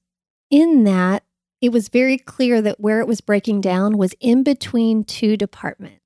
in 0.50 0.86
that, 0.86 1.24
it 1.60 1.74
was 1.74 1.90
very 1.90 2.18
clear 2.18 2.62
that 2.62 2.80
where 2.80 3.02
it 3.02 3.08
was 3.08 3.20
breaking 3.20 3.60
down 3.62 3.98
was 3.98 4.16
in 4.22 4.44
between 4.44 5.04
two 5.04 5.36
departments 5.36 6.00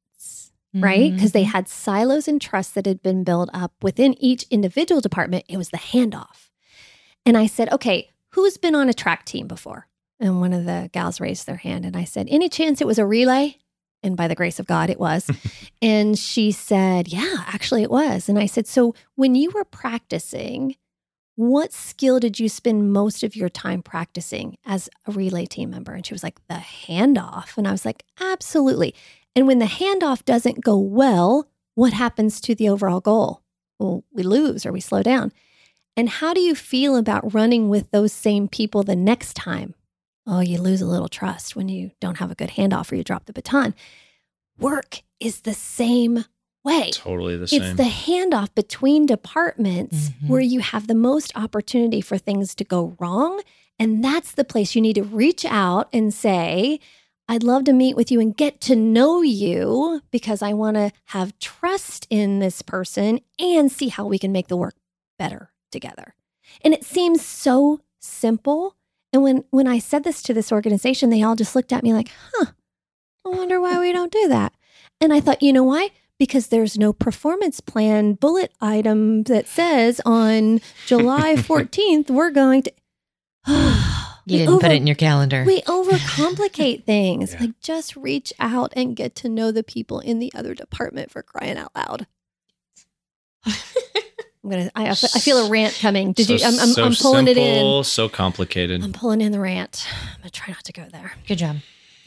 right? 0.73 1.13
Because 1.13 1.31
they 1.31 1.43
Mhm. 1.43 1.51
had 1.51 1.67
silos 1.67 2.27
and 2.27 2.39
trust 2.39 2.75
that 2.75 2.85
had 2.85 3.01
been 3.01 3.23
built 3.23 3.49
up 3.53 3.73
within 3.81 4.15
each 4.19 4.43
individual 4.51 5.01
department. 5.01 5.45
It 5.49 5.57
was 5.57 5.69
the 5.69 5.77
handoff. 5.77 6.51
And 7.25 7.37
I 7.37 7.47
said, 7.47 7.71
okay, 7.71 8.11
who's 8.29 8.57
been 8.57 8.75
on 8.75 8.89
a 8.89 8.93
track 8.93 9.25
team 9.25 9.47
before? 9.47 9.87
And 10.19 10.39
one 10.39 10.53
of 10.53 10.65
the 10.65 10.89
gals 10.93 11.19
raised 11.19 11.47
their 11.47 11.57
hand. 11.57 11.85
And 11.85 11.95
I 11.95 12.03
said, 12.03 12.27
any 12.29 12.49
chance 12.49 12.81
it 12.81 12.87
was 12.87 12.99
a 12.99 13.05
relay? 13.05 13.57
And 14.01 14.15
by 14.15 14.27
the 14.27 14.35
grace 14.35 14.59
of 14.59 14.67
God, 14.67 14.89
it 14.89 14.99
was. 14.99 15.29
and 15.81 16.17
she 16.17 16.51
said, 16.51 17.07
yeah, 17.07 17.43
actually 17.47 17.83
it 17.83 17.91
was. 17.91 18.29
And 18.29 18.39
I 18.39 18.45
said, 18.45 18.67
so 18.67 18.95
when 19.15 19.35
you 19.35 19.51
were 19.51 19.65
practicing, 19.65 20.75
what 21.35 21.71
skill 21.71 22.19
did 22.19 22.39
you 22.39 22.49
spend 22.49 22.91
most 22.91 23.23
of 23.23 23.35
your 23.35 23.49
time 23.49 23.81
practicing 23.81 24.57
as 24.65 24.89
a 25.07 25.11
relay 25.11 25.45
team 25.45 25.69
member? 25.69 25.93
And 25.93 26.05
she 26.05 26.13
was 26.13 26.23
like, 26.23 26.39
the 26.47 26.55
handoff. 26.55 27.57
And 27.57 27.67
I 27.67 27.71
was 27.71 27.85
like, 27.85 28.03
absolutely. 28.19 28.93
And 29.35 29.47
when 29.47 29.59
the 29.59 29.65
handoff 29.65 30.25
doesn't 30.25 30.63
go 30.63 30.77
well, 30.77 31.47
what 31.75 31.93
happens 31.93 32.41
to 32.41 32.55
the 32.55 32.67
overall 32.67 32.99
goal? 32.99 33.41
Well, 33.79 34.03
we 34.11 34.23
lose 34.23 34.65
or 34.65 34.73
we 34.73 34.81
slow 34.81 35.01
down. 35.01 35.31
And 35.95 36.09
how 36.09 36.33
do 36.33 36.41
you 36.41 36.55
feel 36.55 36.97
about 36.97 37.33
running 37.33 37.69
with 37.69 37.91
those 37.91 38.11
same 38.11 38.47
people 38.47 38.83
the 38.83 38.95
next 38.95 39.35
time? 39.35 39.75
Oh, 40.31 40.41
you 40.41 40.59
lose 40.61 40.81
a 40.81 40.85
little 40.85 41.07
trust 41.09 41.55
when 41.55 41.69
you 41.69 41.91
don't 41.99 42.17
have 42.19 42.29
a 42.31 42.35
good 42.35 42.49
handoff 42.51 42.91
or 42.91 42.95
you 42.95 43.03
drop 43.03 43.25
the 43.25 43.33
baton. 43.33 43.73
Work 44.59 45.01
is 45.19 45.41
the 45.41 45.53
same 45.53 46.25
way. 46.63 46.91
Totally 46.91 47.35
the 47.37 47.43
It's 47.43 47.51
same. 47.51 47.61
It's 47.63 47.77
the 47.77 47.83
handoff 48.11 48.53
between 48.53 49.05
departments 49.05 50.09
Mhm. 50.09 50.27
where 50.29 50.41
you 50.41 50.59
have 50.59 50.87
the 50.87 50.93
most 50.95 51.31
opportunity 51.35 52.01
for 52.01 52.17
things 52.17 52.53
to 52.55 52.63
go 52.63 52.95
wrong. 52.99 53.41
And 53.79 54.03
that's 54.03 54.33
the 54.33 54.43
place 54.43 54.75
you 54.75 54.81
need 54.81 54.95
to 54.95 55.03
reach 55.03 55.45
out 55.45 55.87
and 55.93 56.13
say, 56.13 56.79
I'd 57.27 57.43
love 57.43 57.63
to 57.65 57.73
meet 57.73 57.95
with 57.95 58.11
you 58.11 58.19
and 58.19 58.35
get 58.35 58.59
to 58.61 58.75
know 58.75 59.21
you 59.21 60.01
because 60.11 60.41
I 60.41 60.53
want 60.53 60.75
to 60.75 60.91
have 61.05 61.37
trust 61.39 62.05
in 62.09 62.39
this 62.39 62.61
person 62.61 63.21
and 63.39 63.71
see 63.71 63.87
how 63.87 64.05
we 64.05 64.19
can 64.19 64.31
make 64.31 64.47
the 64.47 64.57
work 64.57 64.75
better 65.17 65.51
together. 65.71 66.13
And 66.61 66.73
it 66.73 66.83
seems 66.83 67.23
so 67.25 67.81
simple. 67.99 68.75
And 69.11 69.23
when 69.23 69.43
when 69.49 69.67
I 69.67 69.79
said 69.79 70.03
this 70.03 70.21
to 70.23 70.33
this 70.33 70.51
organization, 70.51 71.09
they 71.09 71.23
all 71.23 71.35
just 71.35 71.55
looked 71.55 71.73
at 71.73 71.83
me 71.83 71.93
like, 71.93 72.09
"Huh. 72.33 72.47
I 73.25 73.29
wonder 73.29 73.59
why 73.59 73.79
we 73.79 73.91
don't 73.91 74.11
do 74.11 74.27
that." 74.27 74.53
And 75.01 75.11
I 75.13 75.19
thought, 75.19 75.41
"You 75.41 75.53
know 75.53 75.63
why? 75.63 75.89
Because 76.17 76.47
there's 76.47 76.77
no 76.77 76.91
performance 76.93 77.59
plan 77.59 78.13
bullet 78.13 78.51
item 78.61 79.23
that 79.23 79.47
says 79.47 80.01
on 80.05 80.59
July 80.85 81.35
14th 81.37 82.09
we're 82.09 82.29
going 82.31 82.63
to 82.63 82.73
You 84.25 84.37
didn't 84.39 84.59
put 84.59 84.71
it 84.71 84.75
in 84.75 84.85
your 84.85 84.95
calendar. 84.95 85.43
we 85.47 85.61
overcomplicate 85.63 86.83
things. 86.83 87.33
Yeah. 87.33 87.39
Like 87.39 87.59
just 87.61 87.95
reach 87.95 88.31
out 88.39 88.71
and 88.75 88.95
get 88.95 89.15
to 89.15 89.29
know 89.29 89.51
the 89.51 89.63
people 89.63 90.01
in 90.01 90.19
the 90.19 90.31
other 90.35 90.53
department 90.53 91.09
for 91.09 91.23
crying 91.23 91.57
out 91.57 91.71
loud. 91.75 92.05
I'm 94.43 94.49
gonna. 94.49 94.71
I, 94.75 94.89
I 94.89 94.93
feel 94.95 95.45
a 95.45 95.49
rant 95.49 95.77
coming. 95.81 96.13
Did 96.13 96.27
So- 96.27 96.33
you? 96.33 96.39
I'm, 96.45 96.59
I'm, 96.59 96.69
so 96.69 96.83
I'm 96.85 96.93
pulling 96.93 97.27
it 97.27 97.37
in. 97.37 97.83
So 97.83 98.07
complicated. 98.09 98.83
I'm 98.83 98.93
pulling 98.93 99.21
in 99.21 99.31
the 99.31 99.39
rant. 99.39 99.85
I'm 100.13 100.21
gonna 100.21 100.29
try 100.29 100.53
not 100.53 100.63
to 100.63 100.71
go 100.73 100.85
there. 100.91 101.11
Good 101.27 101.39
job. 101.39 101.57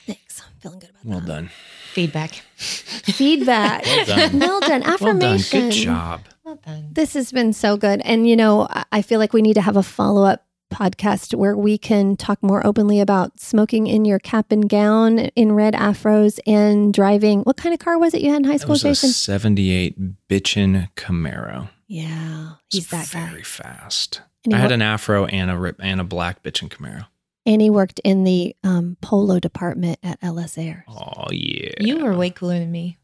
Thanks. 0.06 0.40
I'm 0.40 0.52
feeling 0.60 0.78
good 0.78 0.90
about 0.90 1.04
well 1.04 1.20
that. 1.20 1.28
Well 1.28 1.36
done. 1.42 1.50
Feedback. 1.92 2.42
Feedback. 2.56 3.84
Well 3.84 4.06
done. 4.06 4.38
well 4.40 4.60
done. 4.60 4.80
Well 4.80 4.94
Affirmation. 4.94 5.60
done. 5.60 5.68
Good 5.70 5.76
job. 5.76 6.20
Well 6.44 6.56
done. 6.64 6.88
This 6.92 7.14
has 7.14 7.32
been 7.32 7.52
so 7.52 7.76
good. 7.76 8.00
And, 8.04 8.28
you 8.28 8.36
know, 8.36 8.66
I- 8.70 8.84
I 8.92 9.02
feel 9.02 9.18
like 9.18 9.32
we 9.32 9.42
need 9.42 9.54
to 9.54 9.60
have 9.60 9.76
a 9.76 9.82
follow 9.82 10.24
up 10.24 10.44
podcast 10.72 11.34
where 11.34 11.54
we 11.54 11.76
can 11.76 12.16
talk 12.16 12.42
more 12.42 12.66
openly 12.66 12.98
about 12.98 13.38
smoking 13.38 13.86
in 13.86 14.06
your 14.06 14.18
cap 14.18 14.50
and 14.50 14.68
gown 14.70 15.18
in 15.18 15.52
red 15.52 15.74
afros 15.74 16.38
and 16.46 16.94
driving. 16.94 17.40
What 17.42 17.58
kind 17.58 17.74
of 17.74 17.78
car 17.78 17.98
was 17.98 18.14
it 18.14 18.22
you 18.22 18.30
had 18.30 18.38
in 18.38 18.44
high 18.44 18.56
school, 18.56 18.70
was 18.72 18.84
a 18.84 18.88
Jason? 18.88 19.10
78 19.10 20.28
bitchin' 20.28 20.88
Camaro. 20.96 21.68
Yeah, 21.92 22.52
he's 22.70 22.82
It's 22.84 22.90
that 22.90 23.10
guy. 23.12 23.28
very 23.28 23.42
fast. 23.42 24.22
And 24.44 24.54
I 24.54 24.58
had 24.58 24.70
wor- 24.70 24.74
an 24.74 24.82
afro 24.82 25.26
and 25.26 25.50
a 25.50 25.56
rip 25.58 25.76
and 25.80 26.00
a 26.00 26.04
black 26.04 26.42
bitchin' 26.42 26.68
Camaro. 26.70 27.06
and 27.44 27.60
he 27.60 27.68
worked 27.70 27.98
in 28.02 28.24
the 28.24 28.56
um, 28.64 28.96
polo 29.02 29.38
department 29.38 29.98
at 30.02 30.18
L.S. 30.22 30.56
Ayres. 30.56 30.84
Oh 30.88 31.26
yeah. 31.30 31.72
You 31.80 31.98
were 32.04 32.16
way 32.16 32.30
cooler 32.30 32.58
than 32.58 32.72
me. 32.72 32.96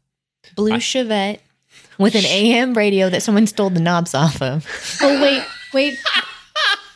Blue 0.55 0.73
I- 0.73 0.77
Chevette 0.79 1.39
with 1.99 2.15
an 2.15 2.25
AM 2.25 2.73
radio 2.73 3.09
that 3.11 3.21
someone 3.21 3.45
stole 3.45 3.69
the 3.69 3.79
knobs 3.79 4.15
off 4.15 4.41
of. 4.41 4.65
Oh, 5.01 5.21
wait, 5.21 5.43
wait. 5.73 5.99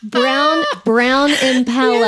Brown, 0.02 0.64
brown 0.84 1.30
Impala 1.32 2.08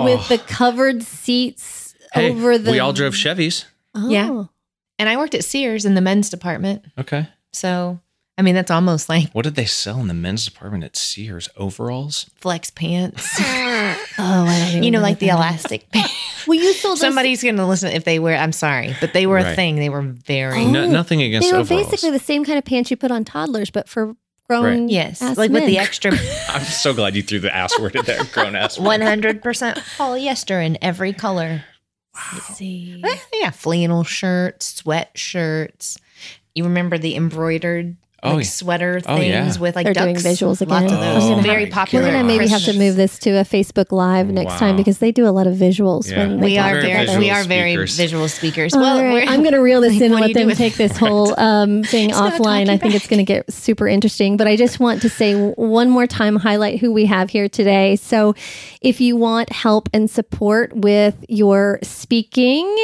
Oh. 0.00 0.04
with 0.04 0.28
the 0.28 0.38
covered 0.38 1.02
seats 1.02 1.94
Hey, 2.12 2.30
over 2.30 2.58
the. 2.58 2.70
we 2.72 2.80
all 2.80 2.92
drove 2.92 3.14
Chevys. 3.14 3.64
Oh. 3.94 4.08
Yeah. 4.10 4.44
And 4.98 5.08
I 5.08 5.16
worked 5.16 5.34
at 5.34 5.44
Sears 5.44 5.84
in 5.86 5.94
the 5.94 6.00
men's 6.02 6.28
department. 6.28 6.84
Okay. 6.98 7.28
So, 7.52 8.00
I 8.40 8.42
mean, 8.42 8.54
that's 8.54 8.70
almost 8.70 9.10
like 9.10 9.30
What 9.32 9.44
did 9.44 9.54
they 9.54 9.66
sell 9.66 10.00
in 10.00 10.08
the 10.08 10.14
men's 10.14 10.46
department 10.46 10.82
at 10.82 10.96
Sears? 10.96 11.48
Overalls? 11.58 12.30
flex 12.36 12.70
pants. 12.70 13.28
Oh, 14.18 14.44
I 14.46 14.58
don't 14.58 14.68
even 14.70 14.82
you 14.82 14.90
know, 14.90 15.00
like 15.00 15.18
the 15.18 15.26
that 15.26 15.32
is. 15.34 15.36
elastic 15.38 15.90
pants. 15.92 16.12
Well, 16.46 16.58
you 16.58 16.72
sold 16.74 16.94
those- 16.96 17.00
Somebody's 17.00 17.42
going 17.42 17.56
to 17.56 17.66
listen 17.66 17.90
if 17.92 18.04
they 18.04 18.18
wear, 18.18 18.36
I'm 18.36 18.52
sorry, 18.52 18.94
but 19.00 19.12
they 19.12 19.26
were 19.26 19.38
a 19.38 19.42
Right. 19.44 19.56
thing. 19.56 19.76
They 19.76 19.88
were 19.88 20.02
very, 20.02 20.62
Oh. 20.64 20.70
No, 20.70 20.86
nothing 20.90 21.22
against 21.22 21.48
They 21.48 21.52
were 21.52 21.60
overalls. 21.60 21.86
basically 21.90 22.10
the 22.10 22.24
same 22.24 22.44
kind 22.44 22.56
of 22.58 22.64
pants 22.64 22.90
you 22.90 22.96
put 22.96 23.10
on 23.10 23.24
toddlers, 23.24 23.70
but 23.70 23.88
for 23.88 24.14
grown. 24.48 24.88
yes, 24.88 25.20
ass 25.22 25.36
like 25.38 25.50
with 25.50 25.64
the 25.66 25.74
men. 25.76 25.82
extra 25.84 26.12
I'm 26.48 26.64
so 26.64 26.92
glad 26.94 27.14
you 27.14 27.22
threw 27.22 27.40
the 27.40 27.54
ass 27.54 27.78
word 27.78 27.94
in 27.94 28.04
there. 28.04 28.24
Grown 28.24 28.56
ass. 28.56 28.78
word. 28.78 29.00
100% 29.00 29.42
polyester 29.96 30.64
in 30.64 30.76
every 30.82 31.12
color. 31.12 31.64
Let's 32.32 32.56
see. 32.56 33.00
Eh, 33.04 33.16
Yeah, 33.34 33.50
flannel 33.50 34.02
shirts, 34.04 34.82
sweatshirts. 34.82 35.98
You 36.54 36.64
remember 36.64 36.98
the 36.98 37.14
embroidered 37.16 37.96
Oh, 38.22 38.34
like 38.34 38.44
yeah. 38.44 38.50
sweater 38.50 39.00
Oh, 39.06 39.16
things 39.16 39.28
yeah. 39.56 39.60
with 39.60 39.74
like 39.76 39.84
They're 39.84 39.94
doing 39.94 40.14
ducks. 40.14 40.26
visuals 40.26 40.66
Lots 40.66 40.84
again. 40.84 40.84
of 40.84 41.00
those. 41.22 41.30
Oh, 41.38 41.40
Very 41.40 41.66
popular. 41.66 42.04
We're 42.04 42.10
gonna 42.12 42.22
God. 42.22 42.26
maybe 42.26 42.46
have 42.48 42.64
to 42.64 42.72
move 42.78 42.96
this 42.96 43.18
to 43.20 43.30
a 43.30 43.44
Facebook 43.44 43.92
Live 43.92 44.28
next 44.28 44.58
time 44.58 44.76
because 44.76 44.98
they 44.98 45.10
do 45.12 45.26
a 45.26 45.30
lot 45.30 45.46
of 45.46 45.54
visuals 45.54 46.10
Yeah. 46.10 46.18
when 46.28 46.40
they 46.40 46.46
We 46.46 46.58
are 46.58 46.70
Very 46.72 46.82
very, 46.82 47.00
together. 47.06 47.18
we 47.18 47.24
visual 47.26 47.40
are 47.40 47.44
very 47.48 47.70
speakers. 47.72 47.96
visual 47.96 48.28
speakers. 48.28 48.74
All 48.74 48.80
Well, 48.80 49.02
right, 49.04 49.28
I'm 49.28 49.40
going 49.40 49.54
to 49.54 49.60
reel 49.60 49.80
this 49.80 49.92
like, 49.94 50.02
in 50.02 50.12
and 50.12 50.20
let 50.20 50.34
them 50.34 50.50
take 50.50 50.74
this 50.76 50.96
whole 50.96 51.38
um, 51.40 51.82
thing 51.84 52.10
offline. 52.10 52.62
I 52.62 52.76
talking 52.76 52.78
think 52.80 52.94
it's 52.94 53.06
going 53.06 53.18
to 53.18 53.24
get 53.24 53.50
super 53.52 53.88
interesting. 53.88 54.36
But 54.36 54.46
I 54.48 54.56
just 54.56 54.80
want 54.80 55.02
to 55.02 55.08
say 55.08 55.34
one 55.52 55.88
more 55.90 56.06
time, 56.06 56.36
highlight 56.36 56.78
who 56.80 56.92
we 56.92 57.06
have 57.06 57.30
here 57.30 57.48
today. 57.48 57.96
So, 57.96 58.34
if 58.82 59.00
you 59.00 59.16
want 59.16 59.50
help 59.50 59.88
and 59.92 60.10
support 60.10 60.74
with 60.74 61.24
your 61.28 61.78
speaking 61.82 62.74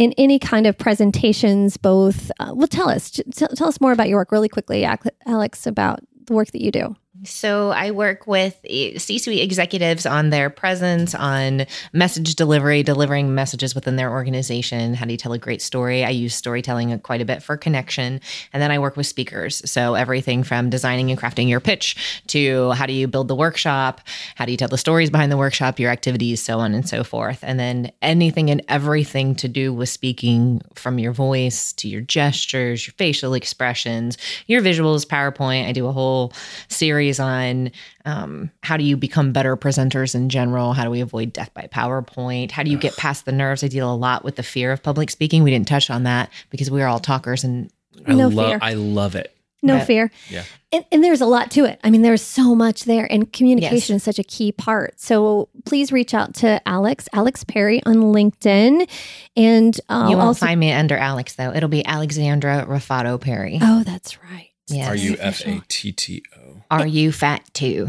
in 0.00 0.14
any 0.16 0.38
kind 0.38 0.66
of 0.66 0.78
presentations, 0.78 1.76
both, 1.76 2.30
uh, 2.40 2.52
well, 2.54 2.66
tell 2.66 2.88
us, 2.88 3.20
tell, 3.34 3.48
tell 3.48 3.68
us 3.68 3.82
more 3.82 3.92
about 3.92 4.08
your 4.08 4.16
work 4.16 4.32
really 4.32 4.48
quickly, 4.48 4.82
Alex, 5.26 5.66
about 5.66 6.00
the 6.24 6.32
work 6.32 6.50
that 6.52 6.62
you 6.62 6.70
do. 6.70 6.96
So 7.24 7.70
I 7.70 7.90
work 7.90 8.26
with 8.26 8.58
eh, 8.64 8.96
C-suite 8.96 9.42
executives 9.42 10.06
on 10.06 10.30
their 10.30 10.48
presence, 10.48 11.14
on 11.14 11.66
message 11.92 12.34
delivery, 12.34 12.82
delivering 12.82 13.34
messages 13.34 13.74
within 13.74 13.96
their 13.96 14.10
organization. 14.10 14.94
How 14.94 15.04
do 15.04 15.12
you 15.12 15.18
tell 15.18 15.32
a 15.32 15.38
great 15.38 15.60
story? 15.60 16.02
I 16.02 16.10
use 16.10 16.34
storytelling 16.34 16.98
quite 17.00 17.20
a 17.20 17.26
bit 17.26 17.42
for 17.42 17.56
connection, 17.58 18.20
and 18.52 18.62
then 18.62 18.70
I 18.70 18.78
work 18.78 18.96
with 18.96 19.06
speakers. 19.06 19.60
So 19.70 19.94
everything 19.94 20.44
from 20.44 20.70
designing 20.70 21.10
and 21.10 21.20
crafting 21.20 21.48
your 21.48 21.60
pitch 21.60 22.22
to 22.28 22.70
how 22.72 22.86
do 22.86 22.94
you 22.94 23.06
build 23.06 23.28
the 23.28 23.34
workshop, 23.34 24.00
how 24.36 24.46
do 24.46 24.52
you 24.52 24.56
tell 24.56 24.68
the 24.68 24.78
stories 24.78 25.10
behind 25.10 25.30
the 25.30 25.36
workshop, 25.36 25.78
your 25.78 25.90
activities, 25.90 26.42
so 26.42 26.58
on 26.58 26.72
and 26.72 26.88
so 26.88 27.04
forth, 27.04 27.40
and 27.42 27.60
then 27.60 27.92
anything 28.00 28.50
and 28.50 28.62
everything 28.68 29.34
to 29.34 29.48
do 29.48 29.74
with 29.74 29.90
speaking, 29.90 30.62
from 30.74 30.98
your 30.98 31.12
voice 31.12 31.72
to 31.74 31.88
your 31.88 32.00
gestures, 32.00 32.86
your 32.86 32.94
facial 32.96 33.34
expressions, 33.34 34.16
your 34.46 34.62
visuals, 34.62 35.06
PowerPoint. 35.06 35.66
I 35.66 35.72
do 35.72 35.86
a 35.86 35.92
whole 35.92 36.32
series 36.68 37.09
on 37.18 37.72
um, 38.04 38.50
how 38.62 38.76
do 38.76 38.84
you 38.84 38.96
become 38.96 39.32
better 39.32 39.56
presenters 39.56 40.14
in 40.14 40.28
general? 40.28 40.74
How 40.74 40.84
do 40.84 40.90
we 40.90 41.00
avoid 41.00 41.32
death 41.32 41.52
by 41.54 41.62
PowerPoint? 41.72 42.50
How 42.52 42.62
do 42.62 42.70
you 42.70 42.78
get 42.78 42.96
past 42.96 43.24
the 43.24 43.32
nerves? 43.32 43.64
I 43.64 43.68
deal 43.68 43.92
a 43.92 43.96
lot 43.96 44.22
with 44.22 44.36
the 44.36 44.42
fear 44.44 44.70
of 44.70 44.82
public 44.82 45.10
speaking. 45.10 45.42
We 45.42 45.50
didn't 45.50 45.66
touch 45.68 45.90
on 45.90 46.04
that 46.04 46.30
because 46.50 46.70
we 46.70 46.82
are 46.82 46.86
all 46.86 47.00
talkers 47.00 47.42
and 47.42 47.70
I 48.06 48.12
No 48.14 48.28
love. 48.28 48.50
fear. 48.50 48.58
I 48.62 48.74
love 48.74 49.14
it. 49.16 49.34
No 49.62 49.76
Yeah. 49.76 49.84
fear. 49.84 50.10
Yeah. 50.30 50.44
And, 50.72 50.84
and 50.92 51.04
there's 51.04 51.20
a 51.20 51.26
lot 51.26 51.50
to 51.50 51.64
it. 51.66 51.78
I 51.84 51.90
mean, 51.90 52.00
there's 52.02 52.22
so 52.22 52.54
much 52.54 52.84
there, 52.84 53.06
and 53.12 53.30
communication 53.30 53.96
is 53.96 54.02
such 54.04 54.18
a 54.20 54.22
key 54.22 54.52
part. 54.52 54.98
So 55.00 55.48
please 55.66 55.90
reach 55.92 56.14
out 56.14 56.32
to 56.36 56.66
Alex, 56.66 57.08
Alex 57.12 57.42
Perry 57.44 57.82
on 57.84 57.96
LinkedIn, 57.96 58.88
and 59.36 59.78
uh, 59.88 60.06
you 60.08 60.16
won't 60.16 60.28
also. 60.28 60.46
find 60.46 60.60
me 60.60 60.72
under 60.72 60.96
Alex 60.96 61.34
though. 61.34 61.52
It'll 61.52 61.68
be 61.68 61.84
Alexandra 61.84 62.64
Rufatto 62.68 63.20
Perry. 63.20 63.58
oh, 63.60 63.82
that's 63.84 64.22
right. 64.22 64.49
Yes. 64.70 64.88
R 64.88 64.96
U 64.96 65.16
F 65.18 65.46
A 65.46 65.62
T 65.68 65.92
T 65.92 66.22
O. 66.36 66.62
Are 66.70 66.86
you 66.86 67.12
fat 67.12 67.42
too? 67.54 67.88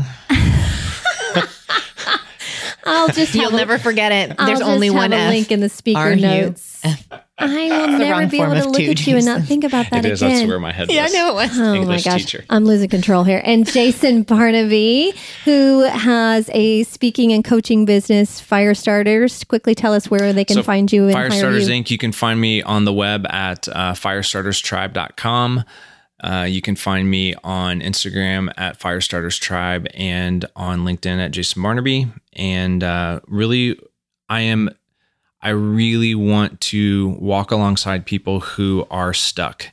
I'll 2.83 3.09
just 3.09 3.35
You'll 3.35 3.45
have 3.45 3.53
a- 3.53 3.57
never 3.57 3.77
forget 3.77 4.11
it. 4.11 4.35
I'll 4.39 4.47
There's 4.47 4.59
just 4.59 4.69
only 4.69 4.87
have 4.87 4.95
one 4.95 5.13
a 5.13 5.17
F. 5.17 5.29
link 5.29 5.51
in 5.51 5.59
the 5.59 5.69
speaker 5.69 5.99
Are 5.99 6.15
notes. 6.15 6.81
I 6.83 6.87
will 7.37 7.91
the 7.91 7.97
never 7.99 8.25
be 8.27 8.41
able 8.41 8.55
to 8.55 8.65
look 8.69 8.75
two, 8.81 8.89
at 8.89 9.05
you 9.05 9.17
and 9.17 9.25
not 9.25 9.41
think 9.45 9.63
about 9.63 9.91
that 9.91 10.03
It 10.03 10.11
is. 10.11 10.21
again. 10.23 10.35
That's 10.37 10.47
where 10.47 10.59
my 10.59 10.71
head 10.71 10.89
Yeah, 10.91 11.05
I 11.05 11.09
know 11.09 11.29
it 11.29 11.33
was. 11.35 11.59
Oh 11.59 11.73
English 11.75 12.05
my 12.05 12.11
gosh, 12.11 12.21
teacher. 12.23 12.43
I'm 12.49 12.65
losing 12.65 12.89
control 12.89 13.23
here. 13.23 13.39
And 13.45 13.67
Jason 13.71 14.23
Barnaby, 14.23 15.13
who 15.45 15.81
has 15.83 16.49
a 16.53 16.81
speaking 16.83 17.31
and 17.31 17.45
coaching 17.45 17.85
business, 17.85 18.39
Fire 18.39 18.73
Starters. 18.73 19.43
Quickly 19.43 19.75
tell 19.75 19.93
us 19.93 20.09
where 20.09 20.33
they 20.33 20.43
can 20.43 20.55
So, 20.55 20.63
find 20.63 20.91
you 20.91 21.05
and 21.05 21.13
hire 21.15 21.29
Firestarters 21.29 21.67
you. 21.67 21.83
Inc. 21.83 21.91
You 21.91 21.99
can 21.99 22.11
find 22.11 22.41
me 22.41 22.63
on 22.63 22.85
the 22.85 22.93
web 22.93 23.27
at 23.27 23.67
uh, 23.69 23.93
firestarterstribe.com. 23.93 25.63
Uh, 26.21 26.45
you 26.47 26.61
can 26.61 26.75
find 26.75 27.09
me 27.09 27.33
on 27.43 27.81
Instagram 27.81 28.53
at 28.57 28.79
Firestarters 28.79 29.39
Tribe 29.39 29.87
and 29.93 30.45
on 30.55 30.85
LinkedIn 30.85 31.17
at 31.17 31.31
Jason 31.31 31.61
Barnaby. 31.61 32.07
And 32.33 32.83
uh, 32.83 33.21
really, 33.27 33.79
I 34.29 34.41
am, 34.41 34.69
I 35.41 35.49
really 35.49 36.13
want 36.13 36.61
to 36.61 37.09
walk 37.19 37.51
alongside 37.51 38.05
people 38.05 38.39
who 38.39 38.85
are 38.91 39.13
stuck 39.13 39.67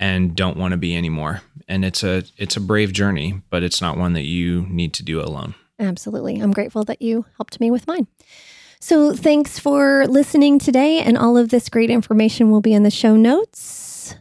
and 0.00 0.34
don't 0.34 0.56
want 0.56 0.72
to 0.72 0.76
be 0.76 0.96
anymore. 0.96 1.42
And 1.68 1.84
it's 1.84 2.02
a, 2.02 2.24
it's 2.36 2.56
a 2.56 2.60
brave 2.60 2.92
journey, 2.92 3.40
but 3.48 3.62
it's 3.62 3.80
not 3.80 3.96
one 3.96 4.14
that 4.14 4.24
you 4.24 4.66
need 4.68 4.92
to 4.94 5.04
do 5.04 5.20
alone. 5.20 5.54
Absolutely. 5.78 6.40
I'm 6.40 6.52
grateful 6.52 6.84
that 6.84 7.00
you 7.00 7.24
helped 7.36 7.60
me 7.60 7.70
with 7.70 7.86
mine. 7.86 8.08
So 8.80 9.14
thanks 9.14 9.58
for 9.58 10.06
listening 10.08 10.58
today. 10.58 10.98
And 10.98 11.16
all 11.16 11.38
of 11.38 11.48
this 11.48 11.68
great 11.68 11.90
information 11.90 12.50
will 12.50 12.60
be 12.60 12.74
in 12.74 12.82
the 12.82 12.90
show 12.90 13.16
notes. 13.16 14.16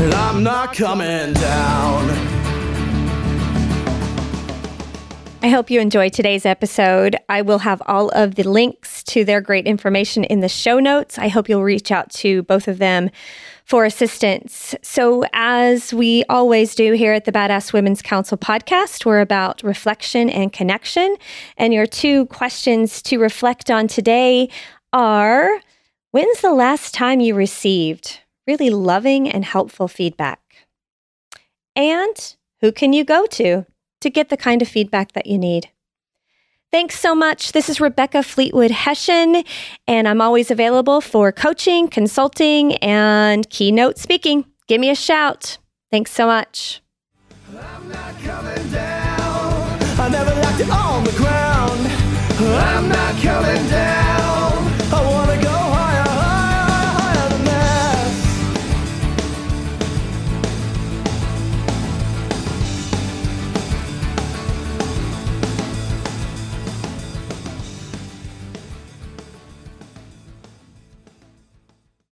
I'm 0.00 0.44
not 0.44 0.74
coming 0.74 1.32
down. 1.32 2.38
I 5.42 5.48
hope 5.48 5.70
you 5.70 5.80
enjoyed 5.80 6.12
today's 6.12 6.46
episode. 6.46 7.16
I 7.28 7.42
will 7.42 7.58
have 7.58 7.82
all 7.86 8.08
of 8.10 8.36
the 8.36 8.42
links 8.42 9.02
to 9.04 9.24
their 9.24 9.40
great 9.40 9.66
information 9.66 10.22
in 10.24 10.40
the 10.40 10.48
show 10.48 10.78
notes. 10.78 11.18
I 11.18 11.28
hope 11.28 11.48
you'll 11.48 11.64
reach 11.64 11.90
out 11.90 12.10
to 12.10 12.42
both 12.44 12.68
of 12.68 12.78
them 12.78 13.10
for 13.64 13.84
assistance. 13.84 14.74
So, 14.82 15.24
as 15.32 15.92
we 15.92 16.24
always 16.28 16.74
do 16.74 16.92
here 16.92 17.12
at 17.12 17.24
the 17.24 17.32
Badass 17.32 17.72
Women's 17.72 18.02
Council 18.02 18.38
podcast, 18.38 19.04
we're 19.04 19.20
about 19.20 19.62
reflection 19.62 20.30
and 20.30 20.52
connection. 20.52 21.16
And 21.56 21.74
your 21.74 21.86
two 21.86 22.26
questions 22.26 23.02
to 23.02 23.18
reflect 23.18 23.70
on 23.70 23.88
today 23.88 24.48
are 24.92 25.60
When's 26.10 26.40
the 26.40 26.54
last 26.54 26.94
time 26.94 27.20
you 27.20 27.34
received 27.34 28.20
really 28.48 28.70
loving 28.70 29.28
and 29.28 29.44
helpful 29.44 29.86
feedback? 29.88 30.40
And 31.76 32.36
who 32.62 32.72
can 32.72 32.94
you 32.94 33.04
go 33.04 33.26
to 33.26 33.66
to 34.00 34.10
get 34.10 34.30
the 34.30 34.38
kind 34.38 34.62
of 34.62 34.68
feedback 34.68 35.12
that 35.12 35.26
you 35.26 35.36
need? 35.36 35.68
Thanks 36.72 36.98
so 36.98 37.14
much. 37.14 37.52
This 37.52 37.68
is 37.68 37.78
Rebecca 37.78 38.22
Fleetwood 38.22 38.70
Hession, 38.70 39.44
and 39.86 40.08
I'm 40.08 40.22
always 40.22 40.50
available 40.50 41.02
for 41.02 41.30
coaching, 41.30 41.88
consulting, 41.88 42.74
and 42.76 43.48
keynote 43.50 43.98
speaking. 43.98 44.46
Give 44.66 44.80
me 44.80 44.88
a 44.90 44.94
shout. 44.94 45.58
Thanks 45.90 46.10
so 46.10 46.26
much. 46.26 46.82
I'm 47.48 47.88
not 47.88 48.14
coming 48.20 48.70
down. 48.70 49.78
I 50.00 50.08
never 50.10 50.30
it 50.30 50.70
on 50.70 51.04
the 51.04 51.12
ground. 51.12 51.80
I'm 52.40 52.88
not 52.88 53.14
coming 53.22 53.68
down. 53.68 54.47